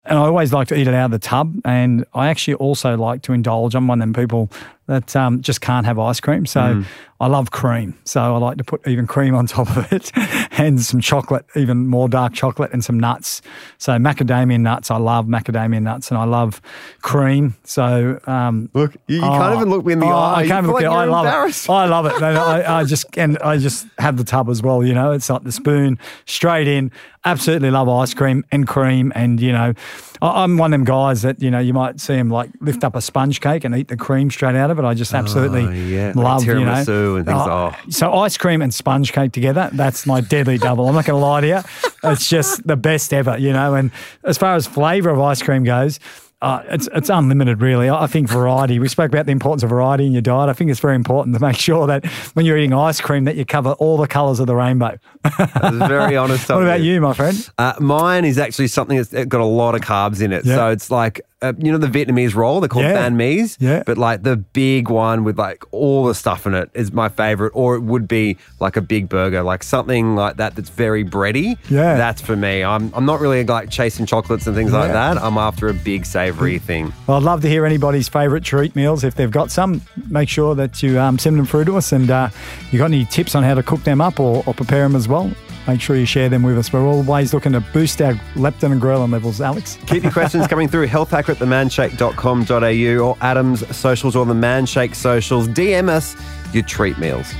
and 0.06 0.18
I 0.18 0.22
always 0.24 0.52
like 0.52 0.68
to 0.70 0.76
eat 0.76 0.88
it 0.88 0.94
out 0.94 1.06
of 1.06 1.12
the 1.12 1.20
tub. 1.20 1.54
And 1.64 2.06
I 2.14 2.30
actually 2.30 2.56
also 2.56 2.98
like 2.98 3.22
to 3.24 3.34
indulge. 3.34 3.76
I'm 3.76 3.88
one 3.88 4.02
of 4.02 4.14
them 4.14 4.14
people 4.14 4.50
that 4.88 5.16
um, 5.16 5.42
just 5.42 5.62
can't 5.62 5.86
have 5.86 5.98
ice 6.00 6.20
cream. 6.20 6.46
So 6.46 6.84
I 7.20 7.28
love 7.28 7.52
cream. 7.52 7.98
So 8.04 8.20
I 8.22 8.38
like 8.40 8.58
to 8.58 8.64
put 8.64 8.86
even 8.88 9.06
cream 9.08 9.36
on 9.36 9.46
top 9.46 9.70
of 9.78 9.94
it 9.94 10.12
and 10.58 10.82
some 10.82 11.00
chocolate, 11.00 11.46
even 11.56 11.88
more 11.88 12.10
dark 12.10 12.34
chocolate 12.34 12.74
and 12.74 12.84
some 12.84 13.00
nuts. 13.00 13.42
So 13.78 13.94
macadamia 13.94 14.60
nuts, 14.60 14.90
I 14.92 14.98
love 14.98 15.28
macadamia 15.28 15.82
nuts 15.82 16.10
and 16.10 16.18
I 16.18 16.24
love 16.26 16.62
cream. 17.04 17.56
So 17.64 18.20
um, 18.26 18.70
Look, 18.74 18.96
you, 19.08 19.18
you 19.18 19.22
can't 19.22 19.54
Oh, 19.54 19.56
even 19.58 19.70
look 19.70 19.86
me 19.86 19.94
in 19.94 20.00
the 20.00 20.08
oh, 20.08 20.10
eye. 20.10 20.42
I 20.42 20.48
can't 20.48 20.66
look. 20.66 20.76
like 20.76 20.86
I 20.86 21.06
love 21.06 21.26
it. 21.28 21.70
I 21.70 21.86
love 21.86 22.06
it. 22.08 22.22
I, 22.22 22.80
I 22.80 22.84
just 22.84 23.06
and 23.18 23.38
I 23.40 23.58
just 23.58 23.88
have 24.00 24.18
the 24.18 24.24
tub 24.24 24.50
as 24.50 24.62
well. 24.64 24.84
You 24.84 24.94
know, 24.96 25.12
it's 25.12 25.30
like 25.30 25.44
the 25.44 25.52
spoon 25.52 26.00
straight 26.26 26.68
in. 26.68 26.92
Absolutely 27.24 27.70
love 27.70 27.88
ice 27.88 28.14
cream 28.16 28.44
and 28.52 28.68
cream, 28.68 29.14
and 29.16 29.40
you 29.40 29.52
know, 29.52 29.74
I'm 30.22 30.58
one 30.58 30.72
of 30.74 30.80
them 30.80 30.86
guys 30.86 31.24
that 31.24 31.42
you 31.42 31.50
know 31.50 31.60
you 31.60 31.74
might 31.74 32.00
see 32.00 32.14
him 32.14 32.30
like 32.30 32.50
lift 32.60 32.84
up 32.84 32.96
a 32.96 33.02
sponge 33.02 33.42
cake 33.42 33.64
and 33.64 33.76
eat 33.76 33.88
the 33.88 33.98
cream 33.98 34.30
straight 34.30 34.56
out 34.56 34.70
of 34.70 34.78
it. 34.78 34.86
I 34.86 34.94
just 34.94 35.14
absolutely 35.14 35.66
Oh, 35.66 35.70
yeah, 35.72 36.08
like 36.08 36.16
love 36.16 36.46
you 36.46 36.54
know. 36.64 36.72
and 36.74 36.86
things. 37.26 37.28
Uh, 37.28 37.72
oh. 37.74 37.76
So 37.90 38.14
ice 38.14 38.38
cream 38.38 38.62
and 38.62 38.74
sponge 38.74 39.14
cake 39.14 39.32
together, 39.32 39.70
that's 39.74 40.06
my 40.06 40.22
deadly 40.22 40.58
double. 40.58 40.88
I'm 40.88 40.94
not 40.96 41.06
going 41.06 41.20
to 41.20 41.26
lie 41.26 41.42
to 41.42 41.48
you. 41.48 41.60
It's 42.04 42.30
just 42.30 42.66
the 42.68 42.76
best 42.76 43.14
ever, 43.14 43.38
you 43.38 43.52
know. 43.54 43.74
And 43.76 43.92
as 44.24 44.38
far 44.38 44.56
as 44.56 44.68
flavour 44.68 45.10
of 45.10 45.20
ice 45.20 45.42
cream 45.42 45.64
goes, 45.64 46.00
uh, 46.42 46.64
it's 46.70 46.90
it's 46.94 47.10
unlimited, 47.10 47.62
really. 47.62 47.90
I 47.90 48.08
think 48.08 48.28
variety. 48.28 48.80
We 48.80 48.88
spoke 48.88 49.12
about 49.12 49.28
the 49.28 49.32
importance 49.32 49.64
of 49.64 49.70
variety 49.70 50.06
in 50.08 50.12
your 50.12 50.24
diet. 50.24 50.50
I 50.50 50.54
think 50.54 50.72
it's 50.72 50.80
very 50.80 50.96
important 50.96 51.36
to 51.36 51.42
make 51.42 51.58
sure 51.58 51.86
that 51.88 52.06
when 52.34 52.46
you're 52.46 52.58
eating 52.58 52.74
ice 52.74 53.00
cream, 53.00 53.26
that 53.26 53.36
you 53.36 53.46
cover 53.46 53.72
all 53.74 53.98
the 53.98 54.08
colours 54.08 54.40
of 54.40 54.48
the 54.48 54.56
rainbow. 54.56 54.98
Very 55.38 56.18
honest. 56.18 56.50
what 56.50 56.64
about 56.64 56.82
you, 56.82 57.00
my 57.00 57.14
friend? 57.14 57.50
Uh, 57.58 57.74
mine 57.80 58.26
is 58.26 58.40
actually 58.40 58.68
something 58.68 58.98
that's 58.98 59.12
got 59.26 59.42
a 59.42 59.46
lot 59.46 59.76
of 59.76 59.82
carbs 59.82 60.22
in 60.22 60.32
it. 60.32 60.46
Yeah. 60.46 60.56
So 60.56 60.70
it's 60.70 60.90
like, 60.90 61.22
uh, 61.42 61.54
you 61.58 61.72
know, 61.72 61.78
the 61.78 61.88
Vietnamese 61.88 62.36
roll, 62.36 62.60
they're 62.60 62.68
called 62.70 62.86
Yeah. 62.86 63.10
banh 63.10 63.16
mi's. 63.16 63.58
Yeah. 63.60 63.84
But 63.86 63.98
like 63.98 64.24
the 64.24 64.38
big 64.38 64.90
one 64.90 65.24
with 65.24 65.38
like 65.40 65.64
all 65.72 66.06
the 66.06 66.14
stuff 66.16 66.46
in 66.46 66.54
it 66.54 66.70
is 66.74 66.92
my 66.92 67.10
favorite. 67.10 67.52
Or 67.56 67.76
it 67.76 67.82
would 67.82 68.08
be 68.08 68.38
like 68.60 68.78
a 68.78 68.82
big 68.82 69.10
burger, 69.10 69.42
like 69.44 69.64
something 69.64 70.16
like 70.16 70.38
that 70.38 70.56
that's 70.56 70.70
very 70.70 71.04
bready. 71.04 71.58
Yeah. 71.70 71.96
That's 71.98 72.22
for 72.22 72.36
me. 72.36 72.64
I'm, 72.64 72.92
I'm 72.94 73.06
not 73.06 73.20
really 73.20 73.44
like 73.44 73.70
chasing 73.70 74.06
chocolates 74.06 74.46
and 74.48 74.56
things 74.56 74.72
like 74.72 74.92
that. 74.92 75.18
I'm 75.18 75.38
after 75.38 75.68
a 75.68 75.74
big 75.74 76.06
savory 76.06 76.60
thing. 76.60 76.94
Well, 77.08 77.18
I'd 77.18 77.24
love 77.24 77.42
to 77.42 77.50
hear 77.50 77.66
anybody's 77.66 78.08
favourite 78.10 78.44
treat 78.44 78.76
meals. 78.76 79.04
If 79.04 79.16
they've 79.16 79.32
got 79.32 79.52
some, 79.52 79.82
make 80.10 80.30
sure 80.30 80.56
that 80.56 80.82
you 80.84 81.00
um, 81.00 81.18
send 81.20 81.38
them 81.40 81.46
through 81.46 81.66
to 81.66 81.78
us. 81.78 81.92
And 81.92 82.10
uh, 82.10 82.30
you 82.72 82.78
got 82.80 82.86
any 82.86 83.06
tips 83.06 83.36
on 83.36 83.44
how 83.44 83.54
to 83.56 83.64
cook 83.64 83.84
them 83.84 84.02
up 84.02 84.20
or, 84.20 84.44
or 84.46 84.54
prepare 84.54 84.84
them 84.84 84.96
as 84.96 85.08
well? 85.08 85.32
Make 85.68 85.80
sure 85.80 85.96
you 85.96 86.06
share 86.06 86.28
them 86.28 86.44
with 86.44 86.58
us. 86.58 86.74
We're 86.74 86.86
always 86.88 87.34
looking 87.34 87.52
to 87.52 87.62
boost 87.62 88.02
our 88.02 88.14
leptin 88.34 88.72
and 88.72 88.82
ghrelin 88.82 89.12
levels, 89.12 89.42
Alex. 89.42 89.78
Keep 89.86 90.04
your 90.04 90.12
questions 90.12 90.48
coming 90.48 90.68
through 90.68 90.88
healthhacker 90.90 91.30
at 91.30 91.38
themanshake.com.au 91.38 93.06
or 93.06 93.18
Adam's 93.22 93.76
socials 93.76 94.16
or 94.16 94.26
the 94.26 94.34
Manshake 94.34 94.96
socials. 94.96 95.48
DM 95.48 95.88
us 95.90 96.16
your 96.54 96.64
treat 96.64 96.98
meals. 96.98 97.32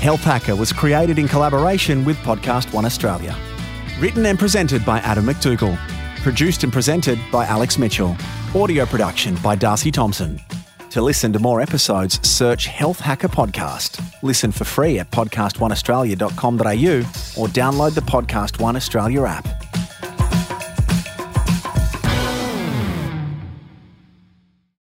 Health 0.00 0.20
Hacker 0.20 0.54
was 0.54 0.70
created 0.70 1.18
in 1.18 1.26
collaboration 1.26 2.04
with 2.04 2.18
Podcast 2.18 2.74
One 2.74 2.84
Australia. 2.84 3.34
Written 3.98 4.26
and 4.26 4.38
presented 4.38 4.84
by 4.84 4.98
Adam 4.98 5.24
MacDougall. 5.24 5.78
Produced 6.16 6.62
and 6.62 6.70
presented 6.70 7.18
by 7.32 7.46
Alex 7.46 7.78
Mitchell. 7.78 8.14
Audio 8.54 8.84
production 8.84 9.34
by 9.36 9.56
Darcy 9.56 9.90
Thompson. 9.90 10.38
To 10.94 11.02
listen 11.02 11.32
to 11.32 11.40
more 11.40 11.60
episodes, 11.60 12.24
search 12.24 12.68
Health 12.68 13.00
Hacker 13.00 13.26
Podcast. 13.26 14.00
Listen 14.22 14.52
for 14.52 14.62
free 14.62 15.00
at 15.00 15.10
podcastoneaustralia.com.au 15.10 17.34
or 17.36 17.48
download 17.48 17.94
the 17.94 18.00
Podcast 18.00 18.60
One 18.60 18.76
Australia 18.76 19.24
app. 19.24 19.63